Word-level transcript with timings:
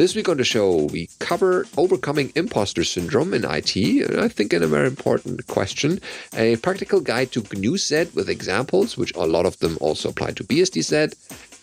This 0.00 0.14
week 0.14 0.30
on 0.30 0.38
the 0.38 0.44
show, 0.44 0.84
we 0.84 1.10
cover 1.18 1.66
overcoming 1.76 2.32
imposter 2.34 2.84
syndrome 2.84 3.34
in 3.34 3.44
IT, 3.44 3.76
and 3.76 4.18
I 4.18 4.28
think 4.28 4.54
in 4.54 4.62
a 4.62 4.66
very 4.66 4.86
important 4.86 5.46
question, 5.46 6.00
a 6.34 6.56
practical 6.56 7.02
guide 7.02 7.32
to 7.32 7.42
GNU 7.42 7.76
sed 7.76 8.14
with 8.14 8.30
examples, 8.30 8.96
which 8.96 9.14
a 9.14 9.26
lot 9.26 9.44
of 9.44 9.58
them 9.58 9.76
also 9.78 10.08
apply 10.08 10.30
to 10.30 10.44
BSD 10.44 10.82
sed, 10.82 11.16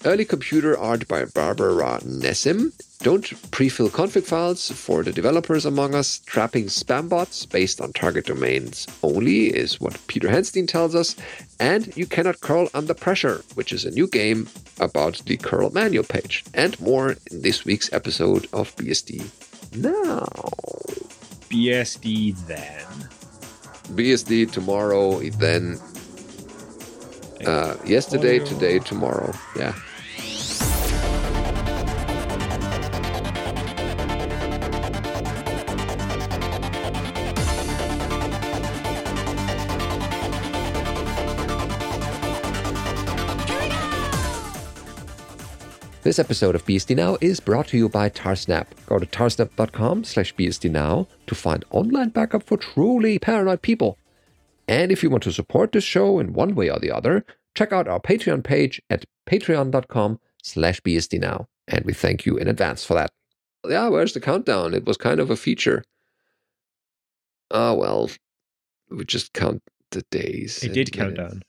early 0.06 0.26
computer 0.26 0.78
art 0.78 1.08
by 1.08 1.26
Barbara 1.26 2.00
Nessim, 2.04 2.72
don't 3.00 3.52
pre-fill 3.52 3.90
config 3.90 4.24
files 4.24 4.72
for 4.72 5.04
the 5.04 5.12
developers 5.14 5.66
among 5.66 5.94
us. 5.94 6.20
Trapping 6.26 6.66
spam 6.66 7.08
bots 7.08 7.46
based 7.46 7.80
on 7.80 7.94
target 7.94 8.26
domains 8.26 8.88
only 9.04 9.48
is 9.48 9.80
what 9.80 10.00
Peter 10.08 10.28
Hansteen 10.28 10.68
tells 10.68 10.96
us. 10.96 11.16
And 11.60 11.96
you 11.96 12.06
cannot 12.06 12.42
curl 12.42 12.70
under 12.74 12.94
pressure, 12.94 13.44
which 13.54 13.72
is 13.72 13.86
a 13.86 13.92
new 13.92 14.08
game 14.08 14.50
about 14.80 15.22
the 15.26 15.38
curl 15.38 15.70
manual 15.70 16.04
page. 16.04 16.44
And 16.54 16.80
more 16.80 17.12
in 17.32 17.42
this 17.42 17.66
week's 17.66 17.94
episode 17.94 18.48
of 18.52 18.76
BSD 18.78 19.24
Now. 19.76 20.26
BSD 21.50 22.36
then. 22.48 23.10
BSD 23.96 24.52
tomorrow, 24.52 25.20
then. 25.20 25.80
Uh, 27.46 27.76
yesterday, 27.86 28.40
today, 28.40 28.80
tomorrow. 28.80 29.32
Yeah. 29.56 29.74
This 46.08 46.20
episode 46.20 46.56
of 46.56 46.66
BSD 46.66 46.96
Now 46.96 47.18
is 47.20 47.42
brought 47.42 47.68
to 47.68 47.78
you 47.78 47.90
by 47.90 48.10
Tarsnap. 48.10 48.68
Go 48.86 48.98
to 48.98 49.06
tarsnap.com 49.06 50.06
slash 50.06 50.34
bsdnow 50.36 51.06
to 51.28 51.36
find 51.36 51.66
online 51.70 52.10
backup 52.10 52.44
for 52.44 52.56
truly 52.56 53.20
paranoid 53.20 53.62
people. 53.62 53.98
And 54.70 54.90
if 54.90 55.04
you 55.04 55.10
want 55.10 55.24
to 55.24 55.34
support 55.34 55.74
this 55.74 55.84
show 55.84 56.20
in 56.20 56.32
one 56.32 56.56
way 56.56 56.70
or 56.70 56.80
the 56.80 56.92
other, 56.92 57.26
check 57.58 57.74
out 57.74 57.88
our 57.88 58.00
Patreon 58.00 58.44
page 58.44 58.82
at 58.90 59.06
patreon.com 59.26 60.20
slash 60.44 60.80
bsdnow. 60.82 61.48
And 61.68 61.84
we 61.84 61.94
thank 61.94 62.26
you 62.26 62.38
in 62.38 62.48
advance 62.48 62.86
for 62.86 62.94
that. 62.94 63.12
Yeah, 63.68 63.90
where's 63.90 64.14
the 64.14 64.22
countdown? 64.22 64.74
It 64.74 64.86
was 64.86 64.96
kind 64.96 65.20
of 65.20 65.30
a 65.30 65.36
feature. 65.36 65.84
Oh, 67.50 67.74
well, 67.74 68.10
we 68.90 69.04
just 69.06 69.34
count 69.34 69.64
the 69.92 70.04
days. 70.12 70.64
It 70.64 70.74
did 70.74 70.92
count 70.92 71.16
down. 71.16 71.42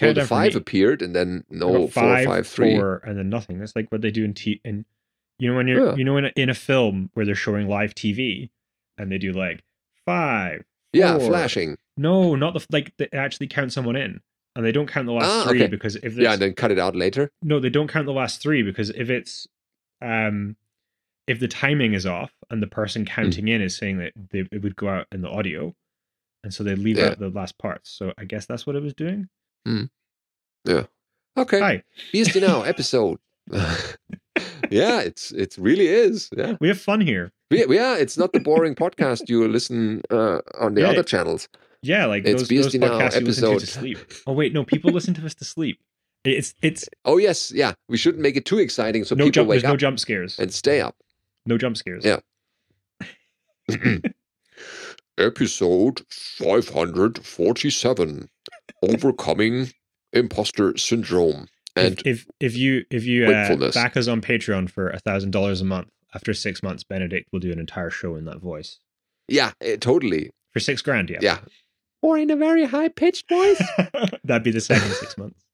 Well, 0.00 0.14
the 0.14 0.24
five 0.24 0.56
appeared, 0.56 1.00
and 1.00 1.14
then 1.14 1.44
no 1.48 1.86
five, 1.86 2.24
four, 2.24 2.34
five, 2.34 2.46
three, 2.48 2.76
four, 2.76 3.02
and 3.04 3.16
then 3.16 3.28
nothing. 3.28 3.60
That's 3.60 3.76
like 3.76 3.92
what 3.92 4.00
they 4.00 4.10
do 4.10 4.24
in 4.24 4.34
t. 4.34 4.60
And 4.64 4.84
you 5.38 5.48
know 5.48 5.56
when 5.56 5.68
you're, 5.68 5.90
yeah. 5.90 5.94
you 5.94 6.02
know, 6.02 6.16
in 6.16 6.24
a, 6.24 6.32
in 6.34 6.50
a 6.50 6.54
film 6.54 7.10
where 7.14 7.24
they're 7.24 7.36
showing 7.36 7.68
live 7.68 7.94
TV, 7.94 8.50
and 8.98 9.12
they 9.12 9.18
do 9.18 9.32
like 9.32 9.62
five. 10.04 10.58
Four. 10.58 10.64
Yeah, 10.92 11.18
flashing. 11.18 11.76
No, 11.96 12.34
not 12.34 12.54
the 12.54 12.66
like. 12.70 12.94
They 12.96 13.08
actually 13.12 13.46
count 13.46 13.72
someone 13.72 13.94
in, 13.94 14.20
and 14.56 14.64
they 14.64 14.72
don't 14.72 14.88
count 14.88 15.06
the 15.06 15.12
last 15.12 15.26
ah, 15.26 15.44
three 15.48 15.62
okay. 15.62 15.70
because 15.70 15.96
if 15.96 16.16
yeah, 16.16 16.32
and 16.32 16.42
then 16.42 16.54
cut 16.54 16.70
it 16.70 16.78
out 16.78 16.96
later. 16.96 17.30
No, 17.42 17.60
they 17.60 17.68
don't 17.68 17.88
count 17.88 18.06
the 18.06 18.12
last 18.12 18.42
three 18.42 18.62
because 18.62 18.90
if 18.90 19.10
it's 19.10 19.46
um 20.02 20.56
if 21.26 21.38
the 21.38 21.48
timing 21.48 21.92
is 21.92 22.06
off 22.06 22.32
and 22.50 22.62
the 22.62 22.66
person 22.66 23.02
hmm. 23.02 23.08
counting 23.08 23.46
mm. 23.46 23.54
in 23.54 23.60
is 23.60 23.76
saying 23.76 23.98
that 23.98 24.12
they, 24.30 24.44
it 24.50 24.62
would 24.62 24.76
go 24.76 24.88
out 24.88 25.06
in 25.12 25.20
the 25.20 25.28
audio, 25.28 25.74
and 26.42 26.54
so 26.54 26.64
they 26.64 26.74
leave 26.74 26.96
yeah. 26.96 27.08
out 27.08 27.18
the 27.18 27.28
last 27.28 27.58
parts. 27.58 27.90
So 27.90 28.12
I 28.16 28.24
guess 28.24 28.46
that's 28.46 28.66
what 28.66 28.76
it 28.76 28.82
was 28.82 28.94
doing. 28.94 29.28
Mm. 29.68 29.90
Yeah. 30.64 30.84
Okay. 31.36 31.60
Hi. 31.60 31.82
BSD 32.14 32.40
Now 32.40 32.62
episode. 32.62 33.18
yeah, 34.70 35.00
it's 35.00 35.32
it 35.32 35.56
really 35.58 35.88
is. 35.88 36.30
Yeah. 36.34 36.56
We 36.60 36.68
have 36.68 36.80
fun 36.80 37.00
here. 37.02 37.30
We, 37.50 37.64
yeah, 37.76 37.96
it's 37.96 38.16
not 38.16 38.32
the 38.32 38.40
boring 38.40 38.74
podcast 38.74 39.28
you 39.28 39.46
listen 39.46 40.02
uh, 40.10 40.40
on 40.58 40.74
the 40.74 40.80
yeah, 40.80 40.88
other 40.88 41.02
channels. 41.02 41.48
Yeah, 41.82 42.06
like 42.06 42.24
it's 42.24 42.48
those, 42.48 42.72
those 42.72 42.74
Now 42.74 42.98
episode. 42.98 43.60
To, 43.60 43.60
to 43.60 43.66
sleep. 43.66 43.98
Oh 44.26 44.32
wait, 44.32 44.52
no, 44.52 44.64
people 44.64 44.90
listen 44.90 45.14
to 45.14 45.26
us 45.26 45.34
to 45.36 45.44
sleep. 45.44 45.78
It's 46.24 46.54
it's. 46.62 46.88
Oh 47.04 47.18
yes, 47.18 47.52
yeah. 47.52 47.74
We 47.88 47.96
shouldn't 47.96 48.22
make 48.22 48.36
it 48.36 48.44
too 48.44 48.58
exciting 48.58 49.04
so 49.04 49.14
no 49.14 49.24
people 49.24 49.42
jump, 49.42 49.48
wake 49.48 49.64
up. 49.64 49.70
No 49.70 49.76
jump 49.76 50.00
scares 50.00 50.38
and 50.38 50.52
stay 50.52 50.80
up. 50.80 50.96
No 51.46 51.56
jump 51.56 51.76
scares. 51.76 52.04
Yeah. 52.04 52.18
episode 55.18 56.02
five 56.10 56.68
hundred 56.68 57.24
forty-seven 57.24 58.28
overcoming 58.82 59.70
imposter 60.12 60.76
syndrome 60.76 61.48
and 61.74 62.00
if 62.00 62.06
if, 62.06 62.26
if 62.40 62.56
you 62.56 62.84
if 62.90 63.04
you 63.04 63.26
uh, 63.26 63.70
back 63.72 63.96
us 63.96 64.08
on 64.08 64.20
patreon 64.20 64.68
for 64.68 64.90
a 64.90 64.98
thousand 64.98 65.30
dollars 65.30 65.60
a 65.60 65.64
month 65.64 65.88
after 66.14 66.34
six 66.34 66.62
months 66.62 66.84
benedict 66.84 67.28
will 67.32 67.40
do 67.40 67.50
an 67.50 67.58
entire 67.58 67.90
show 67.90 68.14
in 68.16 68.24
that 68.24 68.40
voice 68.40 68.78
yeah 69.28 69.52
it, 69.60 69.66
eh, 69.66 69.76
totally 69.76 70.30
for 70.52 70.60
six 70.60 70.82
grand 70.82 71.10
yeah 71.10 71.18
yeah 71.22 71.38
or 72.02 72.18
in 72.18 72.30
a 72.30 72.36
very 72.36 72.64
high-pitched 72.64 73.28
voice 73.28 73.62
that'd 74.24 74.42
be 74.42 74.50
the 74.50 74.60
second 74.60 74.90
six 74.92 75.16
months 75.16 75.44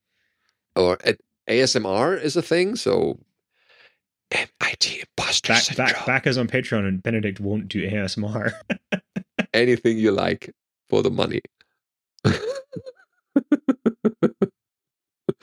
or 0.77 0.99
uh, 1.07 1.13
asmr 1.49 2.21
is 2.21 2.37
a 2.37 2.43
thing 2.43 2.77
so 2.77 3.19
MIT 4.31 5.01
imposter 5.01 5.53
back, 5.53 5.63
syndrome. 5.63 5.87
Back, 5.89 6.07
back 6.07 6.27
us 6.27 6.37
on 6.37 6.49
patreon 6.49 6.89
and 6.89 7.03
benedict 7.03 7.41
won't 7.41 7.69
do 7.69 7.89
asmr 7.89 8.53
anything 9.55 9.99
you 9.99 10.11
like 10.13 10.55
for 10.89 11.03
the 11.03 11.11
money 11.11 11.41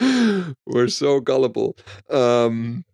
We're 0.66 0.88
so 0.88 1.20
gullible. 1.20 1.76
Um, 2.08 2.84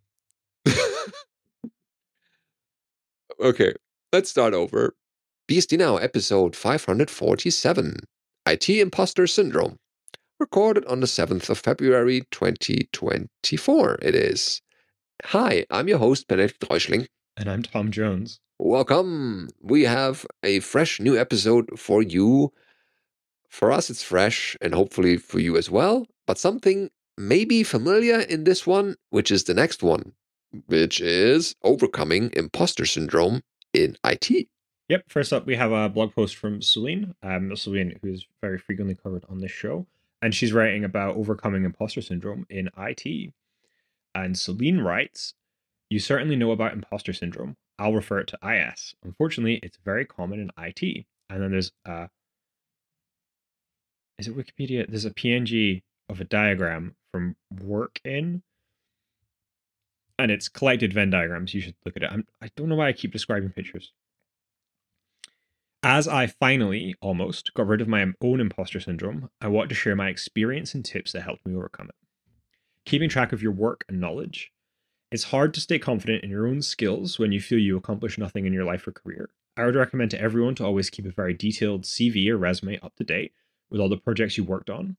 okay, 3.40 3.74
let's 4.12 4.30
start 4.30 4.54
over. 4.54 4.94
BSD 5.48 5.78
Now, 5.78 5.96
episode 5.96 6.56
547 6.56 7.98
IT 8.46 8.68
Imposter 8.68 9.28
Syndrome. 9.28 9.76
Recorded 10.40 10.84
on 10.86 10.98
the 10.98 11.06
7th 11.06 11.48
of 11.48 11.58
February 11.60 12.22
2024, 12.32 13.98
it 14.02 14.16
is. 14.16 14.60
Hi, 15.26 15.64
I'm 15.70 15.86
your 15.86 15.98
host, 15.98 16.26
Benedict 16.26 16.58
Reuschling. 16.68 17.06
And 17.36 17.48
I'm 17.48 17.62
Tom 17.62 17.92
Jones. 17.92 18.40
Welcome. 18.58 19.50
We 19.62 19.84
have 19.84 20.26
a 20.42 20.58
fresh 20.58 20.98
new 20.98 21.16
episode 21.16 21.78
for 21.78 22.02
you 22.02 22.52
for 23.48 23.70
us, 23.70 23.88
it's 23.88 24.02
fresh 24.02 24.56
and 24.60 24.74
hopefully 24.74 25.16
for 25.16 25.38
you 25.38 25.56
as 25.56 25.70
well, 25.70 26.08
but 26.26 26.38
something 26.38 26.90
may 27.16 27.44
be 27.44 27.62
familiar 27.62 28.18
in 28.18 28.42
this 28.42 28.66
one, 28.66 28.96
which 29.10 29.30
is 29.30 29.44
the 29.44 29.54
next 29.54 29.80
one, 29.80 30.14
which 30.66 31.00
is 31.00 31.54
overcoming 31.62 32.32
imposter 32.34 32.84
syndrome 32.84 33.42
in 33.72 33.96
IT. 34.04 34.48
Yep. 34.88 35.04
First 35.08 35.32
up, 35.32 35.46
we 35.46 35.56
have 35.56 35.72
a 35.72 35.88
blog 35.88 36.14
post 36.14 36.36
from 36.36 36.60
Solène, 36.60 37.14
um, 37.22 37.50
Solène, 37.50 37.98
who 38.00 38.12
is 38.12 38.26
very 38.40 38.58
frequently 38.58 38.94
covered 38.94 39.24
on 39.28 39.40
this 39.40 39.50
show, 39.50 39.86
and 40.22 40.34
she's 40.34 40.52
writing 40.52 40.84
about 40.84 41.16
overcoming 41.16 41.64
imposter 41.64 42.00
syndrome 42.00 42.46
in 42.48 42.70
IT. 42.76 43.32
And 44.14 44.34
Solène 44.36 44.84
writes, 44.84 45.34
"You 45.90 45.98
certainly 45.98 46.36
know 46.36 46.52
about 46.52 46.72
imposter 46.72 47.12
syndrome. 47.12 47.56
I'll 47.78 47.94
refer 47.94 48.20
it 48.20 48.28
to 48.28 48.38
IS. 48.42 48.94
Unfortunately, 49.02 49.60
it's 49.62 49.76
very 49.78 50.04
common 50.04 50.38
in 50.40 50.50
IT." 50.56 51.06
And 51.28 51.42
then 51.42 51.50
there's 51.50 51.72
a 51.84 52.08
is 54.18 54.28
it 54.28 54.36
Wikipedia? 54.36 54.88
There's 54.88 55.04
a 55.04 55.10
PNG 55.10 55.82
of 56.08 56.20
a 56.20 56.24
diagram 56.24 56.96
from 57.12 57.36
Workin, 57.50 58.42
and 60.18 60.30
it's 60.30 60.48
collected 60.48 60.92
Venn 60.92 61.10
diagrams. 61.10 61.52
You 61.54 61.60
should 61.60 61.74
look 61.84 61.96
at 61.96 62.02
it. 62.02 62.10
I'm, 62.12 62.26
I 62.40 62.50
don't 62.56 62.68
know 62.68 62.76
why 62.76 62.88
I 62.88 62.92
keep 62.92 63.12
describing 63.12 63.50
pictures. 63.50 63.92
As 65.88 66.08
I 66.08 66.26
finally, 66.26 66.96
almost, 67.00 67.54
got 67.54 67.68
rid 67.68 67.80
of 67.80 67.86
my 67.86 68.04
own 68.20 68.40
imposter 68.40 68.80
syndrome, 68.80 69.30
I 69.40 69.46
want 69.46 69.68
to 69.68 69.76
share 69.76 69.94
my 69.94 70.08
experience 70.08 70.74
and 70.74 70.84
tips 70.84 71.12
that 71.12 71.20
helped 71.20 71.46
me 71.46 71.54
overcome 71.54 71.90
it. 71.90 71.94
Keeping 72.84 73.08
track 73.08 73.32
of 73.32 73.40
your 73.40 73.52
work 73.52 73.84
and 73.88 74.00
knowledge. 74.00 74.50
It's 75.12 75.30
hard 75.30 75.54
to 75.54 75.60
stay 75.60 75.78
confident 75.78 76.24
in 76.24 76.30
your 76.30 76.48
own 76.48 76.60
skills 76.60 77.20
when 77.20 77.30
you 77.30 77.40
feel 77.40 77.60
you 77.60 77.76
accomplish 77.76 78.18
nothing 78.18 78.46
in 78.46 78.52
your 78.52 78.64
life 78.64 78.84
or 78.88 78.90
career. 78.90 79.30
I 79.56 79.64
would 79.64 79.76
recommend 79.76 80.10
to 80.10 80.20
everyone 80.20 80.56
to 80.56 80.64
always 80.64 80.90
keep 80.90 81.06
a 81.06 81.10
very 81.12 81.34
detailed 81.34 81.84
CV 81.84 82.30
or 82.30 82.36
resume 82.36 82.80
up 82.82 82.96
to 82.96 83.04
date 83.04 83.32
with 83.70 83.80
all 83.80 83.88
the 83.88 83.96
projects 83.96 84.36
you 84.36 84.42
worked 84.42 84.70
on. 84.70 84.96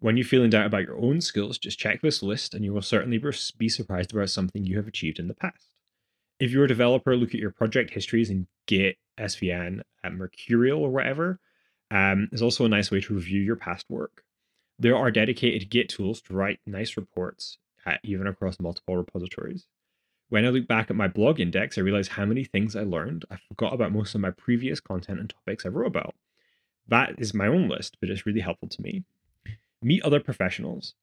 When 0.00 0.16
you 0.16 0.24
feel 0.24 0.42
in 0.42 0.50
doubt 0.50 0.66
about 0.66 0.82
your 0.82 0.98
own 0.98 1.20
skills, 1.20 1.56
just 1.56 1.78
check 1.78 2.02
this 2.02 2.20
list 2.20 2.52
and 2.52 2.64
you 2.64 2.72
will 2.72 2.82
certainly 2.82 3.22
be 3.58 3.68
surprised 3.68 4.12
about 4.12 4.30
something 4.30 4.64
you 4.64 4.76
have 4.76 4.88
achieved 4.88 5.20
in 5.20 5.28
the 5.28 5.34
past. 5.34 5.76
If 6.40 6.50
you're 6.50 6.64
a 6.64 6.68
developer, 6.68 7.16
look 7.16 7.32
at 7.32 7.40
your 7.40 7.52
project 7.52 7.94
histories 7.94 8.28
in 8.28 8.48
Git, 8.66 8.96
SVN, 9.18 9.82
at 10.04 10.12
Mercurial, 10.12 10.82
or 10.82 10.90
whatever. 10.90 11.40
Um, 11.90 12.28
is 12.32 12.42
also 12.42 12.64
a 12.64 12.68
nice 12.68 12.90
way 12.90 13.00
to 13.00 13.14
review 13.14 13.40
your 13.40 13.56
past 13.56 13.86
work. 13.88 14.24
There 14.78 14.96
are 14.96 15.10
dedicated 15.10 15.70
Git 15.70 15.88
tools 15.88 16.20
to 16.22 16.34
write 16.34 16.60
nice 16.66 16.96
reports, 16.96 17.58
uh, 17.86 17.96
even 18.02 18.26
across 18.26 18.60
multiple 18.60 18.96
repositories. 18.96 19.66
When 20.28 20.44
I 20.44 20.48
look 20.48 20.66
back 20.66 20.90
at 20.90 20.96
my 20.96 21.06
blog 21.06 21.38
index, 21.38 21.78
I 21.78 21.82
realize 21.82 22.08
how 22.08 22.24
many 22.24 22.42
things 22.42 22.74
I 22.74 22.82
learned. 22.82 23.24
I 23.30 23.36
forgot 23.48 23.72
about 23.72 23.92
most 23.92 24.14
of 24.14 24.20
my 24.20 24.32
previous 24.32 24.80
content 24.80 25.20
and 25.20 25.30
topics 25.30 25.64
I 25.64 25.68
wrote 25.68 25.86
about. 25.86 26.16
That 26.88 27.14
is 27.18 27.32
my 27.32 27.46
own 27.46 27.68
list, 27.68 27.96
but 28.00 28.10
it's 28.10 28.26
really 28.26 28.40
helpful 28.40 28.68
to 28.68 28.82
me. 28.82 29.04
Meet 29.82 30.02
other 30.02 30.20
professionals. 30.20 30.94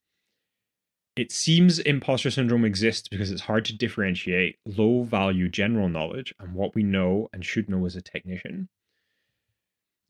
It 1.15 1.31
seems 1.31 1.77
imposter 1.77 2.31
syndrome 2.31 2.65
exists 2.65 3.07
because 3.07 3.29
it's 3.29 3.43
hard 3.43 3.65
to 3.65 3.77
differentiate 3.77 4.57
low 4.65 5.03
value 5.03 5.47
general 5.47 5.87
knowledge 5.87 6.33
and 6.39 6.55
what 6.55 6.73
we 6.73 6.81
know 6.81 7.29
and 7.31 7.45
should 7.45 7.69
know 7.69 7.85
as 7.85 7.95
a 7.95 8.01
technician. 8.01 8.67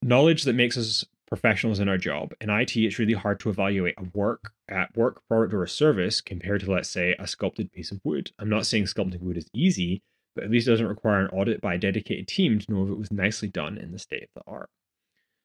Knowledge 0.01 0.43
that 0.43 0.53
makes 0.53 0.77
us 0.77 1.03
professionals 1.27 1.79
in 1.79 1.89
our 1.89 1.97
job. 1.97 2.33
In 2.39 2.49
IT, 2.49 2.77
it's 2.77 2.99
really 2.99 3.13
hard 3.13 3.39
to 3.41 3.49
evaluate 3.49 3.95
a 3.97 4.05
work 4.13 4.53
at 4.69 4.95
work 4.95 5.21
product 5.27 5.53
or 5.53 5.63
a 5.63 5.67
service 5.67 6.21
compared 6.21 6.61
to, 6.61 6.71
let's 6.71 6.89
say, 6.89 7.15
a 7.19 7.27
sculpted 7.27 7.71
piece 7.73 7.91
of 7.91 7.99
wood. 8.05 8.31
I'm 8.39 8.49
not 8.49 8.65
saying 8.65 8.85
sculpting 8.85 9.21
wood 9.21 9.37
is 9.37 9.49
easy, 9.53 10.03
but 10.35 10.45
at 10.45 10.51
least 10.51 10.67
it 10.67 10.71
doesn't 10.71 10.87
require 10.87 11.19
an 11.19 11.31
audit 11.31 11.59
by 11.59 11.73
a 11.73 11.79
dedicated 11.79 12.27
team 12.27 12.59
to 12.59 12.71
know 12.71 12.83
if 12.83 12.89
it 12.89 12.97
was 12.97 13.11
nicely 13.11 13.49
done 13.49 13.77
in 13.77 13.91
the 13.91 13.99
state 13.99 14.23
of 14.23 14.29
the 14.35 14.51
art. 14.51 14.69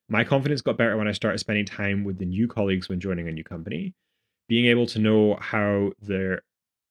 My 0.09 0.25
confidence 0.25 0.61
got 0.61 0.79
better 0.79 0.97
when 0.97 1.09
I 1.09 1.13
started 1.13 1.39
spending 1.39 1.67
time 1.67 2.05
with 2.05 2.19
the 2.19 2.27
new 2.27 2.47
colleagues 2.47 2.89
when 2.89 3.01
joining 3.01 3.29
a 3.29 3.33
new 3.33 3.45
company. 3.45 3.95
Being 4.49 4.67
able 4.67 4.87
to 4.87 4.99
know 4.99 5.37
how 5.41 5.93
their 6.01 6.43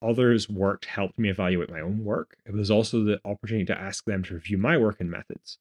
others' 0.01 0.47
worked 0.47 0.85
helped 0.85 1.17
me 1.17 1.29
evaluate 1.29 1.71
my 1.71 1.81
own 1.81 2.03
work. 2.03 2.37
It 2.45 2.53
was 2.53 2.69
also 2.69 3.03
the 3.03 3.19
opportunity 3.25 3.65
to 3.65 3.79
ask 3.79 4.05
them 4.05 4.23
to 4.23 4.35
review 4.35 4.57
my 4.57 4.77
work 4.77 4.99
and 4.99 5.09
methods. 5.09 5.57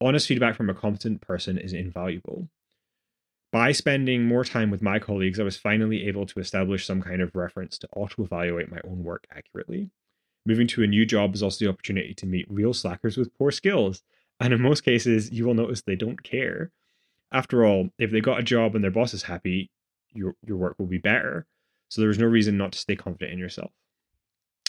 Honest 0.00 0.26
feedback 0.26 0.56
from 0.56 0.70
a 0.70 0.74
competent 0.74 1.20
person 1.20 1.58
is 1.58 1.74
invaluable. 1.74 2.48
By 3.52 3.72
spending 3.72 4.24
more 4.24 4.44
time 4.44 4.70
with 4.70 4.80
my 4.80 4.98
colleagues, 4.98 5.40
I 5.40 5.42
was 5.42 5.56
finally 5.56 6.06
able 6.06 6.24
to 6.24 6.40
establish 6.40 6.86
some 6.86 7.02
kind 7.02 7.20
of 7.20 7.34
reference 7.34 7.76
to 7.78 7.88
auto 7.94 8.22
evaluate 8.22 8.70
my 8.70 8.80
own 8.84 9.02
work 9.02 9.26
accurately. 9.30 9.90
Moving 10.46 10.68
to 10.68 10.82
a 10.82 10.86
new 10.86 11.04
job 11.04 11.34
is 11.34 11.42
also 11.42 11.64
the 11.64 11.70
opportunity 11.70 12.14
to 12.14 12.26
meet 12.26 12.50
real 12.50 12.72
slackers 12.72 13.16
with 13.18 13.36
poor 13.36 13.50
skills. 13.50 14.02
And 14.38 14.54
in 14.54 14.62
most 14.62 14.82
cases, 14.82 15.30
you 15.32 15.44
will 15.44 15.54
notice 15.54 15.82
they 15.82 15.96
don't 15.96 16.22
care. 16.22 16.70
After 17.32 17.66
all, 17.66 17.90
if 17.98 18.10
they 18.10 18.20
got 18.20 18.38
a 18.38 18.44
job 18.44 18.74
and 18.74 18.82
their 18.82 18.90
boss 18.90 19.12
is 19.12 19.24
happy, 19.24 19.70
your, 20.12 20.34
your 20.46 20.56
work 20.56 20.76
will 20.78 20.86
be 20.86 20.98
better. 20.98 21.46
So 21.88 22.00
there's 22.00 22.18
no 22.18 22.26
reason 22.26 22.56
not 22.56 22.72
to 22.72 22.78
stay 22.78 22.96
confident 22.96 23.32
in 23.32 23.38
yourself. 23.38 23.72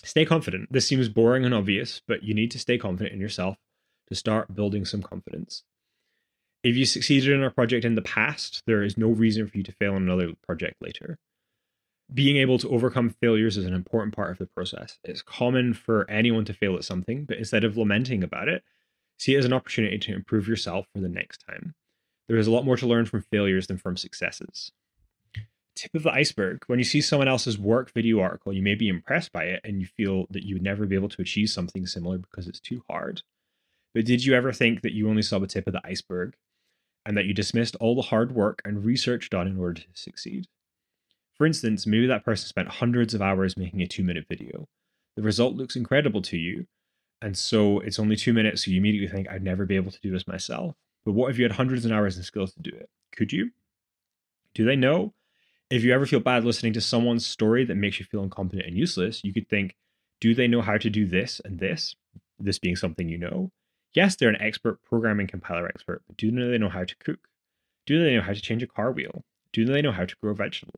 Stay 0.03 0.25
confident. 0.25 0.71
This 0.71 0.87
seems 0.87 1.09
boring 1.09 1.45
and 1.45 1.53
obvious, 1.53 2.01
but 2.07 2.23
you 2.23 2.33
need 2.33 2.51
to 2.51 2.59
stay 2.59 2.77
confident 2.77 3.13
in 3.13 3.21
yourself 3.21 3.57
to 4.07 4.15
start 4.15 4.55
building 4.55 4.85
some 4.85 5.03
confidence. 5.03 5.63
If 6.63 6.75
you 6.75 6.85
succeeded 6.85 7.31
in 7.31 7.43
a 7.43 7.51
project 7.51 7.85
in 7.85 7.95
the 7.95 8.01
past, 8.01 8.63
there 8.65 8.83
is 8.83 8.97
no 8.97 9.09
reason 9.09 9.47
for 9.47 9.57
you 9.57 9.63
to 9.63 9.71
fail 9.73 9.95
on 9.95 10.03
another 10.03 10.33
project 10.43 10.75
later 10.81 11.19
being 12.13 12.37
able 12.37 12.57
to 12.57 12.69
overcome 12.69 13.15
failures 13.21 13.57
is 13.57 13.65
an 13.65 13.73
important 13.73 14.15
part 14.15 14.31
of 14.31 14.37
the 14.37 14.45
process. 14.47 14.99
It's 15.03 15.21
common 15.21 15.73
for 15.73 16.09
anyone 16.09 16.45
to 16.45 16.53
fail 16.53 16.75
at 16.75 16.83
something, 16.83 17.25
but 17.25 17.37
instead 17.37 17.63
of 17.63 17.77
lamenting 17.77 18.23
about 18.23 18.49
it, 18.49 18.63
see 19.17 19.35
it 19.35 19.39
as 19.39 19.45
an 19.45 19.53
opportunity 19.53 19.97
to 19.99 20.13
improve 20.13 20.47
yourself 20.47 20.87
for 20.93 21.01
the 21.01 21.09
next 21.09 21.45
time. 21.47 21.73
There 22.27 22.37
is 22.37 22.47
a 22.47 22.51
lot 22.51 22.65
more 22.65 22.77
to 22.77 22.87
learn 22.87 23.05
from 23.05 23.25
failures 23.31 23.67
than 23.67 23.77
from 23.77 23.97
successes. 23.97 24.71
Tip 25.81 25.95
of 25.95 26.03
the 26.03 26.13
iceberg 26.13 26.61
when 26.67 26.77
you 26.77 26.85
see 26.85 27.01
someone 27.01 27.27
else's 27.27 27.57
work 27.57 27.91
video 27.91 28.19
article, 28.19 28.53
you 28.53 28.61
may 28.61 28.75
be 28.75 28.87
impressed 28.87 29.31
by 29.31 29.45
it 29.45 29.61
and 29.63 29.81
you 29.81 29.87
feel 29.87 30.27
that 30.29 30.43
you 30.43 30.53
would 30.53 30.61
never 30.61 30.85
be 30.85 30.93
able 30.93 31.09
to 31.09 31.23
achieve 31.23 31.49
something 31.49 31.87
similar 31.87 32.19
because 32.19 32.47
it's 32.47 32.59
too 32.59 32.83
hard. 32.87 33.23
But 33.95 34.05
did 34.05 34.23
you 34.23 34.35
ever 34.35 34.53
think 34.53 34.81
that 34.81 34.93
you 34.93 35.09
only 35.09 35.23
saw 35.23 35.39
the 35.39 35.47
tip 35.47 35.65
of 35.65 35.73
the 35.73 35.81
iceberg 35.83 36.35
and 37.03 37.17
that 37.17 37.25
you 37.25 37.33
dismissed 37.33 37.75
all 37.77 37.95
the 37.95 38.03
hard 38.03 38.31
work 38.31 38.61
and 38.63 38.85
research 38.85 39.31
done 39.31 39.47
in 39.47 39.57
order 39.57 39.81
to 39.81 39.87
succeed? 39.95 40.45
For 41.33 41.47
instance, 41.47 41.87
maybe 41.87 42.05
that 42.05 42.25
person 42.25 42.47
spent 42.47 42.67
hundreds 42.67 43.15
of 43.15 43.23
hours 43.23 43.57
making 43.57 43.81
a 43.81 43.87
two 43.87 44.03
minute 44.03 44.25
video. 44.29 44.67
The 45.15 45.23
result 45.23 45.55
looks 45.55 45.75
incredible 45.75 46.21
to 46.21 46.37
you. 46.37 46.67
And 47.23 47.35
so 47.35 47.79
it's 47.79 47.97
only 47.97 48.17
two 48.17 48.33
minutes, 48.33 48.65
so 48.65 48.69
you 48.69 48.77
immediately 48.77 49.07
think, 49.07 49.27
I'd 49.31 49.41
never 49.41 49.65
be 49.65 49.77
able 49.77 49.91
to 49.91 50.01
do 50.01 50.11
this 50.11 50.27
myself. 50.27 50.75
But 51.05 51.13
what 51.13 51.31
if 51.31 51.39
you 51.39 51.43
had 51.43 51.53
hundreds 51.53 51.85
of 51.85 51.91
hours 51.91 52.17
and 52.17 52.25
skills 52.25 52.53
to 52.53 52.61
do 52.61 52.69
it? 52.69 52.87
Could 53.15 53.33
you? 53.33 53.49
Do 54.53 54.63
they 54.63 54.75
know? 54.75 55.15
If 55.71 55.85
you 55.85 55.93
ever 55.93 56.05
feel 56.05 56.19
bad 56.19 56.43
listening 56.43 56.73
to 56.73 56.81
someone's 56.81 57.25
story 57.25 57.63
that 57.63 57.75
makes 57.75 57.97
you 57.97 58.05
feel 58.05 58.23
incompetent 58.23 58.67
and 58.67 58.77
useless, 58.77 59.23
you 59.23 59.33
could 59.33 59.47
think, 59.47 59.75
do 60.19 60.35
they 60.35 60.47
know 60.47 60.61
how 60.61 60.77
to 60.77 60.89
do 60.89 61.05
this 61.05 61.39
and 61.45 61.59
this? 61.59 61.95
This 62.37 62.59
being 62.59 62.75
something 62.75 63.07
you 63.07 63.17
know. 63.17 63.51
Yes, 63.93 64.15
they're 64.15 64.29
an 64.29 64.41
expert 64.41 64.81
programming 64.83 65.27
compiler 65.27 65.67
expert, 65.67 66.01
but 66.07 66.17
do 66.17 66.29
they 66.29 66.57
know 66.57 66.69
how 66.69 66.83
to 66.83 66.95
cook? 66.97 67.19
Do 67.85 68.03
they 68.03 68.15
know 68.15 68.21
how 68.21 68.33
to 68.33 68.41
change 68.41 68.61
a 68.61 68.67
car 68.67 68.91
wheel? 68.91 69.23
Do 69.53 69.65
they 69.65 69.81
know 69.81 69.93
how 69.93 70.05
to 70.05 70.15
grow 70.21 70.33
vegetables? 70.33 70.75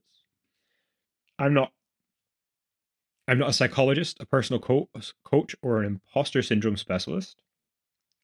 I'm 1.40 1.54
not 1.54 1.72
I'm 3.28 3.40
not 3.40 3.50
a 3.50 3.54
psychologist, 3.54 4.18
a 4.20 4.26
personal 4.26 4.60
co- 4.60 4.90
coach, 5.24 5.56
or 5.62 5.80
an 5.80 5.86
imposter 5.86 6.42
syndrome 6.44 6.78
specialist, 6.78 7.42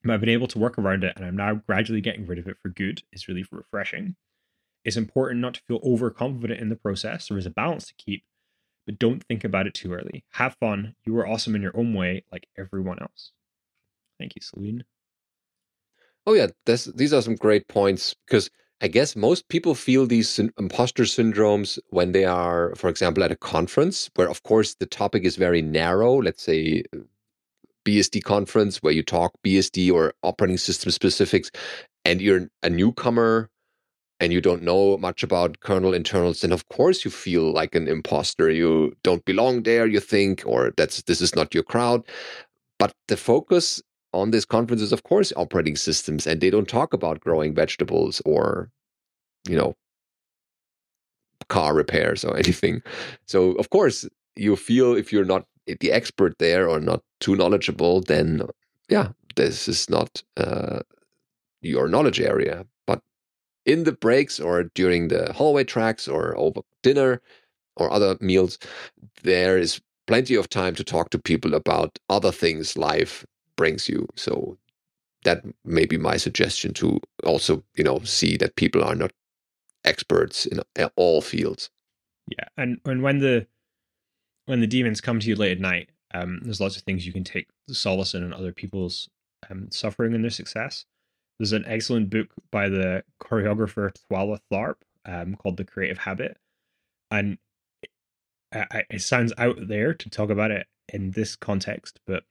but 0.04 0.14
I've 0.14 0.20
been 0.20 0.30
able 0.30 0.48
to 0.48 0.60
work 0.60 0.78
around 0.78 1.04
it 1.04 1.14
and 1.16 1.26
I'm 1.26 1.38
now 1.38 1.56
gradually 1.56 2.02
getting 2.02 2.28
rid 2.28 2.38
of 2.38 2.48
it 2.48 2.58
for 2.62 2.70
good. 2.70 3.02
It's 3.12 3.28
really 3.28 3.46
refreshing. 3.52 4.16
It's 4.84 4.98
important 4.98 5.42
not 5.42 5.56
to 5.56 5.62
feel 5.68 5.80
overconfident 5.84 6.60
in 6.60 6.70
the 6.70 6.76
process. 6.76 7.28
There 7.28 7.38
is 7.38 7.46
a 7.46 7.52
balance 7.52 7.88
to 7.88 7.94
keep, 7.98 8.24
but 8.86 9.00
don't 9.00 9.24
think 9.24 9.44
about 9.44 9.68
it 9.68 9.74
too 9.74 9.94
early. 9.94 10.24
Have 10.32 10.56
fun. 10.56 10.96
You 11.06 11.18
are 11.18 11.28
awesome 11.28 11.56
in 11.56 11.62
your 11.62 11.78
own 11.78 11.94
way, 11.94 12.24
like 12.32 12.48
everyone 12.58 13.00
else. 13.02 13.32
Thank 14.18 14.36
you, 14.36 14.42
Solène. 14.42 14.82
Oh 16.26 16.34
yeah, 16.34 16.48
this, 16.66 16.86
these 16.86 17.14
are 17.14 17.22
some 17.22 17.36
great 17.36 17.68
points 17.68 18.16
because 18.26 18.50
I 18.82 18.88
guess 18.88 19.16
most 19.16 19.50
people 19.50 19.76
feel 19.76 20.06
these 20.06 20.40
imposter 20.40 21.04
syndromes 21.04 21.78
when 21.90 22.14
they 22.14 22.24
are, 22.24 22.74
for 22.76 22.90
example, 22.90 23.24
at 23.24 23.32
a 23.32 23.36
conference 23.36 24.10
where, 24.16 24.30
of 24.30 24.44
course, 24.44 24.76
the 24.76 24.86
topic 24.86 25.26
is 25.26 25.36
very 25.36 25.62
narrow. 25.62 26.16
Let's 26.22 26.42
say 26.42 26.84
uh, 26.94 27.00
BSD 27.86 28.24
conference 28.24 28.78
where 28.78 28.94
you 28.94 29.04
talk 29.04 29.34
BSD 29.46 29.92
or 29.92 30.14
operating 30.24 30.58
system 30.58 30.92
specifics, 30.92 31.52
and 32.06 32.22
you're 32.22 32.50
a 32.64 32.70
newcomer 32.70 33.50
and 34.20 34.34
you 34.34 34.42
don't 34.42 34.64
know 34.64 34.98
much 34.98 35.24
about 35.24 35.60
kernel 35.62 35.94
internals, 35.94 36.42
then 36.42 36.52
of 36.52 36.68
course 36.70 37.06
you 37.06 37.12
feel 37.12 37.54
like 37.54 37.76
an 37.76 37.88
imposter. 37.88 38.50
You 38.50 38.96
don't 39.04 39.24
belong 39.26 39.64
there, 39.64 39.88
you 39.88 40.00
think, 40.00 40.44
or 40.46 40.74
that's 40.78 41.02
this 41.04 41.22
is 41.22 41.36
not 41.36 41.54
your 41.54 41.64
crowd. 41.64 42.04
But 42.78 42.94
the 43.08 43.18
focus 43.18 43.82
on 44.14 44.32
this 44.32 44.46
conference 44.46 44.82
is, 44.82 44.92
of 44.92 45.04
course, 45.04 45.32
operating 45.36 45.76
systems, 45.76 46.26
and 46.26 46.42
they 46.42 46.50
don't 46.50 46.68
talk 46.68 46.94
about 46.94 47.20
growing 47.20 47.54
vegetables 47.54 48.22
or, 48.26 48.72
you 49.48 49.56
know, 49.56 49.76
car 51.48 51.74
repairs 51.74 52.26
or 52.26 52.36
anything. 52.44 52.82
So, 53.26 53.52
of 53.54 53.70
course, 53.70 54.08
you 54.36 54.56
feel 54.56 54.96
if 54.96 55.12
you're 55.12 55.26
not 55.26 55.46
the 55.80 55.92
expert 55.92 56.38
there 56.40 56.68
or 56.70 56.80
not 56.80 57.04
too 57.20 57.36
knowledgeable, 57.36 58.02
then 58.02 58.42
yeah, 58.90 59.10
this 59.36 59.68
is 59.68 59.90
not 59.90 60.24
uh, 60.38 60.80
your 61.62 61.88
knowledge 61.88 62.20
area. 62.20 62.66
But 62.88 63.02
in 63.70 63.84
the 63.84 63.92
breaks 63.92 64.40
or 64.40 64.64
during 64.74 65.10
the 65.10 65.32
hallway 65.32 65.64
tracks 65.64 66.08
or 66.08 66.36
over 66.38 66.62
dinner 66.82 67.22
or 67.76 67.92
other 67.92 68.18
meals, 68.20 68.58
there 69.22 69.60
is 69.60 69.80
plenty 70.08 70.34
of 70.34 70.50
time 70.50 70.74
to 70.74 70.84
talk 70.84 71.12
to 71.12 71.20
people 71.20 71.54
about 71.54 72.00
other 72.10 72.32
things, 72.32 72.76
life, 72.76 73.24
brings 73.56 73.88
you. 73.88 74.08
So 74.16 74.58
that 75.24 75.44
may 75.64 75.86
be 75.86 75.98
my 75.98 76.18
suggestion 76.18 76.74
to 76.76 77.00
also, 77.24 77.64
you 77.76 77.84
know, 77.84 78.00
see 78.04 78.38
that 78.38 78.56
people 78.56 78.84
are 78.84 78.96
not 78.96 79.12
experts 79.86 80.48
in 80.48 80.62
all 80.96 81.22
fields. 81.22 81.70
Yeah, 82.28 82.48
and 82.58 82.80
and 82.86 83.04
when 83.04 83.20
the 83.20 83.46
when 84.46 84.62
the 84.62 84.68
demons 84.68 85.00
come 85.00 85.20
to 85.20 85.28
you 85.28 85.36
late 85.36 85.52
at 85.52 85.60
night, 85.60 85.90
um, 86.16 86.40
there's 86.42 86.62
lots 86.62 86.76
of 86.76 86.84
things 86.84 87.06
you 87.06 87.14
can 87.14 87.24
take 87.24 87.48
solace 87.70 88.16
in 88.16 88.24
and 88.24 88.34
other 88.34 88.52
people's 88.52 89.10
um, 89.50 89.70
suffering 89.72 90.16
and 90.16 90.24
their 90.24 90.32
success. 90.32 90.86
There's 91.40 91.54
an 91.54 91.66
excellent 91.66 92.10
book 92.10 92.28
by 92.52 92.70
the 92.70 93.04
choreographer 93.22 93.92
Twyla 94.12 94.40
Tharp 94.52 94.76
um, 95.06 95.36
called 95.36 95.58
The 95.58 95.64
Creative 95.64 96.00
Habit, 96.00 96.38
and 97.10 97.38
it, 98.52 98.86
it 98.90 99.02
sounds 99.02 99.34
out 99.38 99.68
there 99.68 99.94
to 99.94 100.10
talk 100.10 100.30
about 100.30 100.52
it 100.52 100.68
in 100.92 101.12
this 101.12 101.36
context, 101.36 102.00
but 102.06 102.24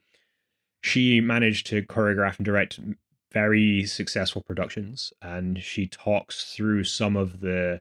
she 0.82 1.20
managed 1.20 1.66
to 1.68 1.82
choreograph 1.82 2.36
and 2.38 2.44
direct 2.44 2.78
very 3.32 3.84
successful 3.84 4.42
productions 4.42 5.12
and 5.20 5.62
she 5.62 5.86
talks 5.86 6.54
through 6.54 6.82
some 6.82 7.14
of 7.14 7.40
the 7.40 7.78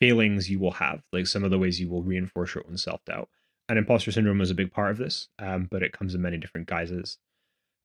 failings 0.00 0.48
you 0.48 0.58
will 0.58 0.70
have 0.70 1.02
like 1.12 1.26
some 1.26 1.42
of 1.42 1.50
the 1.50 1.58
ways 1.58 1.80
you 1.80 1.88
will 1.88 2.02
reinforce 2.02 2.54
your 2.54 2.64
own 2.68 2.76
self-doubt 2.76 3.28
and 3.68 3.78
imposter 3.78 4.12
syndrome 4.12 4.40
is 4.40 4.50
a 4.50 4.54
big 4.54 4.72
part 4.72 4.90
of 4.90 4.98
this 4.98 5.28
um, 5.38 5.66
but 5.70 5.82
it 5.82 5.92
comes 5.92 6.14
in 6.14 6.22
many 6.22 6.36
different 6.36 6.66
guises. 6.66 7.18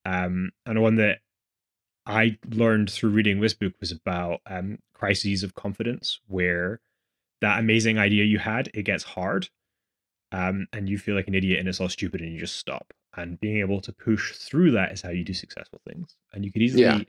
Um, 0.04 0.52
and 0.66 0.82
one 0.82 0.96
that 0.96 1.20
i 2.06 2.38
learned 2.50 2.90
through 2.90 3.10
reading 3.10 3.40
this 3.40 3.54
book 3.54 3.74
was 3.80 3.92
about 3.92 4.42
um, 4.48 4.78
crises 4.94 5.44
of 5.44 5.56
confidence 5.56 6.20
where 6.28 6.80
that 7.42 7.60
amazing 7.60 7.98
idea 7.98 8.24
you 8.24 8.40
had 8.40 8.70
it 8.74 8.84
gets 8.84 9.04
hard 9.04 9.50
um, 10.32 10.68
and 10.74 10.90
you 10.90 10.98
feel 10.98 11.16
like 11.16 11.28
an 11.28 11.36
idiot 11.36 11.60
and 11.60 11.68
it's 11.68 11.80
all 11.80 11.90
stupid 11.90 12.22
and 12.22 12.34
you 12.34 12.40
just 12.40 12.58
stop 12.58 12.94
and 13.18 13.40
being 13.40 13.60
able 13.60 13.80
to 13.80 13.94
push 13.94 14.34
through 14.34 14.72
that 14.72 14.92
is 14.92 15.02
how 15.02 15.10
you 15.10 15.24
do 15.24 15.34
successful 15.34 15.80
things 15.88 16.16
and 16.34 16.44
you 16.44 16.52
could 16.52 16.62
easily 16.62 16.84
yeah. 16.84 17.02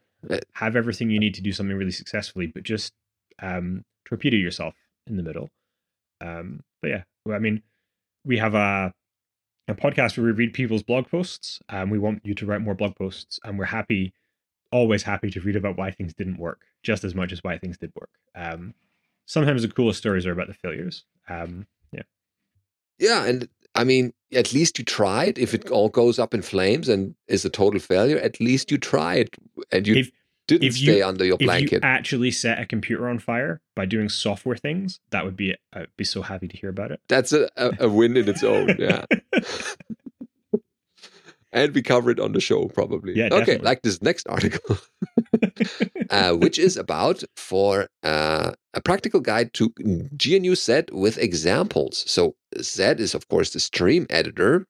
Have 0.55 0.75
everything 0.75 1.11
you 1.11 1.21
need 1.21 1.35
to 1.35 1.43
do 1.43 1.53
something 1.53 1.77
really 1.77 1.93
successfully 1.93 2.47
but 2.47 2.63
just 2.63 2.93
um, 3.43 3.85
torpedo 4.05 4.37
yourself 4.37 4.75
in 5.07 5.17
the 5.17 5.23
middle 5.23 5.51
um, 6.21 6.61
but 6.81 6.89
yeah 6.89 7.03
i 7.33 7.39
mean 7.39 7.63
we 8.25 8.39
have 8.39 8.55
a 8.55 8.93
a 9.69 9.75
podcast 9.75 10.17
where 10.17 10.27
we 10.27 10.33
read 10.33 10.53
people's 10.53 10.83
blog 10.83 11.09
posts 11.09 11.61
and 11.69 11.91
we 11.91 11.99
want 11.99 12.21
you 12.25 12.35
to 12.35 12.47
write 12.47 12.61
more 12.61 12.75
blog 12.75 12.95
posts 12.97 13.41
and 13.45 13.59
we're 13.59 13.65
happy 13.65 14.13
always 14.73 15.03
happy 15.03 15.31
to 15.31 15.41
read 15.41 15.57
about 15.57 15.77
why 15.79 15.91
things 15.91 16.13
didn't 16.15 16.39
work 16.39 16.61
just 16.83 17.05
as 17.05 17.15
much 17.15 17.33
as 17.33 17.43
why 17.45 17.57
things 17.59 17.79
did 17.79 17.93
work 18.01 18.11
um, 18.35 18.75
sometimes 19.27 19.63
the 19.63 19.69
coolest 19.69 19.99
stories 19.99 20.27
are 20.27 20.33
about 20.33 20.49
the 20.49 20.55
failures 20.55 21.05
um, 21.29 21.67
Yeah, 22.99 23.25
and 23.27 23.49
I 23.75 23.85
mean, 23.85 24.15
at 24.33 24.55
least 24.55 24.79
you 24.79 24.85
tried. 24.87 25.39
If 25.39 25.53
it 25.53 25.69
all 25.71 25.91
goes 25.91 26.19
up 26.19 26.33
in 26.33 26.41
flames 26.41 26.89
and 26.89 27.15
is 27.29 27.45
a 27.45 27.51
total 27.51 27.79
failure, 27.79 28.17
at 28.19 28.41
least 28.41 28.71
you 28.71 28.79
tried 28.79 29.29
and 29.71 29.87
you 29.87 29.97
If- 29.97 30.11
didn't 30.49 30.69
if 30.69 30.81
you- 30.81 30.93
stay 30.93 31.03
under 31.03 31.25
your 31.27 31.35
If 31.35 31.43
you 31.43 31.47
blanket. 31.47 31.81
actually 31.83 32.31
set 32.31 32.59
a 32.59 32.65
computer 32.65 33.07
on 33.09 33.19
fire 33.19 33.61
by 33.75 33.85
doing 33.85 34.09
software 34.09 34.57
things, 34.57 34.99
that 35.11 35.27
would 35.27 35.37
be 35.37 35.55
I'd 35.75 35.89
be 35.99 36.05
so 36.05 36.23
happy 36.23 36.49
to 36.49 36.57
hear 36.57 36.71
about 36.71 36.91
it. 36.91 37.01
That's 37.09 37.33
a, 37.35 37.51
a, 37.59 37.73
a 37.81 37.89
win 37.91 38.17
in 38.17 38.29
its 38.31 38.43
own. 38.43 38.75
Yeah. 38.79 39.05
and 41.53 41.75
we 41.75 41.83
cover 41.83 42.11
it 42.11 42.21
on 42.21 42.33
the 42.33 42.41
show 42.41 42.67
probably. 42.67 43.15
Yeah, 43.17 43.27
okay, 43.27 43.39
definitely. 43.39 43.65
like 43.65 43.83
this 43.83 44.03
next 44.03 44.29
article, 44.29 44.79
uh, 46.11 46.33
which 46.33 46.59
is 46.59 46.77
about 46.77 47.23
for 47.37 47.89
uh, 48.03 48.53
a 48.75 48.81
practical 48.81 49.21
guide 49.21 49.53
to 49.55 49.73
GNU 49.79 50.55
sed 50.55 50.91
with 50.93 51.19
examples. 51.19 52.05
So 52.11 52.37
sed 52.61 53.01
is 53.01 53.15
of 53.15 53.29
course 53.29 53.51
the 53.51 53.61
stream 53.61 54.07
editor. 54.11 54.67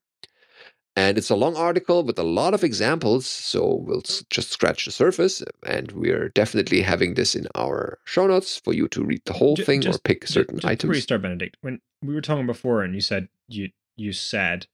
And 0.99 1.19
it's 1.19 1.29
a 1.29 1.37
long 1.37 1.57
article 1.57 2.05
with 2.05 2.19
a 2.19 2.23
lot 2.23 2.55
of 2.55 2.65
examples, 2.65 3.27
so 3.27 3.83
we'll 3.87 4.01
just 4.31 4.51
scratch 4.51 4.87
the 4.87 4.91
surface. 4.91 5.43
And 5.67 5.93
we're 5.93 6.31
definitely 6.31 6.81
having 6.81 7.13
this 7.15 7.35
in 7.35 7.47
our 7.55 7.99
show 8.07 8.27
notes 8.27 8.57
for 8.57 8.73
you 8.73 8.89
to 8.89 9.05
read 9.05 9.21
the 9.27 9.35
whole 9.35 9.57
thing 9.57 9.87
or 9.87 9.99
pick 9.99 10.27
certain 10.27 10.57
just 10.59 10.63
Before 10.63 10.71
you 10.71 10.93
items. 10.93 11.03
start, 11.03 11.21
Benedict, 11.21 11.59
when 11.61 11.81
we 12.03 12.15
were 12.15 12.23
talking 12.23 12.47
before, 12.47 12.83
and 12.83 12.95
you 12.95 13.03
said 13.03 13.29
you 13.47 13.73
you 13.97 14.15
said 14.15 14.69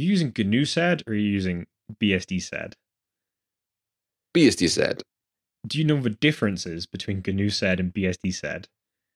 you 0.00 0.10
using 0.10 0.32
GNU 0.36 0.64
sed 0.64 1.02
or 1.06 1.12
are 1.12 1.16
you 1.16 1.30
using 1.30 1.66
BSD 2.00 2.42
sed? 2.42 2.76
BSD 4.34 4.68
sed. 4.68 5.02
Do 5.66 5.78
you 5.78 5.84
know 5.84 6.00
the 6.00 6.10
differences 6.10 6.86
between 6.86 7.22
GNU 7.26 7.50
sed 7.50 7.80
and 7.80 7.92
BSD 7.92 8.32
sed? 8.34 8.68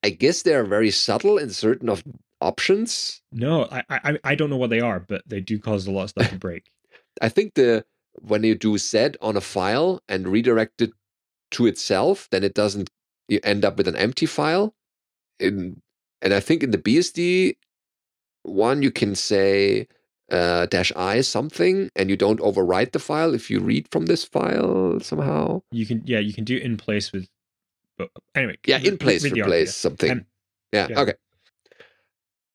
I 0.02 0.10
guess 0.10 0.42
they 0.42 0.54
are 0.54 0.64
very 0.64 0.90
subtle 0.90 1.38
in 1.38 1.50
certain 1.50 1.88
of 1.88 2.04
options. 2.40 3.22
No, 3.32 3.66
I, 3.70 3.82
I 3.88 4.18
I 4.22 4.34
don't 4.34 4.50
know 4.50 4.58
what 4.58 4.70
they 4.70 4.80
are, 4.80 5.00
but 5.00 5.22
they 5.26 5.40
do 5.40 5.58
cause 5.58 5.86
a 5.86 5.90
lot 5.90 6.04
of 6.04 6.10
stuff 6.10 6.28
to 6.28 6.38
break. 6.38 6.66
I 7.22 7.30
think 7.30 7.54
the 7.54 7.84
when 8.20 8.44
you 8.44 8.54
do 8.54 8.76
sed 8.76 9.16
on 9.22 9.36
a 9.36 9.40
file 9.40 10.02
and 10.08 10.28
redirect 10.28 10.82
it 10.82 10.90
to 11.52 11.66
itself, 11.66 12.28
then 12.30 12.44
it 12.44 12.54
doesn't 12.54 12.90
you 13.28 13.40
end 13.42 13.64
up 13.64 13.78
with 13.78 13.88
an 13.88 13.96
empty 13.96 14.26
file. 14.26 14.74
In 15.40 15.80
and 16.20 16.34
I 16.34 16.40
think 16.40 16.62
in 16.62 16.70
the 16.70 16.78
BSD 16.78 17.56
one 18.42 18.82
you 18.82 18.90
can 18.90 19.14
say 19.14 19.88
uh, 20.31 20.66
dash 20.66 20.93
i 20.97 21.21
something 21.21 21.90
and 21.97 22.09
you 22.11 22.16
don't 22.16 22.40
overwrite 22.40 22.93
the 22.93 22.99
file 22.99 23.35
if 23.35 23.50
you 23.50 23.61
read 23.61 23.87
from 23.90 24.07
this 24.07 24.25
file 24.25 24.99
somehow. 25.00 25.62
You 25.71 25.87
can 25.87 26.02
yeah, 26.04 26.19
you 26.19 26.33
can 26.33 26.45
do 26.45 26.57
in 26.57 26.76
place 26.76 27.12
with. 27.12 27.28
Anyway, 28.35 28.57
Yeah, 28.66 28.78
in 28.78 28.99
place 28.99 29.25
replace 29.25 29.76
something. 29.76 30.11
Um, 30.11 30.26
yeah, 30.73 30.88
yeah. 30.90 31.00
okay. 31.00 31.14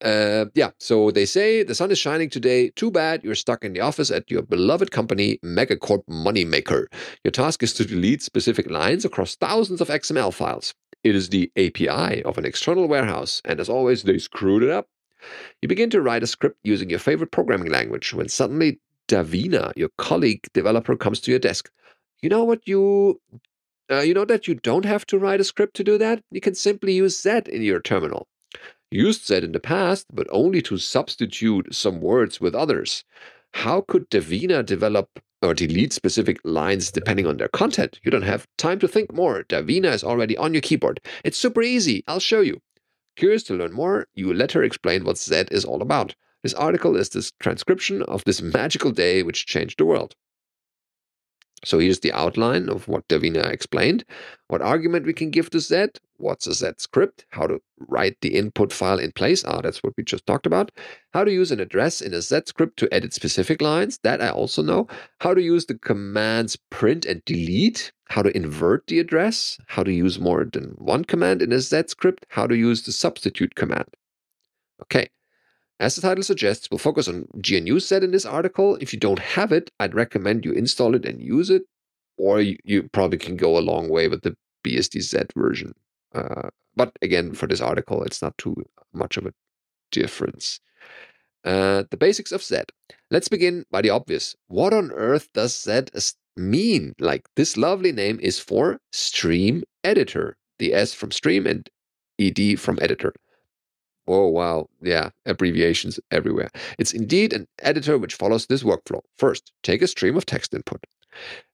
Uh, 0.02 0.46
yeah, 0.54 0.70
so 0.78 1.10
they 1.10 1.26
say 1.26 1.62
the 1.62 1.74
sun 1.74 1.90
is 1.90 1.98
shining 1.98 2.30
today. 2.30 2.70
Too 2.70 2.90
bad 2.90 3.22
you're 3.22 3.34
stuck 3.34 3.64
in 3.64 3.74
the 3.74 3.80
office 3.80 4.10
at 4.10 4.30
your 4.30 4.42
beloved 4.42 4.90
company, 4.90 5.38
Megacorp 5.44 6.04
Moneymaker. 6.08 6.86
Your 7.22 7.32
task 7.32 7.62
is 7.62 7.74
to 7.74 7.84
delete 7.84 8.22
specific 8.22 8.70
lines 8.70 9.04
across 9.04 9.36
thousands 9.36 9.80
of 9.80 9.88
XML 9.88 10.32
files. 10.32 10.74
It 11.04 11.14
is 11.14 11.28
the 11.28 11.50
API 11.56 12.22
of 12.22 12.38
an 12.38 12.46
external 12.46 12.88
warehouse, 12.88 13.42
and 13.44 13.60
as 13.60 13.68
always, 13.68 14.02
they 14.02 14.18
screwed 14.18 14.62
it 14.62 14.70
up. 14.70 14.88
You 15.62 15.68
begin 15.68 15.90
to 15.90 16.00
write 16.00 16.22
a 16.22 16.26
script 16.26 16.58
using 16.62 16.90
your 16.90 16.98
favorite 16.98 17.30
programming 17.30 17.70
language 17.70 18.14
when 18.14 18.28
suddenly 18.28 18.80
Davina, 19.08 19.72
your 19.76 19.90
colleague 19.98 20.46
developer, 20.54 20.96
comes 20.96 21.20
to 21.20 21.30
your 21.30 21.40
desk. 21.40 21.70
You 22.22 22.28
know 22.28 22.44
what 22.44 22.66
you 22.66 23.20
uh, 23.90 24.00
you 24.00 24.14
know 24.14 24.24
that 24.24 24.46
you 24.46 24.54
don't 24.54 24.84
have 24.84 25.04
to 25.06 25.18
write 25.18 25.40
a 25.40 25.44
script 25.44 25.74
to 25.76 25.84
do 25.84 25.98
that? 25.98 26.22
You 26.30 26.40
can 26.40 26.54
simply 26.54 26.92
use 26.92 27.18
sed 27.18 27.48
in 27.48 27.62
your 27.62 27.80
terminal. 27.80 28.28
Used 28.92 29.22
sed 29.22 29.42
in 29.42 29.52
the 29.52 29.60
past, 29.60 30.06
but 30.12 30.26
only 30.30 30.62
to 30.62 30.78
substitute 30.78 31.74
some 31.74 32.00
words 32.00 32.40
with 32.40 32.54
others. 32.54 33.04
How 33.54 33.80
could 33.80 34.08
Davina 34.10 34.64
develop 34.64 35.08
or 35.42 35.54
delete 35.54 35.92
specific 35.92 36.38
lines 36.44 36.92
depending 36.92 37.26
on 37.26 37.36
their 37.36 37.48
content? 37.48 37.98
You 38.04 38.10
don't 38.10 38.22
have 38.22 38.46
time 38.58 38.78
to 38.80 38.88
think 38.88 39.12
more. 39.12 39.44
Davina 39.44 39.92
is 39.92 40.04
already 40.04 40.36
on 40.36 40.54
your 40.54 40.60
keyboard. 40.60 41.00
It's 41.24 41.38
super 41.38 41.62
easy. 41.62 42.04
I'll 42.06 42.20
show 42.20 42.40
you. 42.40 42.60
Curious 43.20 43.42
to 43.42 43.54
learn 43.54 43.74
more? 43.74 44.06
You 44.14 44.32
let 44.32 44.52
her 44.52 44.62
explain 44.62 45.04
what 45.04 45.18
sed 45.18 45.52
is 45.52 45.66
all 45.66 45.82
about. 45.82 46.14
This 46.42 46.54
article 46.54 46.96
is 46.96 47.10
this 47.10 47.30
transcription 47.38 48.02
of 48.04 48.24
this 48.24 48.40
magical 48.40 48.92
day 48.92 49.22
which 49.22 49.44
changed 49.44 49.78
the 49.78 49.84
world. 49.84 50.14
So 51.62 51.80
here's 51.80 52.00
the 52.00 52.14
outline 52.14 52.70
of 52.70 52.88
what 52.88 53.06
Davina 53.08 53.44
explained. 53.44 54.06
What 54.48 54.62
argument 54.62 55.04
we 55.04 55.12
can 55.12 55.28
give 55.28 55.50
to 55.50 55.60
sed, 55.60 55.98
what's 56.16 56.46
a 56.46 56.54
sed 56.54 56.80
script, 56.80 57.26
how 57.28 57.46
to 57.46 57.60
write 57.88 58.16
the 58.22 58.34
input 58.34 58.72
file 58.72 58.98
in 58.98 59.12
place. 59.12 59.44
Ah, 59.44 59.60
that's 59.60 59.82
what 59.82 59.92
we 59.98 60.02
just 60.02 60.24
talked 60.24 60.46
about. 60.46 60.70
How 61.12 61.22
to 61.22 61.30
use 61.30 61.50
an 61.50 61.60
address 61.60 62.00
in 62.00 62.14
a 62.14 62.22
sed 62.22 62.48
script 62.48 62.78
to 62.78 62.88
edit 62.90 63.12
specific 63.12 63.60
lines. 63.60 63.98
That 64.02 64.22
I 64.22 64.30
also 64.30 64.62
know. 64.62 64.88
How 65.20 65.34
to 65.34 65.42
use 65.42 65.66
the 65.66 65.78
commands 65.78 66.56
print 66.70 67.04
and 67.04 67.22
delete. 67.26 67.92
How 68.10 68.22
to 68.22 68.36
invert 68.36 68.88
the 68.88 68.98
address. 68.98 69.58
How 69.68 69.84
to 69.84 69.92
use 69.92 70.18
more 70.18 70.44
than 70.44 70.74
one 70.78 71.04
command 71.04 71.40
in 71.40 71.52
a 71.52 71.60
sed 71.60 71.90
script. 71.90 72.26
How 72.30 72.48
to 72.48 72.56
use 72.56 72.82
the 72.82 72.90
substitute 72.90 73.54
command. 73.54 73.86
Okay. 74.82 75.10
As 75.78 75.94
the 75.94 76.02
title 76.02 76.24
suggests, 76.24 76.68
we'll 76.70 76.78
focus 76.78 77.06
on 77.06 77.28
GNU 77.34 77.78
sed 77.78 78.02
in 78.02 78.10
this 78.10 78.26
article. 78.26 78.76
If 78.80 78.92
you 78.92 78.98
don't 78.98 79.20
have 79.20 79.52
it, 79.52 79.70
I'd 79.78 79.94
recommend 79.94 80.44
you 80.44 80.52
install 80.52 80.96
it 80.96 81.06
and 81.06 81.22
use 81.22 81.50
it, 81.50 81.62
or 82.16 82.40
you, 82.40 82.58
you 82.64 82.88
probably 82.92 83.16
can 83.16 83.36
go 83.36 83.56
a 83.56 83.60
long 83.60 83.88
way 83.88 84.08
with 84.08 84.22
the 84.22 84.36
BSD 84.64 85.04
sed 85.04 85.32
version. 85.36 85.72
Uh, 86.12 86.50
but 86.74 86.98
again, 87.02 87.32
for 87.32 87.46
this 87.46 87.60
article, 87.60 88.02
it's 88.02 88.20
not 88.20 88.36
too 88.36 88.56
much 88.92 89.16
of 89.18 89.24
a 89.24 89.32
difference. 89.92 90.58
Uh, 91.44 91.84
the 91.90 91.96
basics 91.96 92.32
of 92.32 92.42
sed. 92.42 92.72
Let's 93.10 93.28
begin 93.28 93.64
by 93.70 93.82
the 93.82 93.90
obvious. 93.90 94.34
What 94.48 94.74
on 94.74 94.90
earth 94.90 95.28
does 95.32 95.54
sed 95.54 95.92
mean? 96.36 96.94
Like 96.98 97.26
this 97.36 97.56
lovely 97.56 97.92
name 97.92 98.18
is 98.20 98.38
for 98.38 98.80
stream 98.92 99.62
editor. 99.84 100.36
The 100.58 100.74
S 100.74 100.92
from 100.94 101.10
stream 101.10 101.46
and 101.46 101.68
ED 102.18 102.58
from 102.60 102.78
editor. 102.82 103.12
Oh, 104.06 104.26
wow. 104.26 104.68
Yeah, 104.82 105.10
abbreviations 105.24 106.00
everywhere. 106.10 106.50
It's 106.78 106.92
indeed 106.92 107.32
an 107.32 107.46
editor 107.60 107.96
which 107.96 108.16
follows 108.16 108.46
this 108.46 108.62
workflow. 108.62 109.00
First, 109.16 109.52
take 109.62 109.82
a 109.82 109.86
stream 109.86 110.16
of 110.16 110.26
text 110.26 110.52
input. 110.52 110.84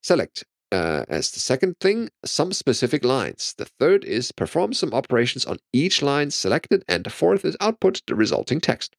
Select, 0.02 0.44
uh, 0.72 1.04
as 1.08 1.30
the 1.30 1.40
second 1.40 1.78
thing, 1.80 2.08
some 2.24 2.52
specific 2.52 3.04
lines. 3.04 3.54
The 3.58 3.66
third 3.78 4.04
is 4.04 4.32
perform 4.32 4.72
some 4.72 4.94
operations 4.94 5.44
on 5.44 5.58
each 5.72 6.02
line 6.02 6.30
selected, 6.30 6.82
and 6.88 7.04
the 7.04 7.10
fourth 7.10 7.44
is 7.44 7.56
output 7.60 8.02
the 8.06 8.14
resulting 8.14 8.60
text. 8.60 8.96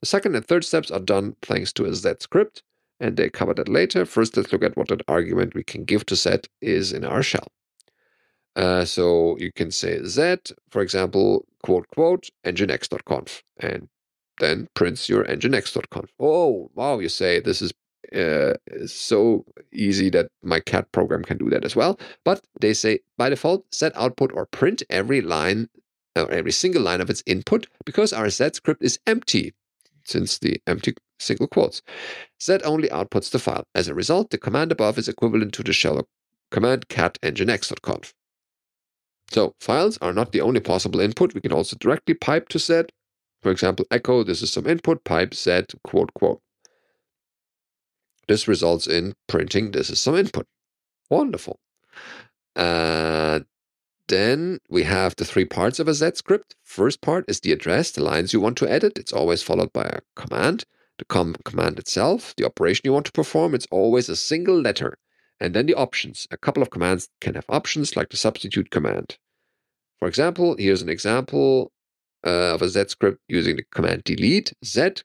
The 0.00 0.06
second 0.06 0.34
and 0.34 0.44
third 0.44 0.64
steps 0.64 0.90
are 0.90 1.00
done 1.00 1.36
thanks 1.42 1.72
to 1.74 1.84
a 1.84 1.94
sed 1.94 2.22
script, 2.22 2.62
and 3.00 3.16
they 3.16 3.30
cover 3.30 3.54
that 3.54 3.68
later. 3.68 4.04
First, 4.04 4.36
let's 4.36 4.52
look 4.52 4.64
at 4.64 4.76
what 4.76 4.90
an 4.90 5.00
argument 5.08 5.54
we 5.54 5.62
can 5.62 5.84
give 5.84 6.06
to 6.06 6.16
sed 6.16 6.48
is 6.60 6.92
in 6.92 7.04
our 7.04 7.22
shell. 7.22 7.48
Uh, 8.56 8.84
so 8.84 9.36
you 9.38 9.52
can 9.52 9.70
say 9.70 10.02
sed, 10.04 10.40
for 10.70 10.82
example, 10.82 11.46
quote, 11.62 11.86
quote, 11.88 12.28
nginx.conf, 12.44 13.42
and 13.60 13.88
then 14.40 14.68
prints 14.74 15.08
your 15.08 15.24
nginx.conf. 15.24 16.10
Oh, 16.18 16.70
wow, 16.74 16.98
you 16.98 17.08
say 17.08 17.40
this 17.40 17.62
is 17.62 17.72
uh, 18.14 18.54
so 18.86 19.44
easy 19.72 20.10
that 20.10 20.28
my 20.42 20.60
cat 20.60 20.90
program 20.92 21.22
can 21.22 21.38
do 21.38 21.50
that 21.50 21.64
as 21.64 21.76
well. 21.76 22.00
But 22.24 22.44
they 22.60 22.72
say 22.72 23.00
by 23.16 23.28
default, 23.28 23.72
sed 23.72 23.92
output 23.94 24.32
or 24.34 24.46
print 24.46 24.82
every 24.90 25.20
line 25.20 25.68
or 26.16 26.30
every 26.30 26.52
single 26.52 26.82
line 26.82 27.00
of 27.00 27.10
its 27.10 27.22
input 27.26 27.66
because 27.84 28.12
our 28.12 28.30
sed 28.30 28.56
script 28.56 28.82
is 28.82 28.98
empty 29.06 29.54
since 30.04 30.38
the 30.38 30.60
empty 30.66 30.94
single 31.18 31.46
quotes. 31.46 31.82
sed 32.38 32.62
only 32.64 32.88
outputs 32.88 33.30
the 33.30 33.38
file. 33.38 33.64
As 33.74 33.88
a 33.88 33.94
result, 33.94 34.30
the 34.30 34.38
command 34.38 34.72
above 34.72 34.98
is 34.98 35.08
equivalent 35.08 35.52
to 35.54 35.62
the 35.62 35.72
shell 35.72 36.06
command 36.50 36.88
cat 36.88 37.18
nginx.conf. 37.22 38.14
So 39.30 39.54
files 39.60 39.98
are 39.98 40.12
not 40.12 40.32
the 40.32 40.40
only 40.40 40.60
possible 40.60 41.00
input. 41.00 41.34
We 41.34 41.40
can 41.40 41.52
also 41.52 41.76
directly 41.78 42.14
pipe 42.14 42.48
to 42.50 42.58
sed. 42.58 42.92
For 43.42 43.50
example, 43.50 43.84
echo, 43.90 44.24
this 44.24 44.42
is 44.42 44.52
some 44.52 44.66
input, 44.66 45.04
pipe 45.04 45.34
sed, 45.34 45.66
quote, 45.84 46.12
quote. 46.14 46.40
This 48.26 48.48
results 48.48 48.86
in 48.86 49.14
printing, 49.26 49.70
this 49.70 49.90
is 49.90 50.00
some 50.00 50.16
input. 50.16 50.46
Wonderful. 51.10 51.58
Uh, 52.56 53.40
then 54.08 54.58
we 54.68 54.82
have 54.84 55.14
the 55.16 55.24
three 55.24 55.44
parts 55.44 55.78
of 55.78 55.88
a 55.88 55.94
sed 55.94 56.16
script. 56.16 56.56
First 56.64 57.00
part 57.00 57.24
is 57.28 57.40
the 57.40 57.52
address, 57.52 57.90
the 57.90 58.02
lines 58.02 58.32
you 58.32 58.40
want 58.40 58.56
to 58.58 58.70
edit. 58.70 58.98
It's 58.98 59.12
always 59.12 59.42
followed 59.42 59.72
by 59.72 59.84
a 59.84 60.00
command. 60.16 60.64
The 60.98 61.04
com- 61.04 61.36
command 61.44 61.78
itself, 61.78 62.34
the 62.36 62.44
operation 62.44 62.82
you 62.84 62.92
want 62.92 63.06
to 63.06 63.12
perform, 63.12 63.54
it's 63.54 63.68
always 63.70 64.08
a 64.08 64.16
single 64.16 64.60
letter. 64.60 64.98
And 65.40 65.54
then 65.54 65.66
the 65.66 65.74
options. 65.74 66.26
A 66.30 66.36
couple 66.36 66.62
of 66.62 66.70
commands 66.70 67.08
can 67.20 67.34
have 67.34 67.46
options 67.48 67.96
like 67.96 68.10
the 68.10 68.16
substitute 68.16 68.70
command. 68.70 69.18
For 69.98 70.08
example, 70.08 70.56
here's 70.58 70.82
an 70.82 70.88
example 70.88 71.72
uh, 72.26 72.54
of 72.54 72.62
a 72.62 72.68
sed 72.68 72.90
script 72.90 73.20
using 73.28 73.56
the 73.56 73.64
command 73.70 74.04
delete 74.04 74.52
sed 74.62 75.02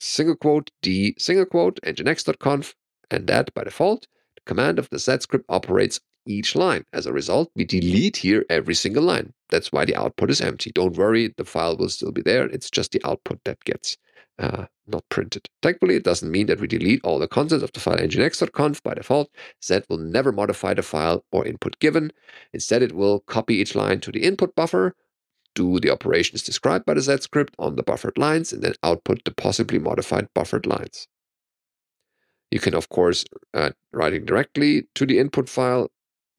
single 0.00 0.34
quote 0.34 0.70
D 0.82 1.14
single 1.18 1.46
quote 1.46 1.80
nginx.conf, 1.82 2.74
and 3.10 3.26
that 3.28 3.54
by 3.54 3.64
default, 3.64 4.08
the 4.34 4.42
command 4.44 4.78
of 4.78 4.90
the 4.90 4.98
sed 4.98 5.22
script 5.22 5.44
operates 5.48 6.00
each 6.26 6.56
line. 6.56 6.84
As 6.92 7.06
a 7.06 7.12
result, 7.12 7.50
we 7.54 7.64
delete 7.64 8.16
here 8.18 8.44
every 8.48 8.74
single 8.74 9.04
line. 9.04 9.32
That's 9.50 9.72
why 9.72 9.84
the 9.84 9.96
output 9.96 10.30
is 10.30 10.40
empty. 10.40 10.72
Don't 10.72 10.96
worry, 10.96 11.32
the 11.36 11.44
file 11.44 11.76
will 11.76 11.88
still 11.88 12.12
be 12.12 12.22
there. 12.22 12.46
It's 12.46 12.70
just 12.70 12.92
the 12.92 13.02
output 13.04 13.40
that 13.44 13.62
gets 13.64 13.96
uh, 14.42 14.66
not 14.86 15.08
printed. 15.08 15.48
Thankfully, 15.62 15.94
it 15.94 16.04
doesn't 16.04 16.30
mean 16.30 16.46
that 16.46 16.60
we 16.60 16.66
delete 16.66 17.00
all 17.04 17.18
the 17.18 17.28
contents 17.28 17.62
of 17.62 17.72
the 17.72 17.80
file 17.80 17.96
nginx.conf 17.96 18.82
by 18.82 18.94
default. 18.94 19.30
sed 19.60 19.84
will 19.88 19.98
never 19.98 20.32
modify 20.32 20.74
the 20.74 20.82
file 20.82 21.24
or 21.30 21.46
input 21.46 21.78
given. 21.78 22.12
Instead, 22.52 22.82
it 22.82 22.92
will 22.92 23.20
copy 23.20 23.54
each 23.54 23.74
line 23.74 24.00
to 24.00 24.10
the 24.10 24.22
input 24.22 24.54
buffer, 24.56 24.94
do 25.54 25.78
the 25.78 25.90
operations 25.90 26.42
described 26.42 26.84
by 26.84 26.94
the 26.94 27.02
sed 27.02 27.22
script 27.22 27.54
on 27.58 27.76
the 27.76 27.82
buffered 27.82 28.18
lines, 28.18 28.52
and 28.52 28.62
then 28.62 28.74
output 28.82 29.24
the 29.24 29.30
possibly 29.30 29.78
modified 29.78 30.28
buffered 30.34 30.66
lines. 30.66 31.06
You 32.50 32.58
can, 32.58 32.74
of 32.74 32.88
course, 32.88 33.24
uh, 33.54 33.70
writing 33.92 34.24
directly 34.24 34.88
to 34.96 35.06
the 35.06 35.18
input 35.18 35.48
file. 35.48 35.90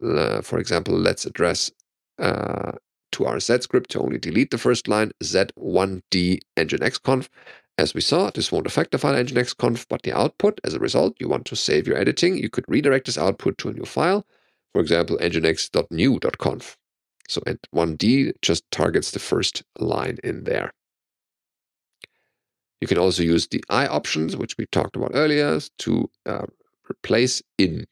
Uh, 0.04 0.42
for 0.42 0.60
example, 0.60 0.96
let's 0.96 1.26
address 1.26 1.72
uh, 2.20 2.74
to 3.14 3.26
our 3.26 3.40
sed 3.40 3.64
script 3.64 3.92
to 3.92 4.00
only 4.00 4.18
delete 4.18 4.52
the 4.52 4.58
first 4.58 4.88
line 4.88 5.12
z1d 5.24 6.40
nginxconf. 6.58 7.30
As 7.78 7.94
we 7.94 8.02
saw, 8.02 8.30
this 8.30 8.52
won't 8.52 8.68
affect 8.68 8.92
the 8.92 8.98
file 9.00 9.16
nginxconf, 9.16 9.88
but 9.90 10.04
the 10.04 10.14
output. 10.14 10.62
As 10.64 10.74
a 10.74 10.80
result, 10.80 11.16
you 11.20 11.28
want 11.28 11.46
to 11.46 11.56
save 11.56 11.88
your 11.88 11.98
editing. 11.98 12.38
You 12.38 12.50
could 12.50 12.66
redirect 12.68 13.08
this 13.08 13.18
output 13.18 13.58
to 13.60 13.70
a 13.70 13.74
new 13.74 13.86
file, 13.86 14.26
for 14.74 14.82
example, 14.82 15.18
nginx.new.conf. 15.18 16.78
So 17.28 17.42
1d 17.42 18.34
just 18.42 18.70
targets 18.70 19.12
the 19.12 19.20
first 19.20 19.64
line 19.80 20.18
in 20.24 20.44
there. 20.44 20.74
You 22.82 22.88
can 22.88 22.98
also 22.98 23.24
use 23.24 23.48
the 23.48 23.64
I 23.70 23.88
options, 23.88 24.36
which 24.36 24.58
we 24.58 24.66
talked 24.68 24.96
about 24.96 25.12
earlier, 25.14 25.60
to 25.80 26.10
uh, 26.26 26.46
replace 26.90 27.42
in 27.58 27.86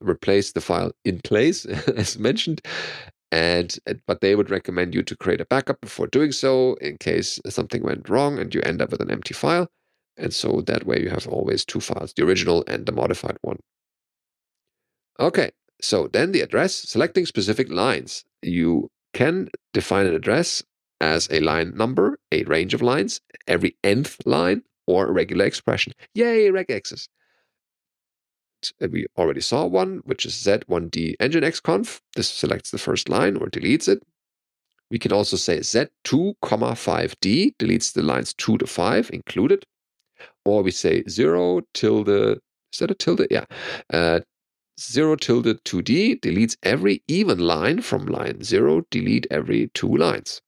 replace 0.00 0.52
the 0.52 0.60
file 0.60 0.92
in 1.04 1.20
place, 1.20 1.64
as 1.96 2.18
mentioned. 2.18 2.62
And 3.32 3.76
but 4.06 4.20
they 4.20 4.36
would 4.36 4.50
recommend 4.50 4.94
you 4.94 5.02
to 5.02 5.16
create 5.16 5.40
a 5.40 5.46
backup 5.46 5.80
before 5.80 6.06
doing 6.06 6.32
so 6.32 6.74
in 6.74 6.98
case 6.98 7.40
something 7.48 7.82
went 7.82 8.08
wrong 8.08 8.38
and 8.38 8.54
you 8.54 8.60
end 8.62 8.82
up 8.82 8.90
with 8.90 9.00
an 9.00 9.10
empty 9.10 9.34
file. 9.34 9.68
And 10.18 10.34
so 10.34 10.60
that 10.66 10.86
way 10.86 11.00
you 11.00 11.08
have 11.08 11.26
always 11.26 11.64
two 11.64 11.80
files, 11.80 12.12
the 12.12 12.24
original 12.24 12.62
and 12.68 12.84
the 12.84 12.92
modified 12.92 13.38
one. 13.40 13.58
Okay, 15.18 15.50
so 15.80 16.08
then 16.12 16.32
the 16.32 16.42
address, 16.42 16.74
selecting 16.74 17.26
specific 17.26 17.70
lines. 17.70 18.24
You 18.42 18.90
can 19.14 19.48
define 19.72 20.06
an 20.06 20.14
address 20.14 20.62
as 21.00 21.28
a 21.30 21.40
line 21.40 21.74
number, 21.74 22.18
a 22.30 22.44
range 22.44 22.74
of 22.74 22.82
lines, 22.82 23.20
every 23.48 23.76
nth 23.82 24.18
line, 24.26 24.62
or 24.86 25.08
a 25.08 25.12
regular 25.12 25.46
expression. 25.46 25.94
Yay, 26.14 26.50
regexes. 26.50 27.08
We 28.80 29.06
already 29.16 29.40
saw 29.40 29.66
one, 29.66 30.02
which 30.04 30.26
is 30.26 30.34
z1d 30.34 31.16
nginxconf. 31.18 32.00
This 32.14 32.28
selects 32.28 32.70
the 32.70 32.78
first 32.78 33.08
line 33.08 33.36
or 33.36 33.48
deletes 33.48 33.88
it. 33.88 34.02
We 34.90 34.98
can 34.98 35.12
also 35.12 35.36
say 35.36 35.60
z2, 35.60 36.34
comma 36.42 36.72
5d 36.72 37.56
deletes 37.58 37.92
the 37.92 38.02
lines 38.02 38.34
2 38.34 38.58
to 38.58 38.66
5 38.66 39.10
included. 39.12 39.64
Or 40.44 40.62
we 40.62 40.70
say 40.70 41.02
0 41.08 41.62
tilde, 41.72 42.38
is 42.72 42.78
that 42.78 42.90
a 42.90 42.94
tilde? 42.94 43.26
Yeah. 43.30 43.46
Uh, 43.92 44.20
0 44.78 45.16
tilde 45.16 45.62
2d 45.64 46.20
deletes 46.20 46.56
every 46.62 47.02
even 47.08 47.38
line 47.38 47.80
from 47.80 48.06
line 48.06 48.42
0, 48.42 48.82
delete 48.90 49.26
every 49.30 49.68
two 49.74 49.96
lines 49.96 50.42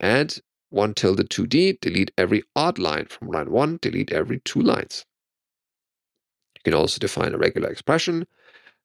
and 0.00 0.40
1 0.70 0.94
tilde 0.94 1.28
2d, 1.28 1.80
delete 1.80 2.10
every 2.16 2.42
odd 2.56 2.78
line 2.78 3.06
from 3.06 3.28
line 3.28 3.50
1, 3.50 3.78
delete 3.82 4.12
every 4.12 4.40
two 4.40 4.60
lines. 4.60 5.04
You 6.64 6.72
can 6.72 6.78
also 6.78 6.98
define 6.98 7.34
a 7.34 7.38
regular 7.38 7.68
expression 7.68 8.26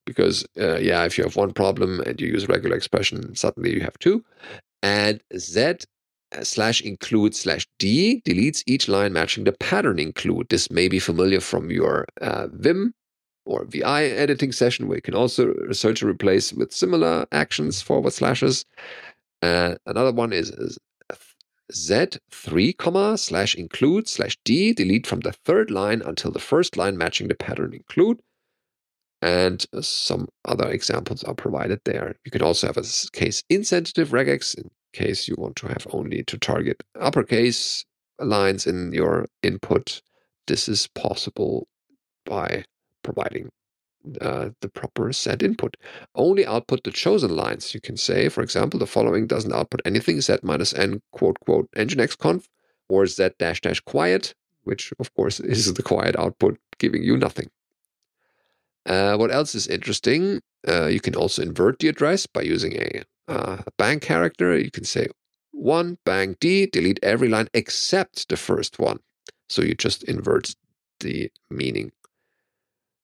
because, 0.05 0.45
uh, 0.59 0.77
yeah, 0.77 1.03
if 1.03 1.17
you 1.17 1.23
have 1.23 1.35
one 1.35 1.51
problem 1.51 1.99
and 2.01 2.19
you 2.21 2.27
use 2.27 2.43
a 2.43 2.47
regular 2.47 2.75
expression, 2.75 3.35
suddenly 3.35 3.73
you 3.73 3.81
have 3.81 3.97
two. 3.99 4.23
And 4.83 5.21
sed 5.35 5.85
uh, 6.35 6.43
slash 6.43 6.81
include 6.81 7.35
slash 7.35 7.67
d 7.79 8.21
deletes 8.25 8.63
each 8.67 8.87
line 8.87 9.13
matching 9.13 9.43
the 9.43 9.51
pattern 9.53 9.99
include. 9.99 10.49
This 10.49 10.71
may 10.71 10.87
be 10.87 10.99
familiar 10.99 11.41
from 11.41 11.71
your 11.71 12.05
uh, 12.21 12.47
Vim 12.53 12.93
or 13.45 13.65
VI 13.65 14.05
editing 14.05 14.51
session 14.51 14.87
where 14.87 14.97
you 14.97 15.01
can 15.01 15.15
also 15.15 15.53
search 15.71 16.01
and 16.01 16.09
replace 16.09 16.53
with 16.53 16.73
similar 16.73 17.25
actions 17.31 17.81
forward 17.81 18.13
slashes. 18.13 18.65
Uh, 19.41 19.75
another 19.85 20.11
one 20.11 20.33
is, 20.33 20.49
is 20.49 20.77
z3 21.71 22.77
comma 22.77 23.17
slash 23.17 23.55
include 23.55 24.07
slash 24.07 24.37
d 24.43 24.73
delete 24.73 25.07
from 25.07 25.21
the 25.21 25.31
third 25.31 25.71
line 25.71 26.01
until 26.01 26.31
the 26.31 26.39
first 26.39 26.77
line 26.77 26.97
matching 26.97 27.27
the 27.27 27.35
pattern 27.35 27.73
include. 27.73 28.19
And 29.21 29.65
some 29.81 30.27
other 30.43 30.69
examples 30.69 31.23
are 31.23 31.33
provided 31.33 31.79
there. 31.85 32.15
You 32.25 32.31
can 32.31 32.43
also 32.43 32.67
have 32.67 32.77
a 32.77 32.85
case 33.13 33.41
insensitive 33.49 34.09
regex 34.09 34.55
in 34.55 34.69
case 34.93 35.27
you 35.27 35.35
want 35.37 35.55
to 35.57 35.67
have 35.67 35.87
only 35.91 36.23
to 36.23 36.37
target 36.37 36.83
uppercase 36.99 37.83
lines 38.19 38.67
in 38.67 38.93
your 38.93 39.25
input. 39.41 40.01
This 40.47 40.69
is 40.69 40.87
possible 40.87 41.67
by 42.25 42.65
providing 43.03 43.49
uh, 44.21 44.49
the 44.61 44.69
proper 44.69 45.11
set 45.13 45.43
input. 45.43 45.77
Only 46.15 46.45
output 46.45 46.83
the 46.83 46.91
chosen 46.91 47.35
lines. 47.35 47.73
You 47.73 47.81
can 47.81 47.97
say, 47.97 48.29
for 48.29 48.41
example, 48.41 48.79
the 48.79 48.87
following 48.87 49.27
doesn't 49.27 49.53
output 49.53 49.81
anything 49.85 50.21
sed 50.21 50.43
minus 50.43 50.73
n 50.73 51.01
quote 51.11 51.39
quote 51.39 51.69
nginxconf 51.71 52.45
or 52.89 53.05
sed 53.07 53.33
dash 53.37 53.61
dash 53.61 53.79
quiet, 53.81 54.33
which 54.63 54.93
of 54.99 55.13
course 55.13 55.39
is 55.55 55.73
the 55.73 55.83
quiet 55.83 56.15
output 56.17 56.57
giving 56.79 57.03
you 57.03 57.17
nothing. 57.17 57.49
Uh, 58.85 59.17
what 59.17 59.31
else 59.31 59.55
is 59.55 59.67
interesting? 59.67 60.41
Uh, 60.67 60.85
you 60.85 60.99
can 60.99 61.15
also 61.15 61.41
invert 61.41 61.79
the 61.79 61.87
address 61.87 62.27
by 62.27 62.41
using 62.41 62.73
a, 62.73 63.01
uh, 63.27 63.57
a 63.65 63.71
bang 63.77 63.99
character. 63.99 64.57
You 64.57 64.71
can 64.71 64.83
say 64.83 65.07
one 65.51 65.97
bang 66.05 66.35
d, 66.39 66.67
delete 66.67 66.99
every 67.01 67.29
line 67.29 67.47
except 67.53 68.29
the 68.29 68.37
first 68.37 68.77
one. 68.77 68.99
So 69.49 69.61
you 69.61 69.73
just 69.73 70.03
invert 70.03 70.55
the 70.99 71.31
meaning 71.49 71.91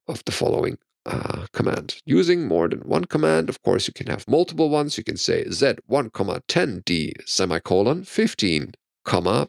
of 0.07 0.23
the 0.25 0.31
following 0.31 0.77
uh, 1.05 1.47
command. 1.53 2.01
Using 2.05 2.47
more 2.47 2.67
than 2.67 2.79
one 2.79 3.05
command, 3.05 3.49
of 3.49 3.61
course, 3.61 3.87
you 3.87 3.93
can 3.93 4.07
have 4.07 4.27
multiple 4.27 4.69
ones. 4.69 4.97
You 4.97 5.03
can 5.03 5.17
say 5.17 5.45
z1, 5.45 6.11
comma 6.13 6.41
10d 6.47 7.13
semicolon 7.25 8.03
15, 8.03 8.73
comma 9.03 9.47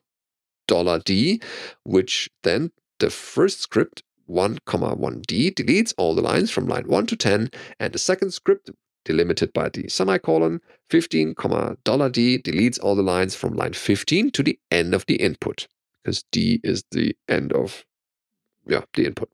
dollar 0.66 1.00
d, 1.00 1.40
which 1.84 2.30
then 2.42 2.70
the 2.98 3.10
first 3.10 3.60
script 3.60 4.02
1, 4.26 4.58
comma 4.64 4.96
1d 4.96 5.54
deletes 5.54 5.92
all 5.98 6.14
the 6.14 6.22
lines 6.22 6.50
from 6.50 6.66
line 6.66 6.86
1 6.86 7.06
to 7.06 7.16
10, 7.16 7.50
and 7.78 7.92
the 7.92 7.98
second 7.98 8.30
script 8.30 8.70
delimited 9.04 9.52
by 9.52 9.68
the 9.68 9.88
semicolon 9.88 10.60
15, 10.90 11.34
comma 11.34 11.76
dollar 11.84 12.08
d 12.08 12.38
deletes 12.38 12.78
all 12.82 12.94
the 12.94 13.02
lines 13.02 13.34
from 13.34 13.54
line 13.54 13.72
15 13.72 14.30
to 14.30 14.42
the 14.42 14.58
end 14.70 14.94
of 14.94 15.04
the 15.06 15.16
input, 15.16 15.66
because 16.02 16.24
d 16.30 16.60
is 16.62 16.84
the 16.92 17.14
end 17.28 17.52
of 17.52 17.84
yeah 18.66 18.82
the 18.94 19.04
input. 19.04 19.28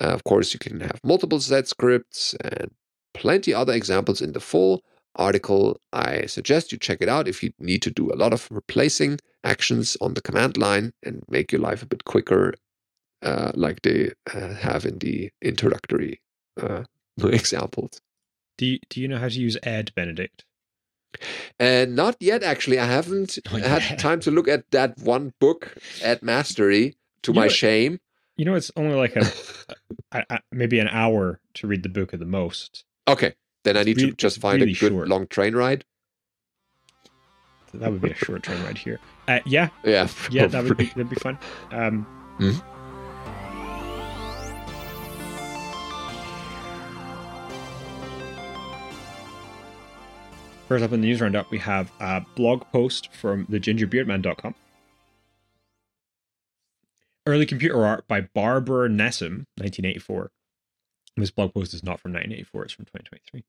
Uh, 0.00 0.08
of 0.08 0.24
course, 0.24 0.52
you 0.52 0.58
can 0.58 0.80
have 0.80 1.00
multiple 1.02 1.40
sed 1.40 1.68
scripts 1.68 2.34
and 2.42 2.70
plenty 3.14 3.54
other 3.54 3.72
examples 3.72 4.20
in 4.20 4.32
the 4.32 4.40
full 4.40 4.82
article. 5.14 5.80
I 5.92 6.26
suggest 6.26 6.72
you 6.72 6.78
check 6.78 6.98
it 7.00 7.08
out 7.08 7.28
if 7.28 7.42
you 7.42 7.52
need 7.58 7.82
to 7.82 7.90
do 7.90 8.12
a 8.12 8.16
lot 8.16 8.32
of 8.32 8.48
replacing 8.50 9.18
actions 9.44 9.96
on 10.00 10.14
the 10.14 10.22
command 10.22 10.56
line 10.56 10.92
and 11.02 11.22
make 11.28 11.52
your 11.52 11.60
life 11.60 11.82
a 11.82 11.86
bit 11.86 12.04
quicker, 12.04 12.54
uh, 13.22 13.52
like 13.54 13.82
they 13.82 14.12
uh, 14.34 14.54
have 14.54 14.84
in 14.84 14.98
the 14.98 15.30
introductory 15.40 16.20
uh, 16.60 16.84
examples. 17.22 18.00
Do 18.58 18.66
you, 18.66 18.78
do 18.88 19.00
you 19.00 19.08
know 19.08 19.18
how 19.18 19.28
to 19.28 19.40
use 19.40 19.56
ed, 19.62 19.92
Benedict? 19.94 20.44
And 21.58 21.98
uh, 21.98 22.02
not 22.02 22.16
yet, 22.20 22.42
actually. 22.42 22.78
I 22.78 22.86
haven't 22.86 23.38
oh, 23.52 23.56
yeah. 23.56 23.78
had 23.78 23.98
time 23.98 24.20
to 24.20 24.30
look 24.30 24.48
at 24.48 24.70
that 24.70 24.98
one 24.98 25.32
book, 25.40 25.76
at 26.02 26.22
Mastery, 26.22 26.96
to 27.22 27.32
you 27.32 27.36
my 27.36 27.44
know, 27.44 27.48
shame. 27.48 28.00
You 28.36 28.44
know, 28.44 28.54
it's 28.54 28.70
only 28.76 28.94
like 28.94 29.16
a, 29.16 29.26
a, 30.12 30.24
a, 30.28 30.40
maybe 30.52 30.78
an 30.78 30.88
hour 30.88 31.40
to 31.54 31.66
read 31.66 31.82
the 31.82 31.88
book 31.88 32.12
at 32.12 32.20
the 32.20 32.26
most. 32.26 32.84
Okay, 33.08 33.34
then 33.64 33.76
I 33.76 33.82
need 33.82 33.98
to 33.98 34.12
just 34.12 34.40
find 34.40 34.60
really 34.60 34.72
a 34.72 34.76
good 34.76 34.92
short. 34.92 35.08
long 35.08 35.26
train 35.26 35.56
ride. 35.56 35.84
That 37.72 37.92
would 37.92 38.00
be 38.00 38.10
a 38.10 38.14
short 38.14 38.42
train 38.42 38.62
ride 38.62 38.78
here. 38.78 39.00
Uh, 39.28 39.40
yeah, 39.46 39.68
yeah, 39.84 40.08
yeah. 40.30 40.46
That 40.46 40.64
would 40.64 40.76
be 40.76 40.86
that'd 40.86 41.08
be 41.08 41.16
fun. 41.16 41.38
Um, 41.70 42.06
mm-hmm. 42.38 42.58
First 50.68 50.84
up 50.84 50.92
in 50.92 51.00
the 51.00 51.06
news 51.06 51.20
roundup, 51.20 51.50
we 51.50 51.58
have 51.58 51.92
a 52.00 52.22
blog 52.34 52.64
post 52.72 53.12
from 53.12 53.46
thegingerbeardman.com 53.46 54.54
Early 57.26 57.46
Computer 57.46 57.84
Art 57.84 58.06
by 58.06 58.20
Barbara 58.20 58.88
Nessim, 58.88 59.46
1984. 59.58 60.30
This 61.16 61.30
blog 61.30 61.54
post 61.54 61.74
is 61.74 61.82
not 61.82 61.98
from 61.98 62.12
1984, 62.12 62.64
it's 62.64 62.72
from 62.72 62.84
2023. 62.84 63.44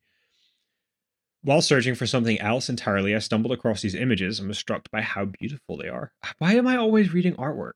While 1.43 1.61
searching 1.61 1.93
for 1.93 2.07
something 2.07 2.39
else 2.39 2.69
entirely, 2.69 3.15
I 3.15 3.19
stumbled 3.19 3.53
across 3.53 3.81
these 3.81 3.93
images 3.93 4.39
and 4.39 4.47
was 4.47 4.57
struck 4.57 4.89
by 4.89 5.01
how 5.01 5.25
beautiful 5.25 5.77
they 5.77 5.87
are. 5.87 6.11
Why 6.39 6.55
am 6.55 6.65
I 6.67 6.77
always 6.77 7.13
reading 7.13 7.35
artwork? 7.35 7.73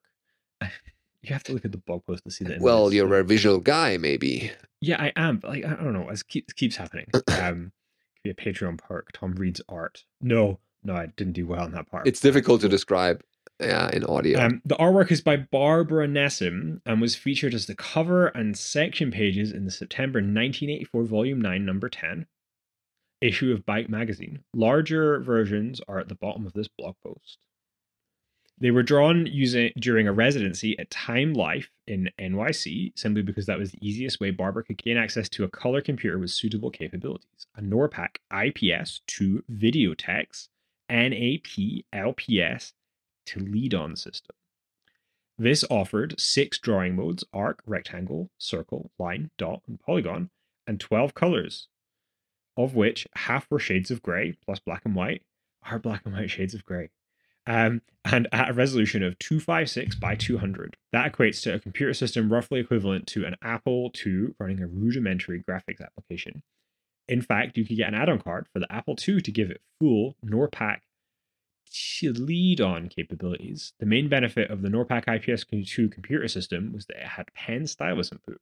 You 1.24 1.34
have 1.34 1.44
to 1.44 1.54
look 1.54 1.66
at 1.66 1.72
the 1.72 1.78
blog 1.78 2.06
post 2.06 2.24
to 2.24 2.32
see 2.32 2.46
the. 2.46 2.58
Well, 2.60 2.92
you're 2.92 3.20
a 3.20 3.24
visual 3.24 3.60
guy, 3.60 3.98
maybe. 3.98 4.52
Yeah, 4.80 5.00
I 5.00 5.14
am. 5.16 5.38
But 5.38 5.52
like, 5.52 5.66
I 5.66 5.76
don't 5.76 5.94
know. 5.94 6.10
It 6.10 6.28
keeps, 6.28 6.52
keeps 6.54 6.76
happening. 6.76 7.06
um, 7.40 7.72
could 8.16 8.24
be 8.24 8.30
a 8.32 8.34
Patreon 8.34 8.80
perk. 8.80 9.12
Tom 9.14 9.34
reads 9.34 9.62
art. 9.70 10.04
No, 10.20 10.60
no, 10.84 10.96
I 10.96 11.08
didn't 11.16 11.34
do 11.34 11.46
well 11.46 11.64
in 11.66 11.74
that 11.74 11.90
part. 11.92 12.08
It's 12.08 12.20
difficult 12.20 12.62
to 12.62 12.70
describe 12.70 13.22
yeah, 13.62 13.90
in 13.94 14.04
audio. 14.06 14.40
Um, 14.40 14.62
the 14.66 14.76
artwork 14.76 15.12
is 15.12 15.22
by 15.22 15.38
Barbara 15.38 16.08
Nessim 16.08 16.82
and 16.86 17.00
was 17.02 17.16
featured 17.16 17.54
as 17.54 17.68
the 17.68 17.76
cover 17.76 18.28
and 18.28 18.58
section 18.58 19.12
pages 19.12 19.52
in 19.52 19.66
the 19.66 19.72
September 19.72 20.18
1984 20.18 21.04
Volume 21.04 21.42
9, 21.42 21.66
Number 21.66 21.90
10 21.90 22.26
issue 23.22 23.52
of 23.52 23.66
Byte 23.66 23.88
magazine. 23.88 24.44
Larger 24.54 25.20
versions 25.20 25.80
are 25.88 26.00
at 26.00 26.10
the 26.10 26.16
bottom 26.16 26.46
of 26.46 26.54
this 26.54 26.68
blog 26.68 26.96
post. 27.04 27.38
They 28.58 28.72
were 28.72 28.84
drawn 28.84 29.26
using 29.26 29.72
during 29.80 30.08
a 30.08 30.14
residency 30.14 30.78
at 30.78 30.90
Time 30.92 31.34
Life 31.34 31.72
in 31.88 32.10
NYC, 32.20 32.92
simply 32.96 33.24
because 33.24 33.48
that 33.48 33.58
was 33.58 33.72
the 33.72 33.88
easiest 33.88 34.20
way 34.20 34.30
Barbara 34.30 34.64
could 34.64 34.82
gain 34.84 34.98
access 34.98 35.28
to 35.30 35.44
a 35.44 35.50
color 35.50 35.82
computer 35.82 36.20
with 36.20 36.30
suitable 36.30 36.70
capabilities. 36.70 37.48
A 37.56 37.62
Norpak 37.62 38.18
IPS 38.32 39.02
2 39.08 39.44
Videotex 39.52 40.50
NAPLPS 40.92 42.74
Telidon 43.32 43.98
system. 43.98 44.36
This 45.38 45.64
offered 45.70 46.20
six 46.20 46.60
drawing 46.60 46.96
modes 46.96 47.24
arc, 47.34 47.64
rectangle, 47.66 48.30
circle, 48.38 48.92
line, 49.00 49.32
dot, 49.38 49.62
and 49.68 49.80
polygon, 49.80 50.30
and 50.68 50.80
12 50.80 51.14
colors, 51.14 51.68
of 52.58 52.76
which 52.76 53.08
half 53.16 53.50
were 53.50 53.60
shades 53.60 53.90
of 53.90 54.04
grey 54.04 54.36
plus 54.46 54.60
black 54.60 54.84
and 54.86 54.96
white, 54.96 55.24
are 55.64 55.80
black 55.80 56.06
and 56.06 56.14
white 56.14 56.30
shades 56.30 56.54
of 56.54 56.66
grey, 56.66 56.90
um, 57.48 57.82
and 58.06 58.28
at 58.32 58.50
a 58.50 58.54
resolution 58.54 59.02
of 59.04 59.18
256 59.20 59.96
by 59.96 60.16
200. 60.16 60.78
That 60.92 61.12
equates 61.12 61.42
to 61.44 61.56
a 61.56 61.60
computer 61.60 61.94
system 61.94 62.32
roughly 62.32 62.60
equivalent 62.60 63.08
to 63.08 63.26
an 63.26 63.36
Apple 63.42 63.92
II 64.06 64.36
running 64.40 64.62
a 64.62 64.68
rudimentary 64.68 65.42
graphics 65.42 65.82
application. 65.82 66.44
In 67.08 67.22
fact, 67.22 67.58
you 67.58 67.66
could 67.66 67.78
get 67.78 67.88
an 67.88 67.96
add 67.96 68.10
on 68.10 68.20
card 68.20 68.48
for 68.54 68.60
the 68.60 68.72
Apple 68.72 68.96
II 69.08 69.22
to 69.22 69.32
give 69.32 69.50
it 69.50 69.62
full 69.80 70.16
Norpak 70.24 70.82
Telidon 71.72 72.90
capabilities. 72.90 73.74
The 73.80 73.86
main 73.86 74.10
benefit 74.10 74.52
of 74.52 74.62
the 74.62 74.70
Norpak 74.70 75.06
IPS2 75.06 75.92
computer 75.92 76.28
system 76.28 76.74
was 76.74 76.86
that 76.88 76.98
it 76.98 77.08
had 77.08 77.34
pen 77.34 77.66
stylus 77.66 78.12
input. 78.12 78.40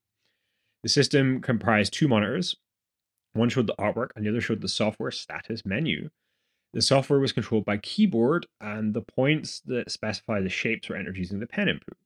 The 0.84 0.90
system 0.90 1.42
comprised 1.42 1.94
two 1.94 2.08
monitors. 2.08 2.56
One 3.34 3.50
showed 3.50 3.68
the 3.68 3.76
artwork, 3.76 4.10
and 4.16 4.26
the 4.26 4.30
other 4.30 4.42
showed 4.42 4.62
the 4.62 4.68
software 4.68 5.12
status 5.12 5.66
menu. 5.66 6.10
The 6.74 6.82
software 6.82 7.20
was 7.20 7.32
controlled 7.32 7.66
by 7.66 7.78
keyboard, 7.78 8.48
and 8.60 8.94
the 8.94 9.02
points 9.02 9.62
that 9.62 9.92
specify 9.92 10.42
the 10.42 10.50
shapes 10.50 10.90
were 10.90 10.96
entered 10.96 11.18
using 11.18 11.40
the 11.40 11.48
pen 11.48 11.70
input. 11.70 11.98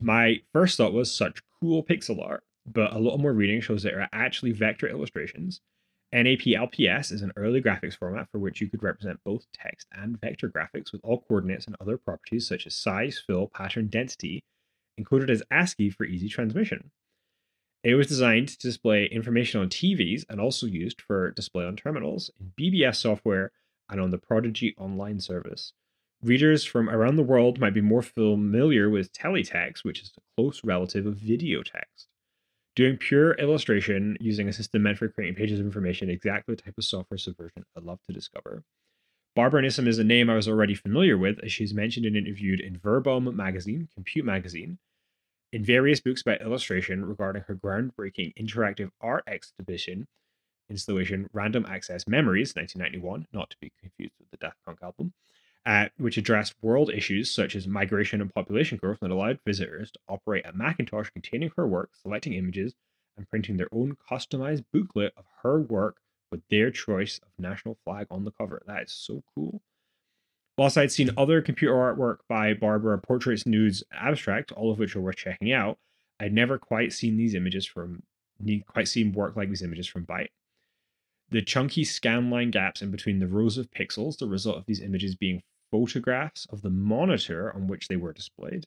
My 0.00 0.40
first 0.52 0.76
thought 0.76 0.92
was 0.92 1.12
such 1.12 1.42
cool 1.60 1.84
pixel 1.84 2.24
art, 2.24 2.44
but 2.66 2.92
a 2.92 2.98
little 2.98 3.18
more 3.18 3.32
reading 3.32 3.60
shows 3.60 3.82
that 3.82 3.90
there 3.90 4.02
are 4.02 4.08
actually 4.12 4.52
vector 4.52 4.88
illustrations 4.88 5.60
NAP-LPS 6.12 7.10
is 7.10 7.22
an 7.22 7.32
early 7.36 7.62
graphics 7.62 7.96
format 7.96 8.28
for 8.30 8.38
which 8.38 8.60
you 8.60 8.68
could 8.68 8.82
represent 8.82 9.24
both 9.24 9.46
text 9.54 9.86
and 9.92 10.20
vector 10.20 10.50
graphics 10.50 10.92
with 10.92 11.00
all 11.02 11.24
coordinates 11.26 11.66
and 11.66 11.76
other 11.80 11.96
properties 11.96 12.46
such 12.46 12.66
as 12.66 12.74
size, 12.74 13.22
fill, 13.26 13.48
pattern, 13.48 13.86
density, 13.86 14.44
encoded 15.00 15.30
as 15.30 15.42
ASCII 15.50 15.88
for 15.88 16.04
easy 16.04 16.28
transmission. 16.28 16.90
It 17.82 17.94
was 17.94 18.06
designed 18.06 18.48
to 18.48 18.58
display 18.58 19.06
information 19.06 19.60
on 19.60 19.70
TVs 19.70 20.24
and 20.28 20.38
also 20.38 20.66
used 20.66 21.00
for 21.00 21.30
display 21.30 21.64
on 21.64 21.76
terminals, 21.76 22.30
in 22.38 22.52
BBS 22.60 22.96
software, 22.96 23.50
and 23.88 24.00
on 24.00 24.10
the 24.10 24.18
Prodigy 24.18 24.74
online 24.78 25.18
service. 25.18 25.72
Readers 26.22 26.62
from 26.64 26.88
around 26.88 27.16
the 27.16 27.22
world 27.22 27.58
might 27.58 27.74
be 27.74 27.80
more 27.80 28.02
familiar 28.02 28.88
with 28.88 29.12
teletext, 29.12 29.82
which 29.82 30.02
is 30.02 30.12
a 30.16 30.20
close 30.36 30.62
relative 30.62 31.06
of 31.06 31.16
video 31.16 31.62
text. 31.62 32.06
Doing 32.74 32.96
pure 32.96 33.32
illustration 33.34 34.16
using 34.20 34.48
a 34.48 34.52
system 34.52 34.82
meant 34.82 34.98
for 34.98 35.08
creating 35.08 35.34
pages 35.34 35.60
of 35.60 35.66
information, 35.66 36.08
exactly 36.08 36.54
the 36.54 36.62
type 36.62 36.78
of 36.78 36.84
software 36.84 37.18
subversion 37.18 37.64
I'd 37.76 37.82
love 37.82 38.00
to 38.06 38.12
discover. 38.12 38.64
Barbara 39.34 39.62
Nessim 39.62 39.86
is 39.86 39.98
a 39.98 40.04
name 40.04 40.30
I 40.30 40.36
was 40.36 40.48
already 40.48 40.74
familiar 40.74 41.18
with, 41.18 41.38
as 41.42 41.52
she's 41.52 41.74
mentioned 41.74 42.06
and 42.06 42.16
interviewed 42.16 42.60
in 42.60 42.78
Verbum 42.78 43.34
magazine, 43.36 43.88
Compute 43.94 44.24
magazine, 44.24 44.78
in 45.52 45.64
various 45.64 46.00
books 46.00 46.22
about 46.22 46.40
illustration 46.40 47.04
regarding 47.04 47.42
her 47.42 47.54
groundbreaking 47.54 48.34
interactive 48.36 48.90
art 49.00 49.24
exhibition 49.26 50.06
installation 50.72 51.28
Random 51.32 51.66
Access 51.68 52.08
Memories, 52.08 52.54
1991, 52.56 53.26
not 53.32 53.50
to 53.50 53.56
be 53.60 53.70
confused 53.78 54.14
with 54.18 54.30
the 54.30 54.38
Daft 54.38 54.56
Punk 54.64 54.78
album, 54.82 55.12
uh, 55.64 55.86
which 55.96 56.16
addressed 56.16 56.54
world 56.60 56.90
issues 56.92 57.30
such 57.30 57.54
as 57.54 57.66
migration 57.66 58.20
and 58.20 58.34
population 58.34 58.78
growth 58.78 58.98
and 59.00 59.12
allowed 59.12 59.38
visitors 59.46 59.90
to 59.92 60.00
operate 60.08 60.44
a 60.44 60.52
Macintosh 60.52 61.10
containing 61.10 61.52
her 61.56 61.66
work, 61.66 61.90
selecting 61.94 62.32
images, 62.32 62.74
and 63.16 63.28
printing 63.28 63.56
their 63.56 63.68
own 63.72 63.96
customized 64.10 64.64
booklet 64.72 65.12
of 65.16 65.24
her 65.42 65.60
work 65.60 65.98
with 66.30 66.42
their 66.50 66.70
choice 66.70 67.20
of 67.22 67.28
national 67.38 67.78
flag 67.84 68.06
on 68.10 68.24
the 68.24 68.32
cover. 68.32 68.62
That 68.66 68.84
is 68.84 68.92
so 68.92 69.22
cool. 69.34 69.62
Whilst 70.58 70.76
I'd 70.76 70.92
seen 70.92 71.10
other 71.16 71.40
computer 71.40 71.74
artwork 71.74 72.18
by 72.28 72.54
Barbara, 72.54 72.98
portraits, 72.98 73.46
nudes, 73.46 73.82
abstract, 73.92 74.52
all 74.52 74.70
of 74.70 74.78
which 74.78 74.96
are 74.96 75.00
worth 75.00 75.16
checking 75.16 75.52
out, 75.52 75.78
I'd 76.20 76.32
never 76.32 76.58
quite 76.58 76.92
seen 76.92 77.16
these 77.16 77.34
images 77.34 77.66
from, 77.66 78.02
quite 78.66 78.88
seen 78.88 79.12
work 79.12 79.36
like 79.36 79.48
these 79.48 79.62
images 79.62 79.86
from 79.86 80.04
Byte. 80.06 80.28
The 81.30 81.42
chunky 81.42 81.84
scanline 81.84 82.50
gaps 82.50 82.82
in 82.82 82.90
between 82.90 83.18
the 83.18 83.26
rows 83.26 83.56
of 83.56 83.70
pixels, 83.70 84.18
the 84.18 84.26
result 84.26 84.58
of 84.58 84.66
these 84.66 84.82
images 84.82 85.14
being 85.14 85.42
photographs 85.72 86.46
of 86.50 86.62
the 86.62 86.70
monitor 86.70 87.52
on 87.52 87.66
which 87.66 87.88
they 87.88 87.96
were 87.96 88.12
displayed. 88.12 88.66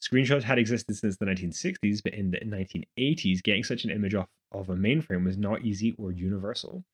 Screenshots 0.00 0.44
had 0.44 0.58
existed 0.58 0.96
since 0.96 1.16
the 1.16 1.26
1960s, 1.26 2.02
but 2.02 2.14
in 2.14 2.30
the 2.30 2.38
1980s, 2.38 3.42
getting 3.42 3.64
such 3.64 3.84
an 3.84 3.90
image 3.90 4.14
off 4.14 4.28
of 4.52 4.70
a 4.70 4.76
mainframe 4.76 5.24
was 5.24 5.36
not 5.36 5.64
easy 5.64 5.94
or 5.98 6.12
universal. 6.12 6.84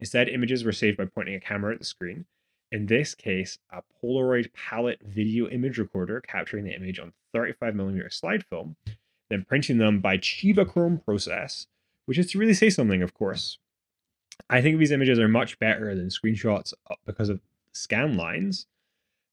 Instead, 0.00 0.28
images 0.28 0.64
were 0.64 0.72
saved 0.72 0.96
by 0.96 1.04
pointing 1.04 1.34
a 1.34 1.40
camera 1.40 1.74
at 1.74 1.78
the 1.78 1.84
screen. 1.84 2.24
In 2.72 2.86
this 2.86 3.14
case, 3.14 3.58
a 3.70 3.82
Polaroid 4.02 4.52
palette 4.52 5.00
video 5.04 5.48
image 5.48 5.78
recorder 5.78 6.20
capturing 6.20 6.64
the 6.64 6.74
image 6.74 6.98
on 6.98 7.12
35mm 7.34 8.12
slide 8.12 8.44
film, 8.46 8.76
then 9.28 9.44
printing 9.46 9.78
them 9.78 10.00
by 10.00 10.16
Cibachrome 10.16 11.04
process, 11.04 11.66
which 12.06 12.18
is 12.18 12.30
to 12.30 12.38
really 12.38 12.54
say 12.54 12.70
something, 12.70 13.02
of 13.02 13.14
course. 13.14 13.58
I 14.50 14.62
think 14.62 14.78
these 14.78 14.90
images 14.90 15.18
are 15.18 15.28
much 15.28 15.58
better 15.58 15.94
than 15.94 16.08
screenshots 16.08 16.72
uh, 16.90 16.94
because 17.04 17.28
of 17.28 17.40
scan 17.72 18.16
lines 18.16 18.66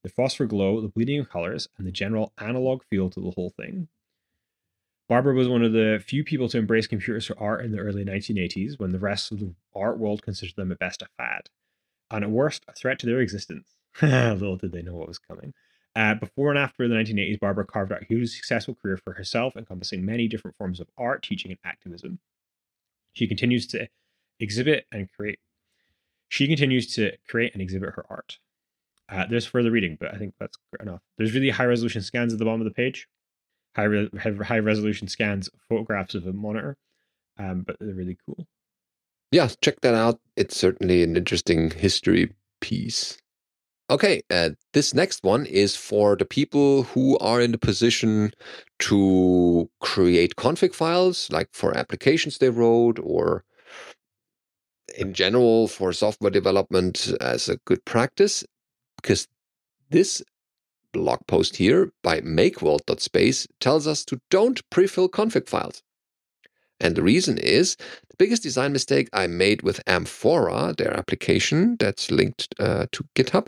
the 0.04 0.10
phosphor 0.10 0.46
glow, 0.46 0.82
the 0.82 0.88
bleeding 0.88 1.20
of 1.20 1.30
colors, 1.30 1.68
and 1.78 1.86
the 1.86 1.92
general 1.92 2.34
analog 2.38 2.84
feel 2.90 3.10
to 3.10 3.20
the 3.20 3.32
whole 3.32 3.52
thing. 3.52 3.88
Barbara 5.08 5.34
was 5.34 5.50
one 5.50 5.64
of 5.64 5.74
the 5.74 6.02
few 6.06 6.24
people 6.24 6.48
to 6.50 6.58
embrace 6.58 6.88
computers 6.88 7.26
for 7.26 7.38
art 7.38 7.66
in 7.66 7.72
the 7.72 7.80
early 7.80 8.06
1980s 8.06 8.80
when 8.80 8.92
the 8.92 9.00
rest 9.00 9.32
of 9.32 9.40
the 9.40 9.54
art 9.76 9.98
world 9.98 10.22
considered 10.22 10.56
them 10.56 10.72
at 10.72 10.80
best 10.80 11.02
a 11.02 11.08
fad, 11.18 11.50
and 12.10 12.24
at 12.24 12.32
worst, 12.32 12.64
a 12.68 12.74
threat 12.74 12.98
to 13.00 13.06
their 13.06 13.20
existence. 13.20 13.78
Little 14.02 14.56
did 14.56 14.72
they 14.72 14.82
know 14.82 14.96
what 14.96 15.08
was 15.08 15.20
coming. 15.20 15.54
Uh, 15.96 16.16
before 16.16 16.50
and 16.50 16.58
after 16.58 16.88
the 16.88 16.96
1980s, 16.96 17.40
Barbara 17.40 17.66
carved 17.66 17.92
out 17.92 18.04
a 18.04 18.06
hugely 18.06 18.28
successful 18.28 18.76
career 18.82 18.96
for 18.96 19.14
herself, 19.14 19.58
encompassing 19.58 20.06
many 20.06 20.28
different 20.28 20.56
forms 20.56 20.80
of 20.80 20.88
art, 20.98 21.22
teaching, 21.22 21.52
and 21.52 21.60
activism. 21.66 22.20
She 23.12 23.28
continues 23.28 23.68
to 23.68 23.90
exhibit 24.40 24.86
and 24.92 25.12
create. 25.12 25.40
She 26.30 26.48
continues 26.48 26.96
to 26.96 27.18
create 27.28 27.52
and 27.52 27.62
exhibit 27.62 27.96
her 27.96 28.06
art. 28.10 28.40
Uh, 29.12 29.26
there's 29.30 29.46
further 29.46 29.72
reading, 29.72 29.98
but 30.00 30.14
I 30.14 30.18
think 30.18 30.34
that's 30.40 30.58
enough. 30.80 31.02
There's 31.18 31.34
really 31.34 31.50
high 31.50 31.66
resolution 31.66 32.02
scans 32.02 32.32
at 32.32 32.40
the 32.40 32.46
bottom 32.46 32.62
of 32.62 32.66
the 32.66 32.72
page. 32.72 33.08
High 33.76 33.84
re- 33.84 34.10
high 34.14 34.60
resolution 34.60 35.08
scans, 35.08 35.50
photographs 35.68 36.16
of 36.16 36.26
a 36.26 36.34
monitor, 36.34 36.78
um, 37.38 37.64
but 37.64 37.76
they're 37.80 37.94
really 37.94 38.18
cool. 38.26 38.48
Yeah, 39.32 39.50
check 39.62 39.82
that 39.82 39.94
out. 39.94 40.20
It's 40.36 40.58
certainly 40.58 41.04
an 41.04 41.16
interesting 41.16 41.72
history 41.72 42.34
piece. 42.62 43.18
Okay, 43.90 44.22
uh, 44.30 44.52
this 44.74 44.94
next 44.94 45.24
one 45.24 45.46
is 45.46 45.76
for 45.76 46.16
the 46.16 46.26
people 46.26 46.84
who 46.84 47.18
are 47.20 47.42
in 47.42 47.52
the 47.52 47.58
position 47.58 48.32
to 48.80 49.70
create 49.82 50.38
config 50.38 50.74
files, 50.74 51.30
like 51.32 51.50
for 51.52 51.78
applications 51.78 52.38
they 52.38 52.50
wrote, 52.50 53.00
or 53.00 53.44
in 54.98 55.14
general 55.14 55.68
for 55.68 55.92
software 55.92 56.32
development 56.32 57.14
as 57.20 57.50
a 57.50 57.58
good 57.66 57.84
practice 57.84 58.46
because 59.02 59.28
this 59.90 60.22
blog 60.94 61.20
post 61.28 61.58
here 61.58 61.92
by 62.04 62.22
makeworld.space 62.22 63.48
tells 63.60 63.88
us 63.88 64.06
to 64.06 64.20
don't 64.30 64.68
prefill 64.70 65.10
config 65.10 65.48
files. 65.48 65.84
And 66.82 66.96
the 66.96 67.04
reason 67.04 67.38
is 67.38 67.76
the 68.10 68.16
biggest 68.18 68.42
design 68.42 68.74
mistake 68.74 69.08
I 69.14 69.28
made 69.28 69.62
with 69.62 69.86
Amfora, 69.86 70.76
their 70.76 70.92
application 70.98 71.78
that's 71.80 72.10
linked 72.10 72.48
uh, 72.60 72.88
to 72.92 73.06
GitHub. 73.16 73.48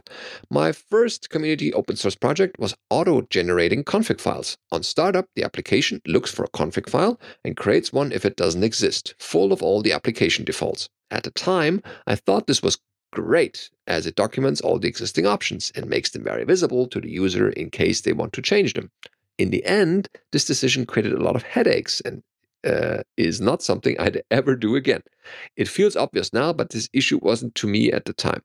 My 0.52 0.72
first 0.72 1.32
community 1.32 1.74
open 1.74 1.96
source 1.96 2.16
project 2.16 2.60
was 2.60 2.76
auto 2.92 3.24
generating 3.32 3.84
config 3.84 4.22
files. 4.22 4.58
On 4.72 4.84
startup, 4.84 5.26
the 5.36 5.44
application 5.44 6.00
looks 6.06 6.30
for 6.32 6.44
a 6.44 6.50
config 6.50 6.88
file 6.88 7.20
and 7.44 7.58
creates 7.58 7.92
one 7.92 8.12
if 8.12 8.24
it 8.24 8.36
doesn't 8.36 8.64
exist, 8.64 9.16
full 9.18 9.52
of 9.52 9.64
all 9.64 9.82
the 9.82 9.94
application 9.94 10.46
defaults. 10.46 10.88
At 11.10 11.24
the 11.24 11.32
time, 11.32 11.82
I 12.06 12.16
thought 12.16 12.46
this 12.46 12.62
was 12.62 12.78
great 13.14 13.70
as 13.88 14.06
it 14.06 14.16
documents 14.16 14.62
all 14.62 14.80
the 14.80 14.88
existing 14.88 15.26
options 15.26 15.72
and 15.76 15.88
makes 15.88 16.12
them 16.12 16.24
very 16.24 16.44
visible 16.44 16.88
to 16.88 17.00
the 17.00 17.10
user 17.10 17.50
in 17.50 17.70
case 17.70 18.02
they 18.02 18.14
want 18.14 18.34
to 18.34 18.42
change 18.42 18.74
them. 18.74 18.92
In 19.38 19.50
the 19.50 19.64
end, 19.66 20.10
this 20.32 20.46
decision 20.46 20.86
created 20.86 21.14
a 21.14 21.24
lot 21.24 21.36
of 21.36 21.44
headaches 21.44 22.02
and 22.02 22.24
uh, 22.66 23.04
is 23.18 23.42
not 23.42 23.62
something 23.62 23.96
I'd 24.00 24.24
ever 24.32 24.56
do 24.56 24.76
again. 24.76 25.04
It 25.56 25.68
feels 25.68 25.96
obvious 25.96 26.34
now, 26.34 26.54
but 26.54 26.70
this 26.70 26.90
issue 26.94 27.20
wasn't 27.22 27.56
to 27.56 27.68
me 27.68 27.92
at 27.92 28.06
the 28.06 28.14
time. 28.14 28.42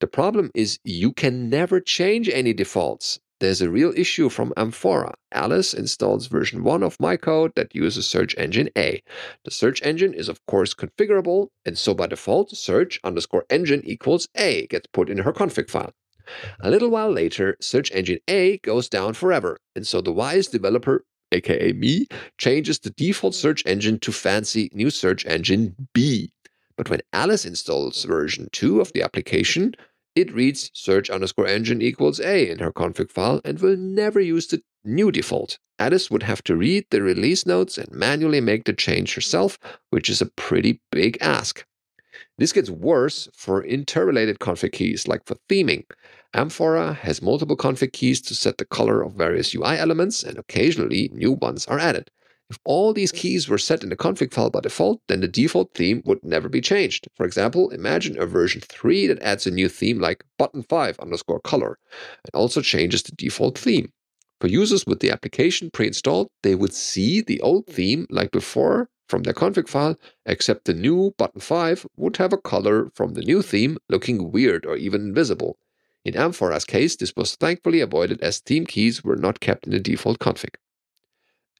The 0.00 0.06
problem 0.06 0.50
is 0.54 0.78
you 0.84 1.12
can 1.12 1.48
never 1.48 1.80
change 1.80 2.28
any 2.28 2.52
defaults. 2.52 3.20
There's 3.42 3.60
a 3.60 3.68
real 3.68 3.92
issue 3.96 4.28
from 4.28 4.52
Amfora. 4.56 5.14
Alice 5.32 5.74
installs 5.74 6.28
version 6.28 6.62
1 6.62 6.84
of 6.84 7.00
my 7.00 7.16
code 7.16 7.50
that 7.56 7.74
uses 7.74 8.06
search 8.06 8.36
engine 8.38 8.70
A. 8.78 9.02
The 9.44 9.50
search 9.50 9.82
engine 9.82 10.14
is 10.14 10.28
of 10.28 10.38
course 10.46 10.74
configurable, 10.74 11.48
and 11.64 11.76
so 11.76 11.92
by 11.92 12.06
default, 12.06 12.56
search 12.56 13.00
underscore 13.02 13.44
engine 13.50 13.82
equals 13.84 14.28
A 14.36 14.68
gets 14.68 14.86
put 14.92 15.10
in 15.10 15.18
her 15.18 15.32
config 15.32 15.70
file. 15.70 15.90
A 16.60 16.70
little 16.70 16.88
while 16.88 17.10
later, 17.10 17.56
search 17.60 17.90
engine 17.90 18.20
A 18.28 18.58
goes 18.58 18.88
down 18.88 19.12
forever, 19.12 19.58
and 19.74 19.84
so 19.84 20.00
the 20.00 20.12
wise 20.12 20.46
developer, 20.46 21.04
aka 21.32 21.72
me, 21.72 22.06
changes 22.38 22.78
the 22.78 22.90
default 22.90 23.34
search 23.34 23.66
engine 23.66 23.98
to 23.98 24.12
fancy 24.12 24.70
new 24.72 24.88
search 24.88 25.26
engine 25.26 25.88
B. 25.92 26.30
But 26.76 26.88
when 26.88 27.00
Alice 27.12 27.44
installs 27.44 28.04
version 28.04 28.50
2 28.52 28.80
of 28.80 28.92
the 28.92 29.02
application, 29.02 29.74
it 30.14 30.32
reads 30.32 30.70
search 30.74 31.10
underscore 31.10 31.46
engine 31.46 31.80
equals 31.80 32.20
A 32.20 32.50
in 32.50 32.58
her 32.58 32.72
config 32.72 33.10
file 33.10 33.40
and 33.44 33.58
will 33.60 33.76
never 33.76 34.20
use 34.20 34.46
the 34.46 34.62
new 34.84 35.10
default. 35.10 35.58
Alice 35.78 36.10
would 36.10 36.22
have 36.22 36.42
to 36.44 36.56
read 36.56 36.84
the 36.90 37.02
release 37.02 37.46
notes 37.46 37.78
and 37.78 37.90
manually 37.90 38.40
make 38.40 38.64
the 38.64 38.72
change 38.72 39.14
herself, 39.14 39.58
which 39.90 40.10
is 40.10 40.20
a 40.20 40.26
pretty 40.26 40.80
big 40.90 41.18
ask. 41.20 41.64
This 42.38 42.52
gets 42.52 42.70
worse 42.70 43.28
for 43.34 43.64
interrelated 43.64 44.38
config 44.38 44.72
keys, 44.72 45.08
like 45.08 45.24
for 45.26 45.36
theming. 45.48 45.84
Amfora 46.34 46.96
has 46.96 47.22
multiple 47.22 47.56
config 47.56 47.92
keys 47.92 48.20
to 48.22 48.34
set 48.34 48.58
the 48.58 48.64
color 48.64 49.02
of 49.02 49.14
various 49.14 49.54
UI 49.54 49.76
elements, 49.78 50.22
and 50.22 50.38
occasionally 50.38 51.10
new 51.12 51.32
ones 51.32 51.66
are 51.66 51.78
added. 51.78 52.10
If 52.52 52.58
all 52.66 52.92
these 52.92 53.12
keys 53.12 53.48
were 53.48 53.56
set 53.56 53.82
in 53.82 53.88
the 53.88 53.96
config 53.96 54.34
file 54.34 54.50
by 54.50 54.60
default, 54.60 55.00
then 55.08 55.20
the 55.20 55.26
default 55.26 55.72
theme 55.72 56.02
would 56.04 56.22
never 56.22 56.50
be 56.50 56.60
changed. 56.60 57.08
For 57.16 57.24
example, 57.24 57.70
imagine 57.70 58.18
a 58.18 58.26
version 58.26 58.60
3 58.60 59.06
that 59.06 59.22
adds 59.22 59.46
a 59.46 59.50
new 59.50 59.70
theme 59.70 59.98
like 59.98 60.22
button 60.36 60.62
5 60.62 61.00
underscore 61.00 61.40
color 61.40 61.78
and 61.92 62.34
also 62.34 62.60
changes 62.60 63.04
the 63.04 63.12
default 63.12 63.56
theme. 63.56 63.90
For 64.38 64.48
users 64.48 64.84
with 64.84 65.00
the 65.00 65.10
application 65.10 65.70
pre-installed, 65.70 66.28
they 66.42 66.54
would 66.54 66.74
see 66.74 67.22
the 67.22 67.40
old 67.40 67.68
theme 67.68 68.06
like 68.10 68.30
before 68.32 68.90
from 69.08 69.22
their 69.22 69.32
config 69.32 69.66
file, 69.66 69.96
except 70.26 70.66
the 70.66 70.74
new 70.74 71.14
button 71.16 71.40
5 71.40 71.86
would 71.96 72.18
have 72.18 72.34
a 72.34 72.36
color 72.36 72.90
from 72.94 73.14
the 73.14 73.22
new 73.22 73.40
theme 73.40 73.78
looking 73.88 74.30
weird 74.30 74.66
or 74.66 74.76
even 74.76 75.00
invisible. 75.00 75.56
In 76.04 76.16
Amfora's 76.16 76.66
case, 76.66 76.96
this 76.96 77.14
was 77.16 77.34
thankfully 77.34 77.80
avoided 77.80 78.20
as 78.20 78.40
theme 78.40 78.66
keys 78.66 79.02
were 79.02 79.16
not 79.16 79.40
kept 79.40 79.64
in 79.64 79.72
the 79.72 79.80
default 79.80 80.18
config. 80.18 80.56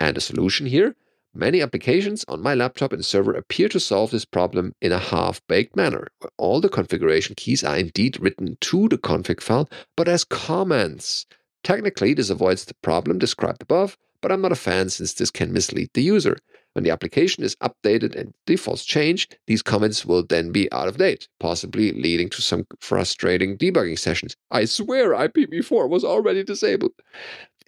And 0.02 0.16
a 0.16 0.20
solution 0.20 0.66
here? 0.66 0.96
Many 1.32 1.62
applications 1.62 2.24
on 2.26 2.42
my 2.42 2.56
laptop 2.56 2.92
and 2.92 3.04
server 3.04 3.34
appear 3.34 3.68
to 3.68 3.78
solve 3.78 4.10
this 4.10 4.24
problem 4.24 4.74
in 4.82 4.90
a 4.90 4.98
half-baked 4.98 5.76
manner, 5.76 6.08
where 6.18 6.32
all 6.38 6.60
the 6.60 6.68
configuration 6.68 7.36
keys 7.36 7.62
are 7.62 7.78
indeed 7.78 8.18
written 8.18 8.58
to 8.62 8.88
the 8.88 8.98
config 8.98 9.40
file, 9.40 9.70
but 9.96 10.08
as 10.08 10.24
comments. 10.24 11.24
Technically, 11.62 12.14
this 12.14 12.30
avoids 12.30 12.64
the 12.64 12.74
problem 12.82 13.20
described 13.20 13.62
above, 13.62 13.96
but 14.20 14.32
I'm 14.32 14.40
not 14.40 14.50
a 14.50 14.56
fan 14.56 14.88
since 14.88 15.14
this 15.14 15.30
can 15.30 15.52
mislead 15.52 15.90
the 15.94 16.02
user. 16.02 16.36
When 16.72 16.82
the 16.82 16.90
application 16.90 17.44
is 17.44 17.54
updated 17.62 18.16
and 18.16 18.34
defaults 18.44 18.84
change, 18.84 19.28
these 19.46 19.62
comments 19.62 20.04
will 20.04 20.24
then 20.26 20.50
be 20.50 20.70
out 20.72 20.88
of 20.88 20.98
date, 20.98 21.28
possibly 21.38 21.92
leading 21.92 22.28
to 22.30 22.42
some 22.42 22.66
frustrating 22.80 23.56
debugging 23.56 24.00
sessions. 24.00 24.34
I 24.50 24.64
swear 24.64 25.10
IPv4 25.10 25.88
was 25.88 26.02
already 26.02 26.42
disabled. 26.42 26.90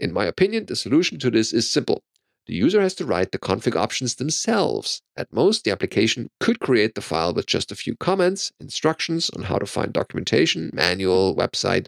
In 0.00 0.12
my 0.12 0.24
opinion, 0.24 0.66
the 0.66 0.74
solution 0.74 1.20
to 1.20 1.30
this 1.30 1.52
is 1.52 1.70
simple. 1.70 2.02
The 2.46 2.54
user 2.54 2.80
has 2.82 2.94
to 2.96 3.06
write 3.06 3.32
the 3.32 3.38
config 3.38 3.74
options 3.74 4.16
themselves. 4.16 5.00
At 5.16 5.32
most, 5.32 5.64
the 5.64 5.70
application 5.70 6.30
could 6.40 6.60
create 6.60 6.94
the 6.94 7.00
file 7.00 7.32
with 7.32 7.46
just 7.46 7.72
a 7.72 7.76
few 7.76 7.96
comments, 7.96 8.52
instructions 8.60 9.30
on 9.30 9.44
how 9.44 9.58
to 9.58 9.66
find 9.66 9.92
documentation, 9.92 10.70
manual, 10.74 11.34
website. 11.34 11.86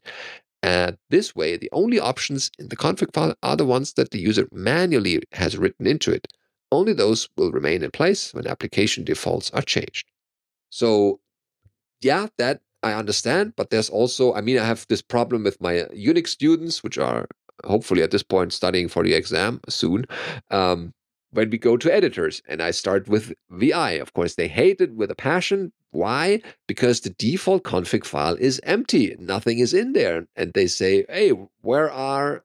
And 0.63 0.97
this 1.11 1.37
way, 1.37 1.57
the 1.57 1.69
only 1.73 2.01
options 2.01 2.51
in 2.59 2.69
the 2.69 2.77
config 2.77 3.13
file 3.13 3.35
are 3.43 3.57
the 3.57 3.67
ones 3.67 3.93
that 3.95 4.11
the 4.11 4.19
user 4.19 4.49
manually 4.51 5.23
has 5.33 5.59
written 5.59 5.87
into 5.87 6.11
it. 6.11 6.27
Only 6.73 6.95
those 6.95 7.29
will 7.37 7.53
remain 7.53 7.85
in 7.85 7.91
place 7.91 8.33
when 8.33 8.47
application 8.47 9.05
defaults 9.05 9.51
are 9.51 9.63
changed. 9.63 10.09
So, 10.71 11.21
yeah, 12.01 12.29
that 12.39 12.61
I 12.83 12.95
understand, 12.95 13.55
but 13.57 13.71
there's 13.71 13.91
also, 13.91 14.35
I 14.35 14.41
mean, 14.41 14.59
I 14.59 14.65
have 14.65 14.87
this 14.89 15.03
problem 15.03 15.45
with 15.45 15.61
my 15.61 15.87
Unix 15.95 16.29
students, 16.29 16.83
which 16.83 16.99
are 16.99 17.27
hopefully 17.65 18.03
at 18.03 18.11
this 18.11 18.23
point 18.23 18.53
studying 18.53 18.89
for 18.89 19.03
the 19.03 19.15
exam 19.15 19.61
soon. 19.69 20.07
Um, 20.51 20.93
when 21.31 21.51
we 21.51 21.59
go 21.59 21.77
to 21.77 21.93
editors 21.93 22.41
and 22.49 22.63
I 22.63 22.71
start 22.71 23.09
with 23.09 23.33
VI, 23.51 23.93
of 23.93 24.15
course, 24.15 24.35
they 24.35 24.49
hate 24.49 24.81
it 24.81 24.95
with 24.95 25.11
a 25.11 25.15
passion. 25.15 25.73
Why? 25.91 26.41
Because 26.67 27.01
the 27.01 27.11
default 27.11 27.65
config 27.65 28.05
file 28.05 28.37
is 28.37 28.61
empty, 28.65 29.15
nothing 29.19 29.59
is 29.59 29.75
in 29.75 29.93
there. 29.93 30.27
And 30.37 30.53
they 30.55 30.67
say, 30.67 31.05
hey, 31.09 31.31
where 31.61 31.91
are 31.91 32.45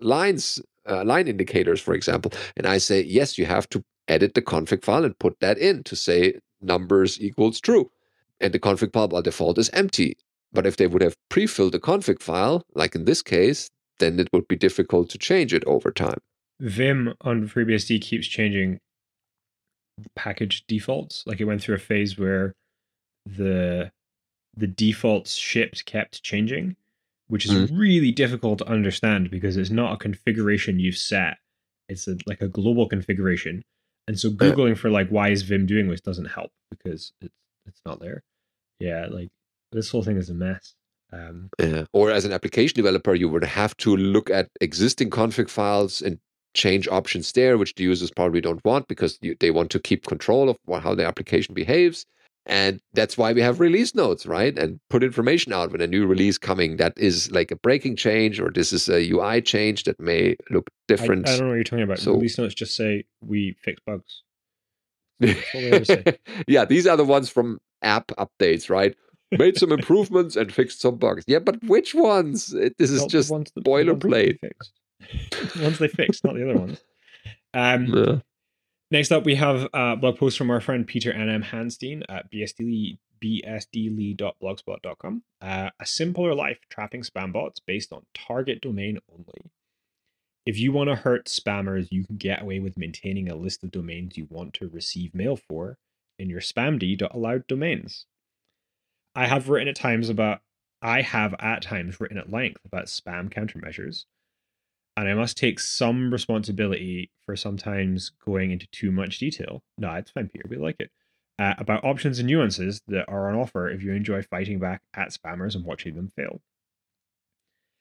lines, 0.00 0.60
uh, 0.88 1.04
line 1.04 1.28
indicators, 1.28 1.80
for 1.80 1.94
example? 1.94 2.32
And 2.56 2.66
I 2.66 2.78
say, 2.78 3.02
yes, 3.02 3.38
you 3.38 3.46
have 3.46 3.68
to 3.70 3.82
edit 4.08 4.34
the 4.34 4.42
config 4.42 4.84
file 4.84 5.04
and 5.04 5.18
put 5.18 5.38
that 5.40 5.58
in 5.58 5.82
to 5.84 5.96
say 5.96 6.40
numbers 6.60 7.20
equals 7.20 7.60
true. 7.60 7.90
And 8.40 8.52
the 8.52 8.58
config 8.58 8.92
file 8.92 9.08
by 9.08 9.20
default 9.22 9.58
is 9.58 9.70
empty. 9.70 10.16
But 10.52 10.66
if 10.66 10.76
they 10.76 10.86
would 10.86 11.02
have 11.02 11.16
pre-filled 11.28 11.72
the 11.72 11.80
config 11.80 12.20
file, 12.20 12.64
like 12.74 12.94
in 12.94 13.04
this 13.04 13.22
case, 13.22 13.70
then 14.00 14.18
it 14.18 14.28
would 14.32 14.48
be 14.48 14.56
difficult 14.56 15.08
to 15.10 15.18
change 15.18 15.54
it 15.54 15.64
over 15.66 15.90
time. 15.90 16.18
Vim 16.60 17.14
on 17.22 17.48
FreeBSD 17.48 18.00
keeps 18.02 18.26
changing 18.26 18.78
package 20.14 20.66
defaults. 20.66 21.24
Like 21.26 21.40
it 21.40 21.44
went 21.44 21.62
through 21.62 21.76
a 21.76 21.78
phase 21.78 22.18
where 22.18 22.52
the 23.24 23.90
the 24.56 24.66
defaults 24.66 25.34
shipped 25.34 25.86
kept 25.86 26.22
changing, 26.22 26.76
which 27.28 27.46
is 27.46 27.70
mm. 27.70 27.78
really 27.78 28.10
difficult 28.10 28.58
to 28.58 28.68
understand 28.68 29.30
because 29.30 29.56
it's 29.56 29.70
not 29.70 29.94
a 29.94 29.96
configuration 29.96 30.80
you've 30.80 30.96
set. 30.96 31.38
It's 31.88 32.08
a, 32.08 32.16
like 32.26 32.42
a 32.42 32.48
global 32.48 32.88
configuration. 32.88 33.62
And 34.08 34.18
so 34.18 34.30
googling 34.30 34.72
uh, 34.72 34.76
for 34.76 34.90
like 34.90 35.08
why 35.08 35.30
is 35.30 35.42
Vim 35.42 35.66
doing 35.66 35.88
this 35.88 36.00
doesn't 36.00 36.26
help 36.26 36.50
because 36.70 37.12
it's 37.20 37.34
it's 37.66 37.80
not 37.86 38.00
there. 38.00 38.22
Yeah, 38.80 39.06
like 39.10 39.28
this 39.72 39.90
whole 39.90 40.02
thing 40.02 40.16
is 40.16 40.30
a 40.30 40.34
mess. 40.34 40.74
Um, 41.12 41.50
yeah. 41.58 41.84
Or 41.92 42.10
as 42.10 42.24
an 42.24 42.32
application 42.32 42.76
developer, 42.76 43.14
you 43.14 43.28
would 43.28 43.44
have 43.44 43.76
to 43.78 43.96
look 43.96 44.30
at 44.30 44.48
existing 44.60 45.10
config 45.10 45.48
files 45.48 46.00
and 46.00 46.18
change 46.54 46.88
options 46.88 47.32
there, 47.32 47.58
which 47.58 47.74
the 47.74 47.84
users 47.84 48.10
probably 48.10 48.40
don't 48.40 48.64
want 48.64 48.88
because 48.88 49.18
you, 49.20 49.36
they 49.40 49.50
want 49.50 49.70
to 49.70 49.78
keep 49.78 50.06
control 50.06 50.48
of 50.48 50.56
how 50.82 50.94
the 50.94 51.06
application 51.06 51.54
behaves. 51.54 52.06
And 52.46 52.80
that's 52.94 53.18
why 53.18 53.32
we 53.32 53.42
have 53.42 53.60
release 53.60 53.94
notes, 53.94 54.24
right? 54.26 54.56
And 54.58 54.80
put 54.88 55.04
information 55.04 55.52
out 55.52 55.72
when 55.72 55.80
a 55.80 55.86
new 55.86 56.06
release 56.06 56.38
coming 56.38 56.78
that 56.78 56.94
is 56.96 57.30
like 57.30 57.50
a 57.50 57.56
breaking 57.56 57.96
change 57.96 58.40
or 58.40 58.50
this 58.50 58.72
is 58.72 58.88
a 58.88 59.10
UI 59.10 59.42
change 59.42 59.84
that 59.84 60.00
may 60.00 60.36
look 60.50 60.70
different. 60.88 61.28
I, 61.28 61.34
I 61.34 61.36
don't 61.36 61.46
know 61.46 61.50
what 61.50 61.54
you're 61.56 61.64
talking 61.64 61.84
about. 61.84 61.98
So, 61.98 62.12
release 62.12 62.38
notes 62.38 62.54
just 62.54 62.74
say 62.74 63.04
we 63.20 63.56
fix 63.62 63.80
bugs. 63.86 64.22
yeah, 66.48 66.64
these 66.64 66.86
are 66.86 66.96
the 66.96 67.04
ones 67.04 67.28
from 67.28 67.60
app 67.82 68.08
updates, 68.18 68.70
right? 68.70 68.96
Made 69.32 69.56
some 69.56 69.72
improvements 69.72 70.36
and 70.36 70.52
fixed 70.52 70.80
some 70.80 70.96
bugs. 70.96 71.24
Yeah, 71.26 71.38
but 71.38 71.62
which 71.64 71.94
ones? 71.94 72.52
It, 72.52 72.76
this 72.78 72.90
is 72.90 73.02
not 73.02 73.10
just 73.10 73.30
boilerplate. 73.30 74.38
The 75.54 75.62
ones 75.62 75.78
they 75.78 75.88
fixed, 75.88 76.24
not 76.24 76.34
the 76.34 76.48
other 76.48 76.58
ones. 76.58 76.78
Um, 77.54 77.86
yeah. 77.86 78.18
Next 78.90 79.12
up, 79.12 79.24
we 79.24 79.36
have 79.36 79.68
a 79.72 79.96
blog 79.96 80.18
post 80.18 80.36
from 80.36 80.50
our 80.50 80.60
friend 80.60 80.86
Peter 80.86 81.12
N.M. 81.12 81.42
Hansteen 81.42 82.02
at 82.08 82.30
bsdly, 82.30 82.98
bsdly.blogspot.com. 83.22 85.22
Uh, 85.40 85.70
a 85.80 85.86
simpler 85.86 86.34
life 86.34 86.58
trapping 86.68 87.02
spam 87.02 87.32
bots 87.32 87.60
based 87.60 87.92
on 87.92 88.04
target 88.14 88.60
domain 88.60 88.98
only. 89.10 89.50
If 90.44 90.58
you 90.58 90.72
want 90.72 90.90
to 90.90 90.96
hurt 90.96 91.26
spammers, 91.26 91.88
you 91.90 92.04
can 92.04 92.16
get 92.16 92.42
away 92.42 92.60
with 92.60 92.76
maintaining 92.76 93.30
a 93.30 93.36
list 93.36 93.62
of 93.62 93.70
domains 93.70 94.16
you 94.16 94.26
want 94.28 94.54
to 94.54 94.68
receive 94.68 95.14
mail 95.14 95.36
for 95.36 95.78
in 96.18 96.28
your 96.28 96.40
spamd.allowed 96.40 97.46
domains. 97.46 98.06
I 99.14 99.26
have 99.26 99.48
written 99.48 99.68
at 99.68 99.76
times 99.76 100.08
about, 100.08 100.40
I 100.82 101.02
have 101.02 101.34
at 101.38 101.62
times 101.62 102.00
written 102.00 102.18
at 102.18 102.30
length 102.30 102.60
about 102.64 102.86
spam 102.86 103.32
countermeasures. 103.32 104.04
And 104.96 105.08
I 105.08 105.14
must 105.14 105.38
take 105.38 105.60
some 105.60 106.12
responsibility 106.12 107.10
for 107.24 107.36
sometimes 107.36 108.12
going 108.24 108.50
into 108.50 108.66
too 108.70 108.90
much 108.90 109.18
detail. 109.18 109.62
No, 109.78 109.92
it's 109.94 110.10
fine, 110.10 110.28
Peter. 110.28 110.44
We 110.48 110.56
like 110.56 110.76
it. 110.78 110.90
Uh, 111.38 111.54
about 111.58 111.84
options 111.84 112.18
and 112.18 112.26
nuances 112.26 112.82
that 112.86 113.08
are 113.08 113.30
on 113.30 113.38
offer 113.38 113.70
if 113.70 113.82
you 113.82 113.92
enjoy 113.92 114.22
fighting 114.22 114.58
back 114.58 114.82
at 114.94 115.08
spammers 115.08 115.54
and 115.54 115.64
watching 115.64 115.94
them 115.94 116.08
fail. 116.08 116.42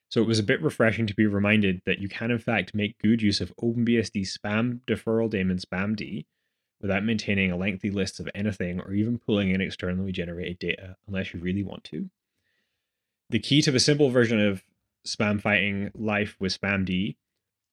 So 0.10 0.22
it 0.22 0.28
was 0.28 0.40
a 0.40 0.44
bit 0.44 0.62
refreshing 0.62 1.08
to 1.08 1.14
be 1.14 1.28
reminded 1.28 1.82
that 1.86 2.00
you 2.00 2.10
can, 2.10 2.32
in 2.32 2.40
fact, 2.40 2.74
make 2.74 2.98
good 3.00 3.22
use 3.22 3.42
of 3.42 3.54
OpenBSD 3.62 4.22
spam 4.22 4.80
deferral 4.88 5.30
daemon 5.30 5.58
spamd 5.58 6.26
without 6.82 7.04
maintaining 7.04 7.52
a 7.52 7.58
lengthy 7.58 7.92
list 7.92 8.20
of 8.20 8.30
anything 8.34 8.80
or 8.80 8.94
even 8.94 9.20
pulling 9.20 9.52
in 9.52 9.62
externally 9.62 10.12
generated 10.12 10.60
data 10.60 10.96
unless 11.08 11.34
you 11.34 11.40
really 11.40 11.64
want 11.64 11.84
to. 11.86 12.10
The 13.30 13.40
key 13.40 13.62
to 13.62 13.72
the 13.72 13.80
simple 13.80 14.10
version 14.10 14.40
of 14.40 14.64
spam 15.06 15.42
fighting 15.42 15.92
life 15.94 16.36
with 16.40 16.60
spamd 16.60 17.16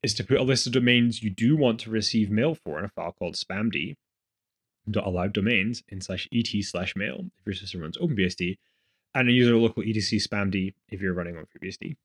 is 0.02 0.14
to 0.14 0.24
put 0.24 0.38
a 0.38 0.42
list 0.42 0.66
of 0.66 0.72
domains 0.72 1.22
you 1.22 1.30
do 1.30 1.56
want 1.56 1.80
to 1.80 1.90
receive 1.90 2.30
mail 2.30 2.54
for 2.54 2.78
in 2.78 2.84
a 2.84 2.88
file 2.88 3.12
called 3.12 3.34
spamd 3.34 3.96
allowed 4.94 5.32
domains 5.32 5.82
in 5.88 6.00
slash 6.00 6.28
et 6.32 6.48
slash 6.62 6.94
mail 6.96 7.24
if 7.38 7.46
your 7.46 7.54
system 7.54 7.80
runs 7.80 7.98
OpenBSD, 7.98 8.58
and 9.14 9.28
a 9.28 9.32
user 9.32 9.56
local 9.56 9.82
etc 9.82 10.18
spamd 10.18 10.74
if 10.88 11.00
you're 11.00 11.14
running 11.14 11.36
on 11.36 11.46
FreeBSD. 11.46 11.96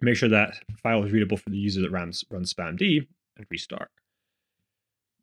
Make 0.00 0.16
sure 0.16 0.28
that 0.28 0.56
file 0.82 1.04
is 1.04 1.12
readable 1.12 1.36
for 1.36 1.50
the 1.50 1.56
user 1.56 1.80
that 1.82 1.90
runs, 1.90 2.24
runs 2.30 2.52
spamd 2.52 3.06
and 3.36 3.46
restart. 3.50 3.90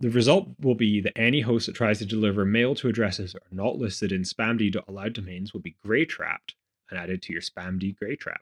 The 0.01 0.09
result 0.09 0.49
will 0.59 0.73
be 0.73 0.99
that 1.01 1.15
any 1.15 1.41
host 1.41 1.67
that 1.67 1.75
tries 1.75 1.99
to 1.99 2.05
deliver 2.05 2.43
mail 2.43 2.73
to 2.75 2.87
addresses 2.87 3.33
that 3.33 3.43
are 3.43 3.55
not 3.55 3.77
listed 3.77 4.11
in 4.11 4.23
spamd.allowed 4.23 5.13
domains 5.13 5.53
will 5.53 5.61
be 5.61 5.75
gray 5.85 6.05
trapped 6.05 6.55
and 6.89 6.99
added 6.99 7.21
to 7.21 7.33
your 7.33 7.41
spamd 7.43 7.95
gray 7.99 8.15
trap. 8.15 8.41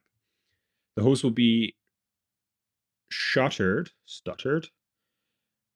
The 0.95 1.04
host 1.04 1.22
will 1.22 1.32
be 1.32 1.76
shuttered, 3.10 3.91
stuttered. 4.06 4.69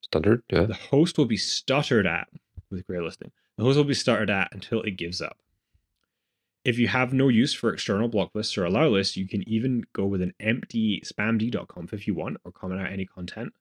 Stuttered, 0.01 0.43
yeah. 0.49 0.63
The 0.63 0.73
host 0.73 1.17
will 1.17 1.25
be 1.25 1.35
stuttered 1.35 2.07
at 2.07 2.29
with 2.71 2.87
gray 2.87 3.01
listing. 3.01 3.33
The 3.57 3.65
host 3.65 3.75
will 3.75 3.83
be 3.83 3.93
stuttered 3.93 4.29
at 4.29 4.53
until 4.53 4.81
it 4.83 4.91
gives 4.91 5.21
up. 5.21 5.37
If 6.63 6.79
you 6.79 6.87
have 6.87 7.11
no 7.11 7.27
use 7.27 7.53
for 7.53 7.73
external 7.73 8.07
block 8.07 8.31
lists 8.33 8.57
or 8.57 8.63
allow 8.63 8.87
lists, 8.87 9.17
you 9.17 9.27
can 9.27 9.47
even 9.49 9.83
go 9.91 10.05
with 10.05 10.21
an 10.21 10.33
empty 10.39 11.01
spamd.conf 11.05 11.91
if 11.91 12.07
you 12.07 12.13
want, 12.13 12.37
or 12.45 12.53
comment 12.53 12.79
out 12.79 12.89
any 12.89 13.05
content. 13.05 13.51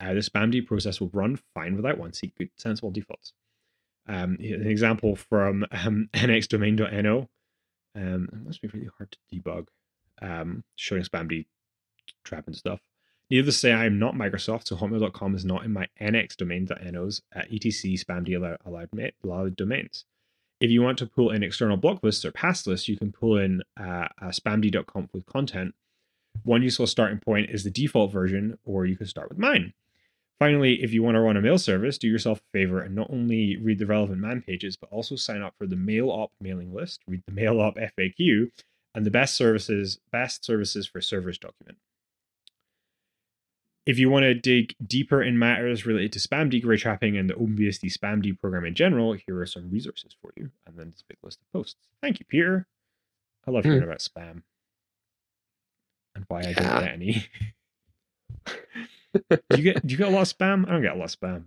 Uh, 0.00 0.14
the 0.14 0.20
spamd 0.20 0.66
process 0.66 1.00
will 1.00 1.10
run 1.12 1.38
fine 1.54 1.76
without 1.76 1.98
one. 1.98 2.12
See 2.12 2.32
good 2.38 2.50
sensible 2.56 2.90
defaults. 2.90 3.32
Um, 4.08 4.38
an 4.40 4.66
example 4.66 5.14
from 5.14 5.66
um, 5.70 6.08
nxdomain.no. 6.14 7.28
Um, 7.94 8.28
it 8.32 8.46
must 8.46 8.62
be 8.62 8.68
really 8.68 8.88
hard 8.96 9.12
to 9.12 9.18
debug. 9.32 9.66
Um, 10.22 10.64
showing 10.76 11.02
spamd 11.02 11.46
trap 12.24 12.46
and 12.46 12.56
stuff. 12.56 12.80
Needless 13.30 13.56
to 13.56 13.60
say, 13.60 13.72
I 13.72 13.86
am 13.86 13.98
not 13.98 14.14
Microsoft, 14.14 14.66
so 14.66 14.76
Hotmail.com 14.76 15.36
is 15.36 15.44
not 15.44 15.64
in 15.64 15.72
my 15.72 15.86
nxdomain.no's 16.00 17.22
uh, 17.34 17.42
etc 17.52 17.70
spamd 17.96 18.58
allowed, 18.66 19.12
allowed 19.22 19.56
domains. 19.56 20.04
If 20.60 20.70
you 20.70 20.82
want 20.82 20.98
to 20.98 21.06
pull 21.06 21.30
in 21.30 21.42
external 21.42 21.76
block 21.76 22.02
lists 22.02 22.24
or 22.24 22.32
pass 22.32 22.66
lists, 22.66 22.88
you 22.88 22.96
can 22.96 23.12
pull 23.12 23.38
in 23.38 23.62
uh, 23.78 24.08
spamd.conf 24.24 25.14
with 25.14 25.26
content. 25.26 25.74
One 26.42 26.62
useful 26.62 26.86
starting 26.86 27.18
point 27.18 27.50
is 27.50 27.64
the 27.64 27.70
default 27.70 28.12
version, 28.12 28.58
or 28.64 28.84
you 28.84 28.96
can 28.96 29.06
start 29.06 29.28
with 29.28 29.38
mine. 29.38 29.72
Finally, 30.40 30.82
if 30.82 30.90
you 30.94 31.02
want 31.02 31.14
to 31.14 31.20
run 31.20 31.36
a 31.36 31.40
mail 31.40 31.58
service, 31.58 31.98
do 31.98 32.08
yourself 32.08 32.38
a 32.38 32.58
favor 32.58 32.80
and 32.80 32.94
not 32.94 33.10
only 33.10 33.58
read 33.58 33.78
the 33.78 33.84
relevant 33.84 34.18
man 34.18 34.40
pages, 34.40 34.74
but 34.74 34.90
also 34.90 35.14
sign 35.14 35.42
up 35.42 35.54
for 35.58 35.66
the 35.66 35.76
Mail 35.76 36.06
MailOp 36.06 36.30
mailing 36.40 36.72
list, 36.72 37.02
read 37.06 37.22
the 37.26 37.32
Mail 37.32 37.56
MailOp 37.56 37.92
FAQ, 37.98 38.50
and 38.94 39.04
the 39.04 39.10
best 39.10 39.36
services, 39.36 40.00
best 40.10 40.42
services 40.42 40.86
for 40.86 41.02
servers 41.02 41.36
document. 41.36 41.76
If 43.84 43.98
you 43.98 44.08
want 44.08 44.22
to 44.22 44.34
dig 44.34 44.74
deeper 44.84 45.22
in 45.22 45.38
matters 45.38 45.84
related 45.84 46.12
to 46.14 46.18
spam 46.18 46.62
gray 46.62 46.78
trapping 46.78 47.18
and 47.18 47.28
the 47.28 47.34
OpenBSD 47.34 47.94
spamd 47.94 48.40
program 48.40 48.64
in 48.64 48.74
general, 48.74 49.12
here 49.12 49.38
are 49.40 49.46
some 49.46 49.70
resources 49.70 50.16
for 50.22 50.32
you. 50.36 50.50
And 50.66 50.78
then 50.78 50.90
this 50.90 51.04
big 51.06 51.18
list 51.22 51.40
of 51.40 51.52
posts. 51.52 51.86
Thank 52.00 52.18
you, 52.18 52.24
Peter. 52.26 52.66
I 53.46 53.50
love 53.50 53.64
hearing 53.64 53.80
mm. 53.80 53.84
about 53.84 53.98
spam 53.98 54.42
and 56.14 56.24
why 56.28 56.40
I 56.40 56.52
don't 56.52 56.80
get 56.80 56.92
any. 56.92 57.26
do 59.14 59.38
you 59.56 59.62
get 59.62 59.86
do 59.86 59.92
you 59.92 59.98
get 59.98 60.08
a 60.08 60.10
lot 60.10 60.22
of 60.22 60.36
spam? 60.36 60.66
I 60.68 60.72
don't 60.72 60.82
get 60.82 60.94
a 60.94 60.98
lot 60.98 61.14
of 61.14 61.20
spam. 61.20 61.44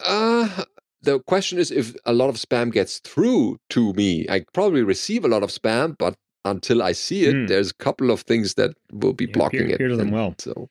Uh 0.00 0.64
the 1.02 1.20
question 1.20 1.58
is 1.58 1.70
if 1.70 1.94
a 2.04 2.12
lot 2.12 2.28
of 2.28 2.36
spam 2.36 2.72
gets 2.72 2.98
through 3.00 3.58
to 3.70 3.92
me. 3.94 4.26
I 4.28 4.44
probably 4.52 4.82
receive 4.82 5.24
a 5.24 5.28
lot 5.28 5.42
of 5.42 5.50
spam, 5.50 5.96
but 5.98 6.14
until 6.44 6.82
I 6.82 6.92
see 6.92 7.24
it, 7.24 7.34
mm. 7.34 7.48
there's 7.48 7.70
a 7.70 7.74
couple 7.74 8.10
of 8.10 8.20
things 8.22 8.54
that 8.54 8.74
will 8.92 9.12
be 9.12 9.24
yeah, 9.24 9.32
blocking 9.32 9.66
peer, 9.66 9.74
it. 9.74 9.78
Peer 9.78 9.96
them 9.96 10.12
well. 10.12 10.34
So 10.38 10.68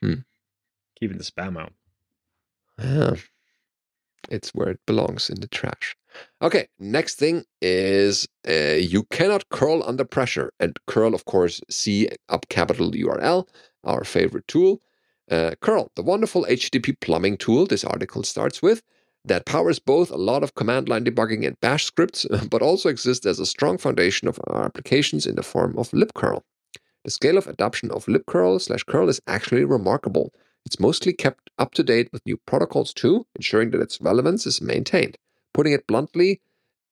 Hmm. 0.00 0.20
Keeping 0.98 1.18
the 1.18 1.24
spam 1.24 1.58
out. 1.60 1.72
Yeah. 2.78 3.14
It's 4.30 4.50
where 4.50 4.70
it 4.70 4.80
belongs 4.86 5.30
in 5.30 5.40
the 5.40 5.48
trash. 5.48 5.96
Okay, 6.42 6.68
next 6.78 7.16
thing 7.16 7.44
is 7.60 8.26
uh, 8.48 8.74
you 8.74 9.04
cannot 9.04 9.48
curl 9.50 9.82
under 9.86 10.04
pressure. 10.04 10.52
And 10.58 10.76
curl, 10.86 11.14
of 11.14 11.24
course, 11.26 11.60
C 11.70 12.08
up 12.28 12.48
capital 12.48 12.90
URL, 12.90 13.46
our 13.86 14.04
favorite 14.04 14.46
tool. 14.46 14.80
Uh, 15.30 15.52
curl, 15.60 15.90
the 15.96 16.02
wonderful 16.02 16.44
HTTP 16.48 17.00
plumbing 17.00 17.36
tool 17.36 17.66
this 17.66 17.84
article 17.84 18.22
starts 18.22 18.60
with, 18.62 18.82
that 19.24 19.46
powers 19.46 19.78
both 19.78 20.10
a 20.10 20.16
lot 20.16 20.42
of 20.42 20.54
command 20.54 20.88
line 20.88 21.04
debugging 21.04 21.46
and 21.46 21.58
bash 21.60 21.84
scripts, 21.84 22.26
but 22.50 22.62
also 22.62 22.88
exists 22.88 23.26
as 23.26 23.40
a 23.40 23.46
strong 23.46 23.78
foundation 23.78 24.28
of 24.28 24.38
our 24.46 24.64
applications 24.64 25.26
in 25.26 25.36
the 25.36 25.42
form 25.42 25.76
of 25.78 25.90
libcurl. 25.90 26.42
The 27.04 27.10
scale 27.10 27.38
of 27.38 27.46
adoption 27.46 27.90
of 27.90 28.06
libcurl 28.06 28.60
slash 28.60 28.84
curl 28.84 29.08
is 29.08 29.20
actually 29.26 29.64
remarkable. 29.64 30.32
It's 30.64 30.80
mostly 30.80 31.12
kept 31.12 31.50
up 31.58 31.72
to 31.74 31.84
date 31.84 32.08
with 32.12 32.26
new 32.26 32.36
protocols 32.46 32.92
too, 32.92 33.26
ensuring 33.36 33.70
that 33.70 33.80
its 33.80 34.00
relevance 34.00 34.46
is 34.46 34.60
maintained. 34.60 35.16
Putting 35.54 35.72
it 35.72 35.86
bluntly, 35.86 36.40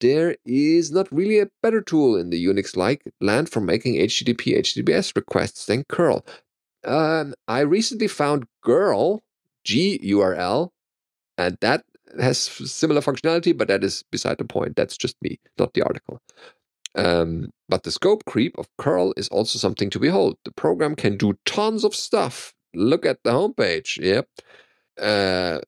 there 0.01 0.37
is 0.45 0.93
not 0.93 1.11
really 1.13 1.39
a 1.39 1.51
better 1.63 1.81
tool 1.81 2.17
in 2.17 2.31
the 2.31 2.45
Unix-like 2.47 3.03
land 3.21 3.49
for 3.49 3.61
making 3.61 3.95
HTTP 3.95 4.59
HTTPS 4.59 5.17
requests 5.17 5.67
than 5.67 5.85
curl. 5.85 6.25
Um, 6.85 7.35
I 7.49 7.61
recently 7.61 8.09
found 8.09 8.45
gurl, 8.63 9.23
G-U-R-L, 9.65 10.73
and 11.39 11.59
that 11.61 11.85
has 12.21 12.39
similar 12.39 13.01
functionality, 13.01 13.57
but 13.57 13.69
that 13.69 13.83
is 13.83 14.05
beside 14.11 14.39
the 14.39 14.45
point. 14.45 14.77
That's 14.77 14.97
just 14.97 15.17
me, 15.23 15.41
not 15.59 15.75
the 15.75 15.83
article. 15.83 16.21
Um, 16.95 17.51
but 17.69 17.83
the 17.83 17.91
scope 17.91 18.25
creep 18.25 18.57
of 18.57 18.69
curl 18.79 19.15
is 19.17 19.29
also 19.29 19.59
something 19.59 19.91
to 19.91 19.99
behold. 19.99 20.37
The 20.45 20.53
program 20.53 20.95
can 20.95 21.17
do 21.17 21.35
tons 21.45 21.85
of 21.85 21.95
stuff. 21.95 22.55
Look 22.75 23.05
at 23.05 23.19
the 23.25 23.31
homepage. 23.31 23.97
Yep. 23.99 24.29
Uh, 25.01 25.61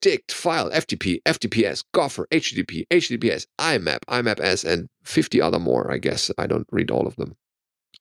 dict, 0.00 0.32
file, 0.32 0.70
FTP, 0.70 1.20
FTPS, 1.24 1.84
Gopher, 1.92 2.26
HTTP, 2.30 2.86
HTTPS, 2.88 3.46
IMAP, 3.58 4.00
IMAPS, 4.08 4.64
and 4.64 4.88
50 5.04 5.40
other 5.40 5.58
more, 5.58 5.90
I 5.90 5.98
guess. 5.98 6.30
I 6.38 6.46
don't 6.46 6.66
read 6.70 6.90
all 6.90 7.06
of 7.06 7.16
them. 7.16 7.34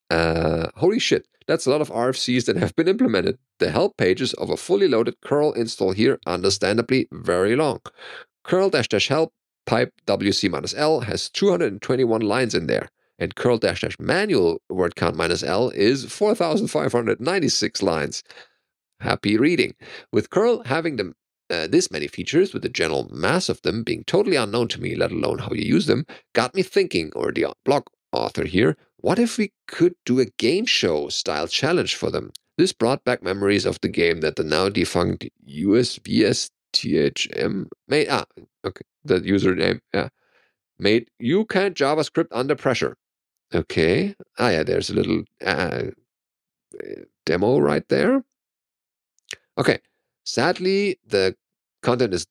Uh, 0.09 0.67
holy 0.75 0.99
shit, 0.99 1.27
that's 1.47 1.65
a 1.65 1.71
lot 1.71 1.81
of 1.81 1.89
RFCs 1.89 2.45
that 2.45 2.57
have 2.57 2.75
been 2.75 2.87
implemented. 2.87 3.37
The 3.59 3.71
help 3.71 3.97
pages 3.97 4.33
of 4.33 4.49
a 4.49 4.57
fully 4.57 4.87
loaded 4.87 5.15
curl 5.21 5.53
install 5.53 5.91
here, 5.93 6.19
understandably, 6.25 7.07
very 7.11 7.55
long. 7.55 7.79
curl 8.43 8.69
dash 8.69 8.89
dash 8.89 9.07
help 9.07 9.33
pipe 9.65 9.91
wc 10.05 10.73
l 10.77 11.01
has 11.01 11.29
221 11.29 12.21
lines 12.21 12.53
in 12.53 12.67
there, 12.67 12.89
and 13.19 13.35
curl 13.35 13.57
dash 13.57 13.81
dash 13.81 13.97
manual 13.99 14.61
word 14.69 14.95
count 14.95 15.15
minus 15.15 15.43
l 15.43 15.69
is 15.69 16.05
4,596 16.05 17.81
lines. 17.81 18.23
Happy 18.99 19.37
reading. 19.37 19.73
With 20.11 20.29
curl 20.29 20.63
having 20.65 20.95
them 20.95 21.13
uh, 21.49 21.67
this 21.67 21.89
many 21.91 22.07
features, 22.07 22.53
with 22.53 22.61
the 22.61 22.69
general 22.69 23.07
mass 23.11 23.47
of 23.47 23.61
them 23.61 23.83
being 23.83 24.03
totally 24.05 24.35
unknown 24.35 24.67
to 24.67 24.81
me, 24.81 24.95
let 24.95 25.11
alone 25.11 25.39
how 25.39 25.51
you 25.51 25.63
use 25.63 25.85
them, 25.85 26.05
got 26.33 26.53
me 26.53 26.61
thinking, 26.61 27.11
or 27.15 27.31
the 27.31 27.45
blog 27.63 27.83
author 28.11 28.43
here, 28.45 28.75
what 28.97 29.19
if 29.19 29.37
we 29.37 29.51
could 29.67 29.93
do 30.05 30.19
a 30.19 30.25
game 30.25 30.65
show 30.65 31.09
style 31.09 31.47
challenge 31.47 31.95
for 31.95 32.11
them? 32.11 32.31
This 32.57 32.73
brought 32.73 33.03
back 33.03 33.21
memories 33.21 33.65
of 33.65 33.79
the 33.81 33.87
game 33.87 34.21
that 34.21 34.35
the 34.35 34.43
now 34.43 34.69
defunct 34.69 35.29
USVS 35.47 36.49
THM 36.73 37.67
made. 37.87 38.07
Ah, 38.09 38.25
okay, 38.65 38.81
the 39.03 39.19
username. 39.21 39.79
Yeah, 39.93 40.09
made 40.79 41.09
you 41.19 41.45
can't 41.45 41.75
JavaScript 41.75 42.27
under 42.31 42.55
pressure. 42.55 42.97
Okay. 43.53 44.15
Ah, 44.37 44.49
yeah, 44.49 44.63
there's 44.63 44.89
a 44.89 44.93
little 44.93 45.23
uh, 45.45 45.83
demo 47.25 47.59
right 47.59 47.87
there. 47.89 48.23
Okay. 49.57 49.79
Sadly, 50.25 50.99
the 51.05 51.35
content 51.81 52.13
is 52.13 52.27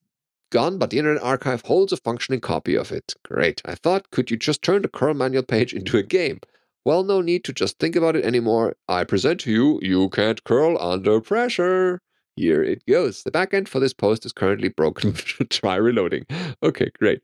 gone, 0.50 0.78
but 0.78 0.90
the 0.90 0.98
Internet 0.98 1.22
Archive 1.22 1.62
holds 1.62 1.92
a 1.92 1.96
functioning 1.96 2.40
copy 2.40 2.74
of 2.74 2.92
it. 2.92 3.14
Great. 3.24 3.62
I 3.64 3.74
thought, 3.74 4.10
could 4.10 4.30
you 4.30 4.36
just 4.36 4.62
turn 4.62 4.82
the 4.82 4.88
curl 4.88 5.14
manual 5.14 5.42
page 5.42 5.72
into 5.72 5.96
a 5.96 6.02
game? 6.02 6.40
Well, 6.86 7.02
no 7.02 7.20
need 7.20 7.42
to 7.46 7.52
just 7.52 7.80
think 7.80 7.96
about 7.96 8.14
it 8.14 8.24
anymore. 8.24 8.76
I 8.88 9.02
present 9.02 9.40
to 9.40 9.50
you, 9.50 9.80
you 9.82 10.08
can't 10.08 10.44
curl 10.44 10.80
under 10.80 11.20
pressure. 11.20 12.00
Here 12.36 12.62
it 12.62 12.86
goes. 12.86 13.24
The 13.24 13.32
backend 13.32 13.66
for 13.66 13.80
this 13.80 13.92
post 13.92 14.24
is 14.24 14.32
currently 14.32 14.68
broken. 14.68 15.12
Try 15.50 15.74
reloading. 15.74 16.26
Okay, 16.62 16.92
great. 16.96 17.22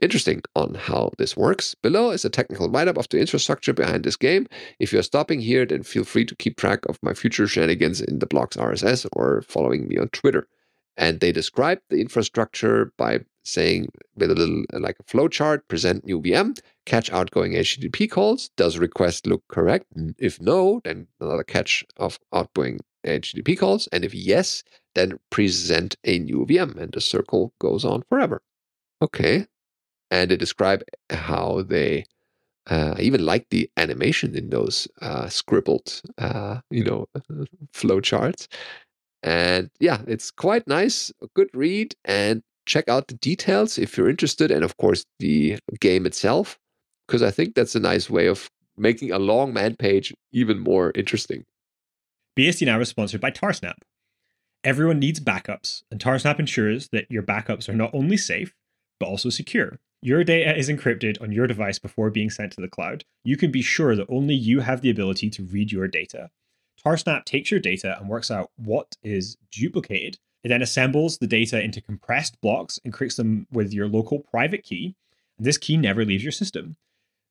Interesting 0.00 0.42
on 0.54 0.74
how 0.76 1.10
this 1.18 1.36
works. 1.36 1.74
Below 1.74 2.12
is 2.12 2.24
a 2.24 2.30
technical 2.30 2.70
write 2.70 2.86
up 2.86 2.96
of 2.96 3.08
the 3.08 3.18
infrastructure 3.18 3.72
behind 3.72 4.04
this 4.04 4.14
game. 4.14 4.46
If 4.78 4.92
you're 4.92 5.02
stopping 5.02 5.40
here, 5.40 5.66
then 5.66 5.82
feel 5.82 6.04
free 6.04 6.24
to 6.26 6.36
keep 6.36 6.56
track 6.56 6.86
of 6.88 7.00
my 7.02 7.12
future 7.12 7.48
shenanigans 7.48 8.00
in 8.00 8.20
the 8.20 8.28
blog's 8.28 8.56
RSS 8.56 9.08
or 9.12 9.42
following 9.42 9.88
me 9.88 9.98
on 9.98 10.10
Twitter. 10.10 10.46
And 10.96 11.18
they 11.18 11.32
describe 11.32 11.80
the 11.88 12.00
infrastructure 12.00 12.92
by 12.96 13.22
saying 13.44 13.88
with 14.16 14.30
a 14.30 14.34
little 14.34 14.64
like 14.72 14.96
a 15.00 15.04
flowchart, 15.04 15.66
present 15.68 16.04
new 16.04 16.20
VM, 16.20 16.58
catch 16.86 17.10
outgoing 17.10 17.52
HTTP 17.52 18.10
calls. 18.10 18.50
Does 18.56 18.78
request 18.78 19.26
look 19.26 19.42
correct? 19.48 19.86
If 20.18 20.40
no, 20.40 20.80
then 20.84 21.06
another 21.20 21.44
catch 21.44 21.84
of 21.96 22.18
outgoing 22.32 22.80
HTTP 23.04 23.58
calls. 23.58 23.88
And 23.92 24.04
if 24.04 24.14
yes, 24.14 24.62
then 24.94 25.18
present 25.30 25.96
a 26.04 26.18
new 26.18 26.46
VM 26.46 26.76
and 26.76 26.92
the 26.92 27.00
circle 27.00 27.52
goes 27.58 27.84
on 27.84 28.02
forever. 28.08 28.42
Okay. 29.02 29.46
And 30.10 30.30
they 30.30 30.36
describe 30.36 30.82
how 31.08 31.62
they 31.62 32.04
uh, 32.68 32.94
I 32.96 33.00
even 33.02 33.24
like 33.24 33.46
the 33.50 33.70
animation 33.76 34.36
in 34.36 34.50
those 34.50 34.86
uh, 35.00 35.28
scribbled, 35.28 36.02
uh, 36.18 36.60
you 36.70 36.84
know, 36.84 37.06
flow 37.72 38.00
charts. 38.00 38.48
And 39.22 39.70
yeah, 39.80 40.02
it's 40.06 40.30
quite 40.30 40.66
nice, 40.66 41.12
a 41.22 41.26
good 41.34 41.50
read, 41.52 41.94
and 42.04 42.42
check 42.70 42.88
out 42.88 43.08
the 43.08 43.14
details 43.14 43.78
if 43.78 43.98
you're 43.98 44.08
interested, 44.08 44.50
and 44.50 44.64
of 44.64 44.76
course 44.76 45.04
the 45.18 45.58
game 45.80 46.06
itself, 46.06 46.58
because 47.06 47.22
I 47.22 47.32
think 47.32 47.54
that's 47.54 47.74
a 47.74 47.80
nice 47.80 48.08
way 48.08 48.26
of 48.26 48.48
making 48.76 49.10
a 49.10 49.18
long 49.18 49.52
man 49.52 49.74
page 49.76 50.14
even 50.32 50.60
more 50.60 50.92
interesting. 50.94 51.44
BSD 52.38 52.66
Now 52.66 52.80
is 52.80 52.88
sponsored 52.88 53.20
by 53.20 53.32
Tarsnap. 53.32 53.74
Everyone 54.62 55.00
needs 55.00 55.18
backups, 55.18 55.82
and 55.90 56.00
Tarsnap 56.00 56.38
ensures 56.38 56.88
that 56.92 57.10
your 57.10 57.24
backups 57.24 57.68
are 57.68 57.74
not 57.74 57.90
only 57.92 58.16
safe, 58.16 58.54
but 59.00 59.06
also 59.06 59.30
secure. 59.30 59.80
Your 60.00 60.22
data 60.22 60.56
is 60.56 60.68
encrypted 60.68 61.20
on 61.20 61.32
your 61.32 61.46
device 61.46 61.78
before 61.78 62.10
being 62.10 62.30
sent 62.30 62.52
to 62.52 62.60
the 62.60 62.68
cloud. 62.68 63.04
You 63.24 63.36
can 63.36 63.50
be 63.50 63.62
sure 63.62 63.96
that 63.96 64.06
only 64.08 64.34
you 64.34 64.60
have 64.60 64.80
the 64.80 64.90
ability 64.90 65.28
to 65.30 65.42
read 65.42 65.72
your 65.72 65.88
data. 65.88 66.30
Tarsnap 66.82 67.24
takes 67.24 67.50
your 67.50 67.60
data 67.60 67.98
and 67.98 68.08
works 68.08 68.30
out 68.30 68.50
what 68.56 68.96
is 69.02 69.36
duplicated. 69.50 70.18
It 70.42 70.48
then 70.48 70.62
assembles 70.62 71.18
the 71.18 71.26
data 71.26 71.62
into 71.62 71.80
compressed 71.80 72.40
blocks 72.40 72.78
and 72.84 72.92
creates 72.92 73.16
them 73.16 73.46
with 73.52 73.72
your 73.72 73.88
local 73.88 74.20
private 74.20 74.64
key. 74.64 74.96
This 75.38 75.58
key 75.58 75.76
never 75.76 76.04
leaves 76.04 76.22
your 76.22 76.32
system. 76.32 76.76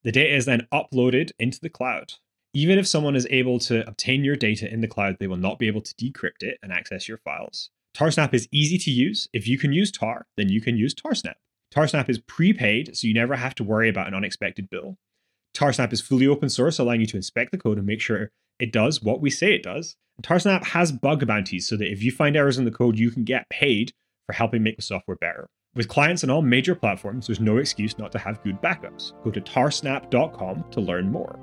The 0.03 0.11
data 0.11 0.35
is 0.35 0.45
then 0.45 0.67
uploaded 0.71 1.31
into 1.39 1.59
the 1.59 1.69
cloud. 1.69 2.13
Even 2.53 2.79
if 2.79 2.87
someone 2.87 3.15
is 3.15 3.27
able 3.29 3.59
to 3.59 3.87
obtain 3.87 4.23
your 4.23 4.35
data 4.35 4.71
in 4.71 4.81
the 4.81 4.87
cloud, 4.87 5.17
they 5.19 5.27
will 5.27 5.37
not 5.37 5.59
be 5.59 5.67
able 5.67 5.81
to 5.81 5.93
decrypt 5.95 6.41
it 6.41 6.57
and 6.63 6.71
access 6.71 7.07
your 7.07 7.17
files. 7.17 7.69
Tarsnap 7.95 8.33
is 8.33 8.47
easy 8.51 8.77
to 8.77 8.91
use. 8.91 9.27
If 9.33 9.47
you 9.47 9.57
can 9.57 9.73
use 9.73 9.91
Tar, 9.91 10.25
then 10.37 10.49
you 10.49 10.61
can 10.61 10.77
use 10.77 10.95
Tarsnap. 10.95 11.35
Tarsnap 11.73 12.09
is 12.09 12.19
prepaid, 12.19 12.95
so 12.95 13.07
you 13.07 13.13
never 13.13 13.35
have 13.35 13.53
to 13.55 13.63
worry 13.63 13.89
about 13.89 14.07
an 14.07 14.15
unexpected 14.15 14.69
bill. 14.69 14.97
Tarsnap 15.55 15.91
is 15.93 16.01
fully 16.01 16.27
open 16.27 16.49
source, 16.49 16.79
allowing 16.79 17.01
you 17.01 17.07
to 17.07 17.17
inspect 17.17 17.51
the 17.51 17.57
code 17.57 17.77
and 17.77 17.85
make 17.85 18.01
sure 18.01 18.31
it 18.59 18.71
does 18.71 19.01
what 19.01 19.21
we 19.21 19.29
say 19.29 19.53
it 19.53 19.63
does. 19.63 19.95
And 20.17 20.25
Tarsnap 20.25 20.65
has 20.65 20.91
bug 20.91 21.25
bounties 21.25 21.67
so 21.67 21.77
that 21.77 21.91
if 21.91 22.03
you 22.03 22.11
find 22.11 22.35
errors 22.35 22.57
in 22.57 22.65
the 22.65 22.71
code, 22.71 22.99
you 22.99 23.09
can 23.09 23.23
get 23.23 23.49
paid 23.49 23.93
for 24.25 24.33
helping 24.33 24.63
make 24.63 24.75
the 24.75 24.81
software 24.81 25.17
better. 25.17 25.47
With 25.75 25.87
clients 25.87 26.23
on 26.23 26.29
all 26.29 26.41
major 26.41 26.75
platforms, 26.75 27.27
there's 27.27 27.39
no 27.39 27.57
excuse 27.57 27.97
not 27.97 28.11
to 28.11 28.19
have 28.19 28.43
good 28.43 28.61
backups. 28.61 29.13
Go 29.23 29.31
to 29.31 29.39
tarsnap.com 29.39 30.65
to 30.71 30.81
learn 30.81 31.11
more. 31.11 31.39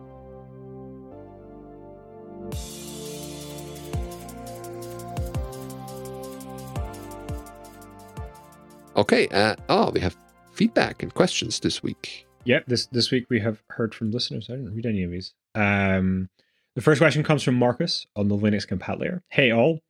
Okay. 8.96 9.28
Uh, 9.28 9.54
oh, 9.68 9.90
we 9.90 10.00
have 10.00 10.16
feedback 10.52 11.02
and 11.02 11.12
questions 11.14 11.60
this 11.60 11.82
week. 11.82 12.26
Yep, 12.44 12.66
this 12.66 12.86
this 12.86 13.10
week 13.10 13.26
we 13.28 13.40
have 13.40 13.62
heard 13.70 13.94
from 13.94 14.12
listeners. 14.12 14.48
I 14.48 14.54
didn't 14.54 14.74
read 14.74 14.86
any 14.86 15.02
of 15.02 15.10
these. 15.10 15.34
Um, 15.54 16.28
the 16.76 16.82
first 16.82 17.00
question 17.00 17.24
comes 17.24 17.42
from 17.42 17.54
Marcus 17.56 18.06
on 18.14 18.28
the 18.28 18.36
Linux 18.36 18.68
compat 18.68 19.00
layer. 19.00 19.22
Hey 19.30 19.50
all, 19.50 19.80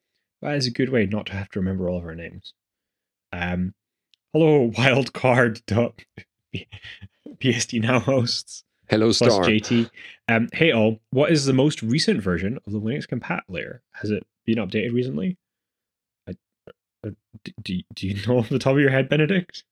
that 0.40 0.54
is 0.54 0.68
a 0.68 0.70
good 0.70 0.88
way 0.88 1.04
not 1.04 1.26
to 1.26 1.32
have 1.32 1.50
to 1.50 1.58
remember 1.58 1.90
all 1.90 1.98
of 1.98 2.04
our 2.04 2.14
names. 2.14 2.54
Um, 3.32 3.74
hello 4.32 4.70
wildcard 4.74 5.66
dot 5.66 6.00
BSD 7.42 7.82
now 7.82 7.98
hosts. 7.98 8.62
Hello, 8.88 9.06
plus 9.06 9.16
Star. 9.16 9.44
JT. 9.44 9.90
Um, 10.28 10.48
hey 10.52 10.70
all, 10.70 11.00
what 11.10 11.32
is 11.32 11.44
the 11.44 11.52
most 11.52 11.82
recent 11.82 12.22
version 12.22 12.56
of 12.64 12.72
the 12.72 12.80
Linux 12.80 13.04
compat 13.06 13.42
layer? 13.48 13.82
Has 13.94 14.12
it 14.12 14.24
been 14.46 14.58
updated 14.58 14.94
recently? 14.94 15.36
I, 16.28 16.36
uh, 17.04 17.10
do, 17.64 17.82
do 17.94 18.06
you 18.06 18.14
know 18.28 18.38
off 18.38 18.48
the 18.48 18.60
top 18.60 18.74
of 18.74 18.80
your 18.80 18.90
head, 18.90 19.08
Benedict? 19.08 19.64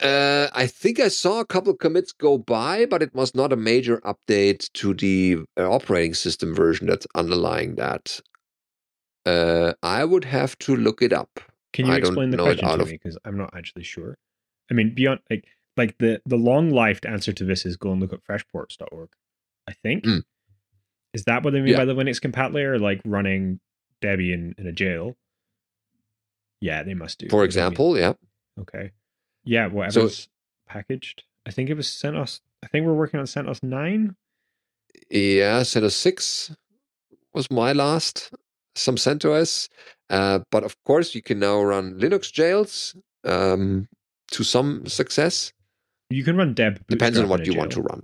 Uh, 0.00 0.48
I 0.52 0.66
think 0.68 1.00
I 1.00 1.08
saw 1.08 1.40
a 1.40 1.44
couple 1.44 1.72
of 1.72 1.78
commits 1.78 2.12
go 2.12 2.38
by, 2.38 2.86
but 2.86 3.02
it 3.02 3.12
was 3.14 3.34
not 3.34 3.52
a 3.52 3.56
major 3.56 4.00
update 4.02 4.70
to 4.74 4.94
the 4.94 5.38
uh, 5.58 5.68
operating 5.70 6.14
system 6.14 6.54
version 6.54 6.86
that's 6.86 7.06
underlying 7.16 7.74
that. 7.76 8.20
Uh, 9.26 9.72
I 9.82 10.04
would 10.04 10.24
have 10.24 10.56
to 10.60 10.76
look 10.76 11.02
it 11.02 11.12
up. 11.12 11.40
Can 11.72 11.86
you 11.86 11.92
I 11.92 11.96
explain 11.96 12.30
the 12.30 12.36
question 12.38 12.68
to 12.68 12.74
of- 12.74 12.86
me? 12.86 12.92
Because 12.92 13.18
I'm 13.24 13.36
not 13.36 13.50
actually 13.56 13.82
sure. 13.82 14.16
I 14.70 14.74
mean, 14.74 14.94
beyond 14.94 15.20
like 15.30 15.44
like 15.76 15.98
the 15.98 16.20
the 16.26 16.36
long 16.36 16.70
lived 16.70 17.04
answer 17.06 17.32
to 17.32 17.44
this 17.44 17.66
is 17.66 17.76
go 17.76 17.90
and 17.92 18.00
look 18.00 18.12
at 18.12 18.20
freshports.org. 18.24 19.08
I 19.68 19.72
think. 19.72 20.04
Mm. 20.04 20.22
Is 21.12 21.24
that 21.24 21.42
what 21.42 21.52
they 21.52 21.60
mean 21.60 21.72
Yeah. 21.72 21.78
by 21.78 21.84
the 21.86 21.94
Linux 21.94 22.20
compat 22.20 22.52
layer? 22.54 22.78
Like 22.78 23.00
running 23.04 23.60
Debian 24.02 24.58
in 24.58 24.66
a 24.66 24.72
jail? 24.72 25.16
Yeah, 26.60 26.82
they 26.84 26.94
must 26.94 27.18
do. 27.18 27.28
For 27.28 27.42
because 27.42 27.56
I 27.56 27.60
mean- 27.60 27.66
example, 27.72 27.98
yeah. 27.98 28.12
okay. 28.60 28.92
Yeah, 29.48 29.68
whatever's 29.68 30.28
packaged. 30.68 31.22
I 31.46 31.50
think 31.50 31.70
it 31.70 31.74
was 31.74 31.86
CentOS. 31.86 32.40
I 32.62 32.66
think 32.66 32.84
we're 32.84 32.92
working 32.92 33.18
on 33.18 33.24
CentOS 33.26 33.62
nine. 33.62 34.14
Yeah, 35.10 35.60
CentOS 35.62 35.92
6 35.92 36.54
was 37.32 37.50
my 37.50 37.72
last, 37.72 38.30
some 38.74 38.96
CentOS. 38.96 39.70
Uh, 40.10 40.40
but 40.50 40.64
of 40.64 40.76
course, 40.84 41.14
you 41.14 41.22
can 41.22 41.38
now 41.38 41.62
run 41.62 41.98
Linux 41.98 42.30
jails 42.30 42.94
um, 43.24 43.88
to 44.32 44.44
some 44.44 44.84
success. 44.86 45.54
You 46.10 46.24
can 46.24 46.36
run 46.36 46.52
Deb. 46.52 46.86
Depends 46.88 47.18
on 47.18 47.28
what 47.30 47.46
you 47.46 47.54
want 47.54 47.72
to 47.72 47.82
run. 47.82 48.02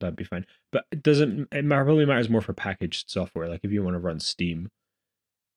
That'd 0.00 0.16
be 0.16 0.24
fine. 0.24 0.46
But 0.72 0.84
it 0.90 1.02
doesn't. 1.02 1.48
It 1.52 1.68
probably 1.68 2.06
matters 2.06 2.30
more 2.30 2.40
for 2.40 2.52
packaged 2.54 3.10
software. 3.10 3.48
Like 3.48 3.60
if 3.62 3.72
you 3.72 3.82
want 3.82 3.94
to 3.94 3.98
run 4.00 4.20
Steam, 4.20 4.70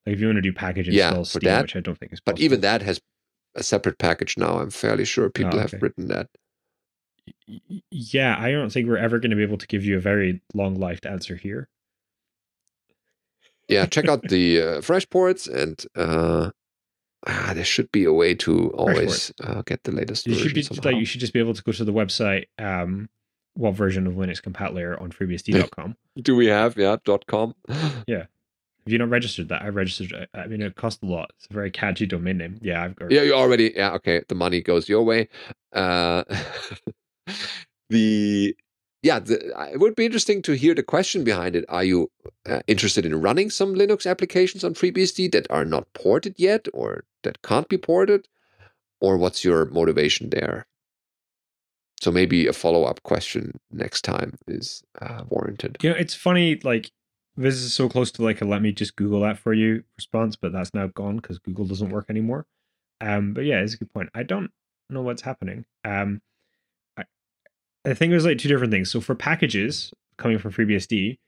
like 0.05 0.13
if 0.15 0.19
you 0.19 0.27
want 0.27 0.37
to 0.37 0.41
do 0.41 0.53
package 0.53 0.89
Yeah, 0.89 1.07
install 1.09 1.23
for 1.25 1.29
Steam, 1.39 1.47
that. 1.49 1.61
which 1.63 1.75
I 1.77 1.79
don't 1.79 1.97
think 1.97 2.11
is. 2.13 2.19
But 2.19 2.39
even 2.39 2.61
that 2.61 2.81
has 2.81 2.99
a 3.57 3.63
separate 3.63 3.97
package 3.97 4.37
now. 4.37 4.59
I'm 4.59 4.69
fairly 4.69 5.03
sure 5.05 5.29
people 5.29 5.57
Oh, 5.57 5.61
have 5.61 5.73
written 5.81 6.07
that. 6.07 6.27
Yeah, 7.91 8.37
I 8.39 8.51
don't 8.51 8.71
think 8.71 8.87
we're 8.87 8.97
ever 8.97 9.19
going 9.19 9.31
to 9.31 9.35
be 9.35 9.43
able 9.43 9.57
to 9.57 9.67
give 9.67 9.83
you 9.83 9.97
a 9.97 10.01
very 10.01 10.41
long-lived 10.53 11.05
answer 11.05 11.35
here. 11.35 11.67
Yeah, 13.67 13.85
check 13.85 14.07
out 14.07 14.21
the 14.29 14.61
uh, 14.61 14.81
fresh 14.81 15.09
ports 15.09 15.47
and 15.47 15.83
uh, 15.95 16.51
ah, 17.25 17.51
there 17.53 17.65
should 17.65 17.91
be 17.91 18.05
a 18.05 18.13
way 18.13 18.33
to 18.35 18.69
always 18.69 19.33
uh, 19.43 19.61
get 19.65 19.83
the 19.83 19.91
latest 19.91 20.25
You 20.25 20.35
should 20.35 20.53
be 20.53 20.61
somehow. 20.63 20.83
like 20.91 20.95
you 20.97 21.05
should 21.05 21.19
just 21.19 21.33
be 21.33 21.39
able 21.39 21.53
to 21.53 21.63
go 21.63 21.71
to 21.73 21.83
the 21.83 21.91
website. 21.93 22.45
Um, 22.57 23.09
what 23.55 23.73
version 23.73 24.05
of 24.07 24.13
Linux 24.13 24.41
compat 24.41 24.73
layer 24.73 24.97
on 25.01 25.11
freebsd.com. 25.17 25.95
Do 26.21 26.35
we 26.35 26.45
have 26.47 26.77
yeah 26.77 26.95
dot 27.03 27.25
com? 27.27 27.55
Have 28.87 28.93
you 28.93 28.99
not 28.99 29.09
registered 29.09 29.49
that? 29.49 29.63
I 29.63 29.67
registered. 29.67 30.29
I 30.33 30.47
mean, 30.47 30.61
it 30.61 30.77
costs 30.77 31.03
a 31.03 31.05
lot. 31.07 31.31
It's 31.35 31.47
a 31.51 31.53
very 31.53 31.69
catchy 31.69 32.05
domain 32.05 32.37
name. 32.37 32.57
Yeah, 32.61 32.85
I've 32.85 32.95
got. 32.95 33.11
Yeah, 33.11 33.23
you 33.23 33.33
already. 33.33 33.73
Yeah, 33.75 33.91
okay. 33.95 34.21
The 34.29 34.35
money 34.35 34.61
goes 34.61 34.87
your 34.87 35.03
way. 35.03 35.27
Uh, 35.73 36.23
the 37.89 38.55
yeah, 39.03 39.19
the, 39.19 39.53
it 39.73 39.81
would 39.81 39.97
be 39.97 40.05
interesting 40.05 40.41
to 40.43 40.53
hear 40.53 40.73
the 40.73 40.83
question 40.83 41.25
behind 41.25 41.57
it. 41.57 41.65
Are 41.67 41.83
you 41.83 42.09
uh, 42.45 42.61
interested 42.67 43.05
in 43.05 43.19
running 43.19 43.49
some 43.49 43.75
Linux 43.75 44.09
applications 44.09 44.63
on 44.63 44.73
FreeBSD 44.73 45.33
that 45.33 45.47
are 45.49 45.65
not 45.65 45.91
ported 45.91 46.35
yet, 46.37 46.69
or 46.73 47.03
that 47.23 47.41
can't 47.41 47.67
be 47.67 47.77
ported, 47.77 48.29
or 49.01 49.17
what's 49.17 49.43
your 49.43 49.65
motivation 49.65 50.29
there? 50.29 50.65
So 51.99 52.09
maybe 52.09 52.47
a 52.47 52.53
follow 52.53 52.85
up 52.85 53.03
question 53.03 53.59
next 53.69 54.03
time 54.03 54.37
is 54.47 54.81
uh, 55.01 55.23
warranted. 55.27 55.75
You 55.81 55.89
know, 55.89 55.97
it's 55.97 56.13
funny. 56.13 56.57
Like 56.63 56.89
this 57.37 57.55
is 57.55 57.73
so 57.73 57.87
close 57.87 58.11
to 58.13 58.23
like 58.23 58.41
a 58.41 58.45
"let 58.45 58.61
me 58.61 58.71
just 58.71 58.95
Google 58.95 59.21
that 59.21 59.37
for 59.37 59.53
you" 59.53 59.83
response, 59.95 60.35
but 60.35 60.51
that's 60.51 60.73
now 60.73 60.87
gone 60.87 61.17
because 61.17 61.39
Google 61.39 61.65
doesn't 61.65 61.89
work 61.89 62.05
anymore. 62.09 62.45
Um, 62.99 63.33
but 63.33 63.45
yeah, 63.45 63.59
it's 63.59 63.75
a 63.75 63.77
good 63.77 63.93
point. 63.93 64.09
I 64.13 64.23
don't 64.23 64.51
know 64.89 65.01
what's 65.01 65.21
happening. 65.21 65.65
Um, 65.85 66.21
I, 66.97 67.03
I 67.85 67.93
think 67.93 68.11
there's 68.11 68.25
like 68.25 68.39
two 68.39 68.49
different 68.49 68.71
things. 68.71 68.91
So 68.91 69.01
for 69.01 69.15
packages 69.15 69.93
coming 70.17 70.39
from 70.39 70.51
FreeBSD, 70.51 71.19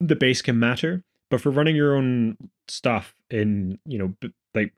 the 0.00 0.16
base 0.16 0.42
can 0.42 0.58
matter, 0.58 1.04
but 1.30 1.40
for 1.40 1.50
running 1.50 1.76
your 1.76 1.96
own 1.96 2.36
stuff 2.68 3.14
in, 3.30 3.78
you 3.86 3.98
know, 3.98 4.14
like 4.54 4.72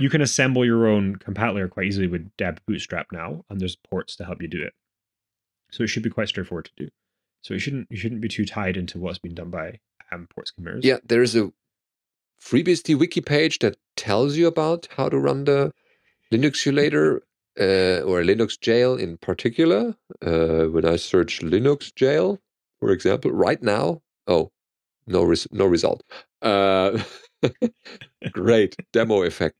you 0.00 0.08
can 0.08 0.20
assemble 0.20 0.64
your 0.64 0.86
own 0.86 1.16
compat 1.16 1.54
layer 1.54 1.68
quite 1.68 1.86
easily 1.86 2.06
with 2.06 2.30
debootstrap 2.36 3.06
now, 3.12 3.44
and 3.50 3.60
there's 3.60 3.76
ports 3.76 4.16
to 4.16 4.24
help 4.24 4.40
you 4.40 4.48
do 4.48 4.62
it. 4.62 4.72
So 5.70 5.82
it 5.82 5.88
should 5.88 6.04
be 6.04 6.10
quite 6.10 6.28
straightforward 6.28 6.66
to 6.66 6.84
do. 6.84 6.90
So 7.44 7.52
you 7.52 7.60
shouldn't 7.60 7.88
you 7.90 7.98
shouldn't 7.98 8.22
be 8.22 8.28
too 8.28 8.46
tied 8.46 8.76
into 8.76 8.98
what's 8.98 9.18
been 9.18 9.34
done 9.34 9.50
by 9.50 9.78
um, 10.10 10.26
ports 10.34 10.52
mirrors. 10.58 10.82
Yeah, 10.82 10.96
there's 11.04 11.36
a 11.36 11.52
FreeBSD 12.42 12.98
wiki 12.98 13.20
page 13.20 13.58
that 13.58 13.76
tells 13.96 14.36
you 14.36 14.46
about 14.46 14.88
how 14.96 15.10
to 15.10 15.18
run 15.18 15.44
the 15.44 15.70
Linuxulator 16.32 17.20
uh, 17.60 18.00
or 18.02 18.22
Linux 18.22 18.58
jail 18.58 18.96
in 18.96 19.18
particular. 19.18 19.94
Uh, 20.22 20.64
when 20.64 20.86
I 20.86 20.96
search 20.96 21.40
Linux 21.40 21.94
jail, 21.94 22.40
for 22.80 22.90
example, 22.90 23.30
right 23.30 23.62
now, 23.62 24.00
oh, 24.26 24.50
no, 25.06 25.22
res- 25.22 25.46
no 25.52 25.66
result. 25.66 26.02
Uh, 26.40 26.98
great 28.32 28.74
demo 28.94 29.22
effect. 29.22 29.56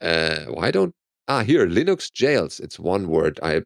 Uh, 0.00 0.46
why 0.46 0.70
don't 0.70 0.94
ah 1.28 1.42
here 1.42 1.66
Linux 1.66 2.10
jails? 2.10 2.58
It's 2.58 2.78
one 2.78 3.08
word. 3.08 3.38
I 3.42 3.62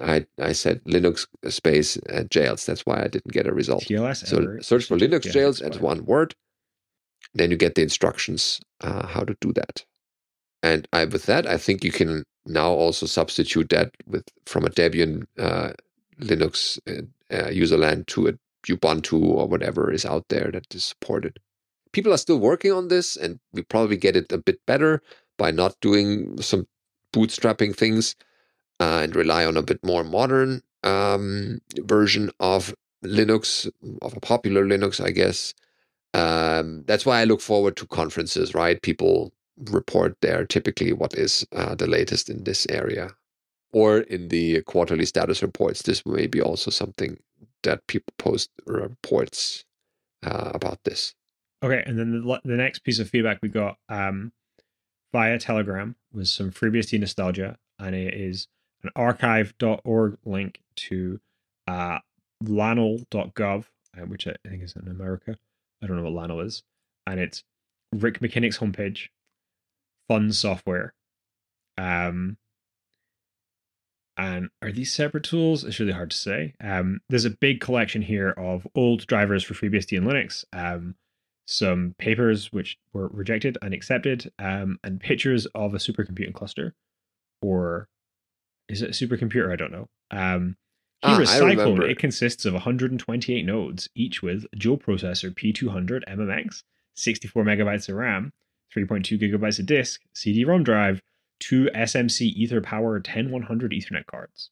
I 0.00 0.26
I 0.38 0.52
said 0.52 0.82
Linux 0.84 1.26
space 1.48 1.98
uh, 2.12 2.24
jails. 2.24 2.66
That's 2.66 2.86
why 2.86 3.02
I 3.02 3.08
didn't 3.08 3.32
get 3.32 3.46
a 3.46 3.54
result. 3.54 3.84
TLS. 3.84 4.26
So 4.26 4.38
error 4.38 4.62
search 4.62 4.86
for 4.86 4.96
Linux 4.96 5.26
Yeah, 5.26 5.32
jails 5.32 5.60
as 5.60 5.78
one 5.78 6.04
word. 6.04 6.34
Then 7.34 7.50
you 7.50 7.56
get 7.56 7.74
the 7.74 7.82
instructions 7.82 8.60
uh, 8.80 9.06
how 9.06 9.24
to 9.24 9.36
do 9.40 9.52
that. 9.54 9.84
And 10.62 10.88
I, 10.92 11.04
with 11.04 11.26
that, 11.26 11.46
I 11.46 11.58
think 11.58 11.84
you 11.84 11.92
can 11.92 12.24
now 12.46 12.70
also 12.70 13.06
substitute 13.06 13.68
that 13.70 13.90
with 14.06 14.24
from 14.46 14.64
a 14.64 14.70
Debian 14.70 15.24
uh, 15.38 15.72
Linux 16.20 16.78
uh, 16.88 17.02
uh, 17.34 17.48
userland 17.48 18.06
to 18.06 18.28
a 18.28 18.32
Ubuntu 18.66 19.22
or 19.22 19.46
whatever 19.46 19.92
is 19.92 20.06
out 20.06 20.24
there 20.28 20.50
that 20.52 20.74
is 20.74 20.84
supported. 20.84 21.38
People 21.92 22.12
are 22.12 22.18
still 22.18 22.38
working 22.38 22.72
on 22.72 22.88
this, 22.88 23.16
and 23.16 23.38
we 23.52 23.62
probably 23.62 23.96
get 23.96 24.16
it 24.16 24.32
a 24.32 24.38
bit 24.38 24.58
better 24.66 25.02
by 25.36 25.50
not 25.50 25.76
doing 25.80 26.40
some 26.40 26.66
bootstrapping 27.12 27.76
things 27.76 28.16
uh, 28.80 29.00
and 29.02 29.14
rely 29.14 29.44
on 29.44 29.56
a 29.56 29.62
bit 29.62 29.84
more 29.84 30.04
modern 30.04 30.62
um, 30.82 31.60
version 31.80 32.30
of 32.40 32.74
Linux, 33.04 33.70
of 34.02 34.16
a 34.16 34.20
popular 34.20 34.64
Linux, 34.64 35.04
I 35.04 35.10
guess. 35.10 35.54
Um, 36.14 36.84
that's 36.86 37.04
why 37.04 37.20
I 37.20 37.24
look 37.24 37.40
forward 37.40 37.76
to 37.76 37.86
conferences, 37.86 38.54
right? 38.54 38.80
People 38.80 39.32
report 39.70 40.16
there 40.20 40.44
typically 40.44 40.92
what 40.92 41.14
is 41.14 41.46
uh, 41.52 41.74
the 41.74 41.86
latest 41.86 42.28
in 42.28 42.44
this 42.44 42.66
area. 42.68 43.10
Or 43.72 43.98
in 43.98 44.28
the 44.28 44.62
quarterly 44.62 45.04
status 45.04 45.42
reports, 45.42 45.82
this 45.82 46.06
may 46.06 46.28
be 46.28 46.40
also 46.40 46.70
something 46.70 47.18
that 47.64 47.86
people 47.88 48.14
post 48.18 48.50
reports 48.66 49.64
uh, 50.24 50.52
about 50.54 50.78
this. 50.84 51.14
Okay, 51.62 51.82
and 51.84 51.98
then 51.98 52.12
the, 52.12 52.40
the 52.44 52.56
next 52.56 52.80
piece 52.80 52.98
of 53.00 53.08
feedback 53.08 53.38
we 53.42 53.48
got 53.48 53.78
um, 53.88 54.32
via 55.12 55.38
Telegram 55.38 55.96
was 56.12 56.32
some 56.32 56.50
FreeBSD 56.50 57.00
nostalgia, 57.00 57.56
and 57.78 57.94
it 57.96 58.14
is 58.14 58.46
an 58.84 58.90
archive.org 58.94 60.18
link 60.24 60.60
to 60.76 61.20
uh, 61.66 61.98
lanl.gov, 62.42 63.64
uh, 63.96 64.00
which 64.06 64.26
I 64.26 64.34
think 64.46 64.62
is 64.62 64.76
in 64.76 64.88
America. 64.88 65.36
I 65.82 65.86
don't 65.86 65.96
know 65.96 66.10
what 66.10 66.28
LANL 66.28 66.44
is. 66.44 66.62
And 67.06 67.18
it's 67.18 67.42
Rick 67.92 68.20
McKinnick's 68.20 68.58
homepage, 68.58 69.08
fun 70.08 70.32
software. 70.32 70.94
Um, 71.76 72.36
and 74.16 74.50
are 74.62 74.70
these 74.70 74.92
separate 74.92 75.24
tools? 75.24 75.64
It's 75.64 75.80
really 75.80 75.92
hard 75.92 76.10
to 76.10 76.16
say. 76.16 76.54
Um, 76.62 77.00
there's 77.08 77.24
a 77.24 77.30
big 77.30 77.60
collection 77.60 78.02
here 78.02 78.30
of 78.30 78.66
old 78.74 79.06
drivers 79.06 79.42
for 79.42 79.54
FreeBSD 79.54 79.98
and 79.98 80.06
Linux, 80.06 80.44
um, 80.52 80.94
some 81.46 81.94
papers 81.98 82.52
which 82.52 82.78
were 82.92 83.08
rejected 83.08 83.58
and 83.60 83.74
accepted, 83.74 84.32
um, 84.38 84.78
and 84.84 85.00
pictures 85.00 85.46
of 85.46 85.74
a 85.74 85.78
supercomputing 85.78 86.32
cluster, 86.32 86.74
or 87.42 87.88
is 88.68 88.82
it 88.82 88.90
a 88.90 88.92
supercomputer? 89.06 89.52
I 89.52 89.56
don't 89.56 89.72
know. 89.72 89.88
Um, 90.10 90.56
is 91.04 91.28
ah, 91.28 91.38
Cyclone. 91.38 91.82
It 91.82 91.98
consists 91.98 92.44
of 92.44 92.54
128 92.54 93.44
nodes, 93.44 93.88
each 93.94 94.22
with 94.22 94.46
dual 94.56 94.78
processor 94.78 95.30
P200 95.30 96.02
MMX, 96.08 96.62
64 96.94 97.44
megabytes 97.44 97.88
of 97.88 97.96
RAM, 97.96 98.32
3.2 98.74 99.20
gigabytes 99.20 99.58
of 99.58 99.66
disk, 99.66 100.00
CD-ROM 100.14 100.64
drive, 100.64 101.02
two 101.40 101.68
SMC 101.74 102.22
Ether 102.22 102.60
Power 102.60 102.98
10100 103.00 103.72
Ethernet 103.72 104.06
cards. 104.06 104.50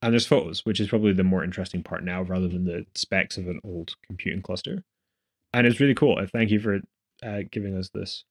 And 0.00 0.12
there's 0.12 0.26
photos, 0.26 0.64
which 0.64 0.80
is 0.80 0.88
probably 0.88 1.12
the 1.12 1.24
more 1.24 1.44
interesting 1.44 1.82
part 1.82 2.04
now, 2.04 2.22
rather 2.22 2.48
than 2.48 2.64
the 2.64 2.86
specs 2.94 3.36
of 3.36 3.48
an 3.48 3.60
old 3.64 3.96
computing 4.06 4.42
cluster. 4.42 4.84
And 5.52 5.66
it's 5.66 5.80
really 5.80 5.94
cool. 5.94 6.24
Thank 6.32 6.50
you 6.50 6.60
for 6.60 6.80
uh, 7.22 7.40
giving 7.50 7.76
us 7.76 7.90
this. 7.92 8.24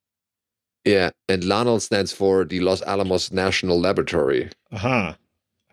Yeah, 0.86 1.11
and 1.28 1.43
LANL 1.43 1.82
stands 1.82 2.11
for 2.13 2.45
the 2.45 2.59
Los 2.61 2.82
Alamos 2.84 3.32
National 3.32 3.80
Laboratory. 3.80 4.49
Aha. 4.71 4.88
Uh-huh. 4.88 5.15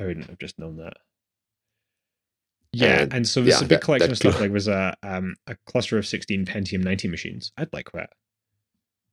I 0.01 0.07
wouldn't 0.07 0.27
have 0.27 0.39
just 0.39 0.59
known 0.59 0.77
that. 0.79 0.95
Yeah, 2.73 3.03
and, 3.03 3.15
and 3.15 3.29
so 3.29 3.41
there's 3.41 3.61
yeah, 3.61 3.65
a 3.65 3.69
big 3.69 3.81
that, 3.81 3.83
collection 3.83 4.09
that, 4.09 4.13
of 4.13 4.19
stuff. 4.19 4.41
Like 4.41 4.51
there's 4.51 4.67
a 4.67 4.97
um, 5.05 5.37
a 5.47 5.57
cluster 5.67 5.97
of 5.97 6.07
16 6.07 6.45
Pentium 6.47 6.83
90 6.83 7.09
machines. 7.09 7.53
I'd 7.57 7.73
like 7.73 7.93
that. 7.93 8.11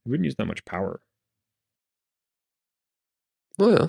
I 0.05 0.09
wouldn't 0.09 0.25
use 0.25 0.35
that 0.35 0.45
much 0.45 0.65
power. 0.65 1.01
Oh 3.59 3.69
yeah. 3.69 3.87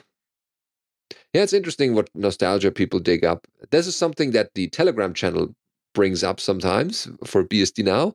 Yeah, 1.33 1.43
it's 1.43 1.55
interesting 1.55 1.95
what 1.95 2.11
nostalgia 2.15 2.71
people 2.71 3.01
dig 3.01 3.25
up. 3.25 3.47
This 3.71 3.87
is 3.87 3.97
something 3.97 4.33
that 4.33 4.51
the 4.55 4.69
Telegram 4.69 5.15
channel 5.15 5.55
brings 5.95 6.23
up 6.23 6.41
sometimes 6.41 7.09
for 7.25 7.45
BSD 7.45 7.85
Now, 7.85 8.15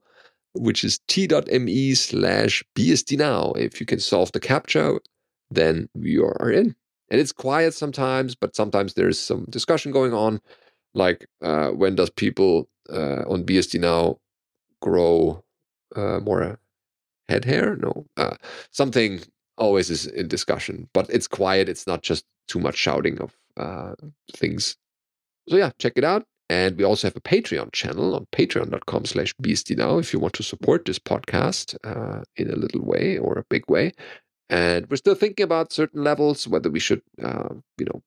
which 0.53 0.83
is 0.83 0.99
t.me 1.07 1.93
slash 1.95 2.63
BSD 2.75 3.17
Now. 3.17 3.51
If 3.53 3.79
you 3.79 3.85
can 3.85 3.99
solve 3.99 4.31
the 4.31 4.39
CAPTCHA, 4.39 4.99
then 5.51 5.89
you 5.93 6.25
are 6.25 6.51
in. 6.51 6.75
And 7.09 7.21
it's 7.21 7.31
quiet 7.31 7.73
sometimes, 7.73 8.35
but 8.35 8.55
sometimes 8.55 8.93
there's 8.93 9.19
some 9.19 9.45
discussion 9.49 9.91
going 9.91 10.13
on 10.13 10.41
like 10.97 11.27
uh, 11.41 11.69
when 11.69 11.95
does 11.95 12.09
people 12.09 12.67
uh, 12.91 13.23
on 13.29 13.45
BSD 13.45 13.79
now 13.79 14.19
grow 14.81 15.43
uh, 15.95 16.19
more 16.19 16.59
head 17.29 17.45
hair? 17.45 17.75
No, 17.77 18.05
uh, 18.17 18.35
something 18.71 19.21
always 19.57 19.89
is 19.89 20.07
in 20.07 20.27
discussion, 20.27 20.89
but 20.93 21.09
it's 21.09 21.27
quiet. 21.27 21.69
It's 21.69 21.87
not 21.87 22.01
just 22.01 22.25
too 22.47 22.59
much 22.59 22.75
shouting 22.75 23.19
of 23.19 23.37
uh, 23.57 23.93
things. 24.33 24.75
So 25.47 25.57
yeah, 25.57 25.71
check 25.79 25.93
it 25.95 26.03
out. 26.03 26.25
And 26.49 26.77
we 26.77 26.85
also 26.85 27.07
have 27.07 27.15
a 27.17 27.21
Patreon 27.21 27.73
channel 27.73 28.15
on 28.15 28.25
patreon.com 28.31 29.05
slash 29.05 29.33
now 29.71 29.97
if 29.97 30.13
you 30.13 30.19
want 30.19 30.33
to 30.35 30.43
support 30.43 30.85
this 30.85 30.99
podcast 30.99 31.75
uh, 31.83 32.23
in 32.37 32.49
a 32.49 32.55
little 32.55 32.85
way 32.85 33.17
or 33.17 33.37
a 33.37 33.45
big 33.49 33.69
way. 33.69 33.91
And 34.49 34.89
we're 34.89 34.95
still 34.95 35.15
thinking 35.15 35.43
about 35.43 35.73
certain 35.73 36.03
levels, 36.03 36.47
whether 36.47 36.69
we 36.69 36.79
should, 36.79 37.01
uh, 37.21 37.49
you 37.77 37.85
know, 37.85 38.01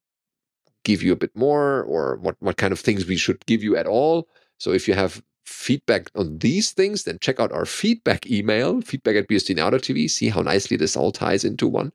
give 0.84 1.02
you 1.02 1.12
a 1.12 1.16
bit 1.16 1.36
more 1.36 1.82
or 1.82 2.16
what, 2.16 2.36
what 2.40 2.56
kind 2.56 2.72
of 2.72 2.80
things 2.80 3.04
we 3.04 3.16
should 3.16 3.44
give 3.44 3.62
you 3.62 3.76
at 3.76 3.86
all. 3.86 4.26
So 4.58 4.72
if 4.72 4.88
you 4.88 4.94
have 4.94 5.22
feedback 5.44 6.10
on 6.14 6.38
these 6.38 6.72
things, 6.72 7.04
then 7.04 7.18
check 7.20 7.40
out 7.40 7.52
our 7.52 7.66
feedback 7.66 8.26
email, 8.30 8.80
feedback 8.80 9.16
at 9.16 9.28
bsdnow.tv, 9.28 10.08
see 10.08 10.30
how 10.30 10.40
nicely 10.40 10.78
this 10.78 10.96
all 10.96 11.12
ties 11.12 11.44
into 11.44 11.66
one. 11.66 11.92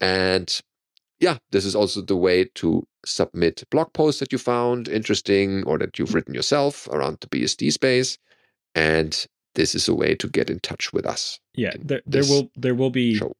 And 0.00 0.58
yeah, 1.20 1.38
this 1.50 1.64
is 1.64 1.74
also 1.74 2.00
the 2.00 2.16
way 2.16 2.44
to 2.54 2.86
submit 3.08 3.64
blog 3.70 3.92
posts 3.92 4.20
that 4.20 4.32
you 4.32 4.38
found 4.38 4.88
interesting 4.88 5.64
or 5.64 5.78
that 5.78 5.98
you've 5.98 6.14
written 6.14 6.34
yourself 6.34 6.86
around 6.88 7.18
the 7.20 7.26
BSD 7.28 7.72
space. 7.72 8.18
And 8.74 9.26
this 9.54 9.74
is 9.74 9.88
a 9.88 9.94
way 9.94 10.14
to 10.14 10.28
get 10.28 10.50
in 10.50 10.60
touch 10.60 10.92
with 10.92 11.06
us. 11.06 11.40
Yeah, 11.54 11.72
there, 11.80 12.02
there 12.06 12.22
will 12.22 12.50
there 12.54 12.74
will 12.74 12.90
be 12.90 13.14
show. 13.16 13.32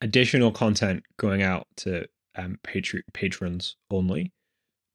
additional 0.00 0.52
content 0.52 1.04
going 1.16 1.42
out 1.42 1.66
to 1.76 2.06
um, 2.36 2.58
patri- 2.62 3.04
patrons 3.12 3.76
only. 3.90 4.32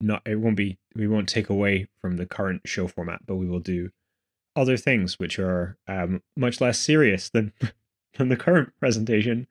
Not 0.02 0.22
it 0.26 0.36
won't 0.36 0.56
be 0.56 0.78
we 0.96 1.08
won't 1.08 1.28
take 1.30 1.50
away 1.50 1.88
from 2.00 2.18
the 2.18 2.26
current 2.26 2.62
show 2.66 2.88
format, 2.88 3.22
but 3.26 3.36
we 3.36 3.48
will 3.48 3.60
do 3.60 3.90
other 4.56 4.78
things 4.78 5.18
which 5.20 5.40
are 5.40 5.78
um, 5.88 6.22
much 6.36 6.62
less 6.62 6.78
serious 6.80 7.30
than 7.30 7.54
than 8.18 8.30
the 8.30 8.38
current 8.38 8.72
presentation. 8.80 9.48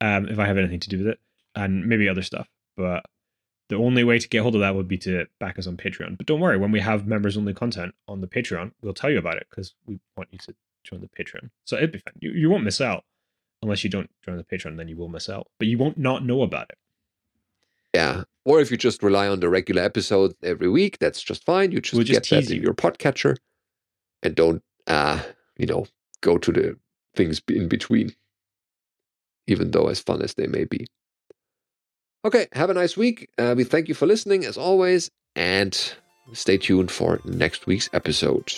Um, 0.00 0.28
if 0.28 0.38
I 0.38 0.46
have 0.46 0.58
anything 0.58 0.80
to 0.80 0.88
do 0.88 0.98
with 0.98 1.08
it, 1.08 1.18
and 1.54 1.86
maybe 1.86 2.08
other 2.08 2.22
stuff, 2.22 2.48
but 2.76 3.04
the 3.68 3.76
only 3.76 4.04
way 4.04 4.18
to 4.18 4.28
get 4.28 4.42
hold 4.42 4.54
of 4.54 4.60
that 4.62 4.74
would 4.74 4.88
be 4.88 4.98
to 4.98 5.26
back 5.38 5.58
us 5.58 5.66
on 5.66 5.76
Patreon. 5.76 6.16
But 6.16 6.26
don't 6.26 6.40
worry, 6.40 6.56
when 6.56 6.72
we 6.72 6.80
have 6.80 7.06
members 7.06 7.36
only 7.36 7.54
content 7.54 7.94
on 8.06 8.20
the 8.20 8.26
Patreon, 8.26 8.72
we'll 8.82 8.94
tell 8.94 9.10
you 9.10 9.18
about 9.18 9.36
it 9.36 9.46
because 9.50 9.74
we 9.86 10.00
want 10.16 10.28
you 10.32 10.38
to 10.38 10.54
join 10.84 11.00
the 11.00 11.08
Patreon. 11.08 11.50
So 11.64 11.76
it'd 11.76 11.92
be 11.92 11.98
fun. 11.98 12.14
You, 12.20 12.30
you 12.30 12.50
won't 12.50 12.64
miss 12.64 12.80
out 12.80 13.04
unless 13.62 13.84
you 13.84 13.90
don't 13.90 14.10
join 14.24 14.36
the 14.36 14.44
Patreon, 14.44 14.76
then 14.76 14.88
you 14.88 14.96
will 14.96 15.08
miss 15.08 15.28
out. 15.28 15.48
But 15.58 15.68
you 15.68 15.78
won't 15.78 15.98
not 15.98 16.24
know 16.24 16.42
about 16.42 16.70
it. 16.70 16.78
Yeah. 17.94 18.24
Or 18.44 18.60
if 18.60 18.70
you 18.70 18.76
just 18.76 19.02
rely 19.02 19.28
on 19.28 19.40
the 19.40 19.48
regular 19.48 19.82
episode 19.82 20.34
every 20.42 20.68
week, 20.68 20.98
that's 20.98 21.22
just 21.22 21.44
fine. 21.44 21.72
You 21.72 21.80
just, 21.80 21.94
we'll 21.94 22.04
just 22.04 22.30
get 22.30 22.46
that 22.46 22.50
in 22.50 22.62
your 22.62 22.74
podcatcher 22.74 23.36
and 24.22 24.34
don't, 24.34 24.62
uh, 24.86 25.20
you 25.56 25.66
know, 25.66 25.86
go 26.22 26.38
to 26.38 26.52
the 26.52 26.78
things 27.14 27.42
in 27.48 27.68
between, 27.68 28.14
even 29.46 29.72
though 29.72 29.88
as 29.88 30.00
fun 30.00 30.22
as 30.22 30.34
they 30.34 30.46
may 30.46 30.64
be. 30.64 30.86
Okay, 32.24 32.46
have 32.52 32.70
a 32.70 32.74
nice 32.74 32.96
week. 32.96 33.28
Uh, 33.38 33.54
we 33.56 33.64
thank 33.64 33.88
you 33.88 33.94
for 33.94 34.06
listening 34.06 34.44
as 34.44 34.56
always, 34.56 35.10
and 35.36 35.94
stay 36.32 36.58
tuned 36.58 36.90
for 36.90 37.20
next 37.24 37.66
week's 37.66 37.88
episode. 37.92 38.52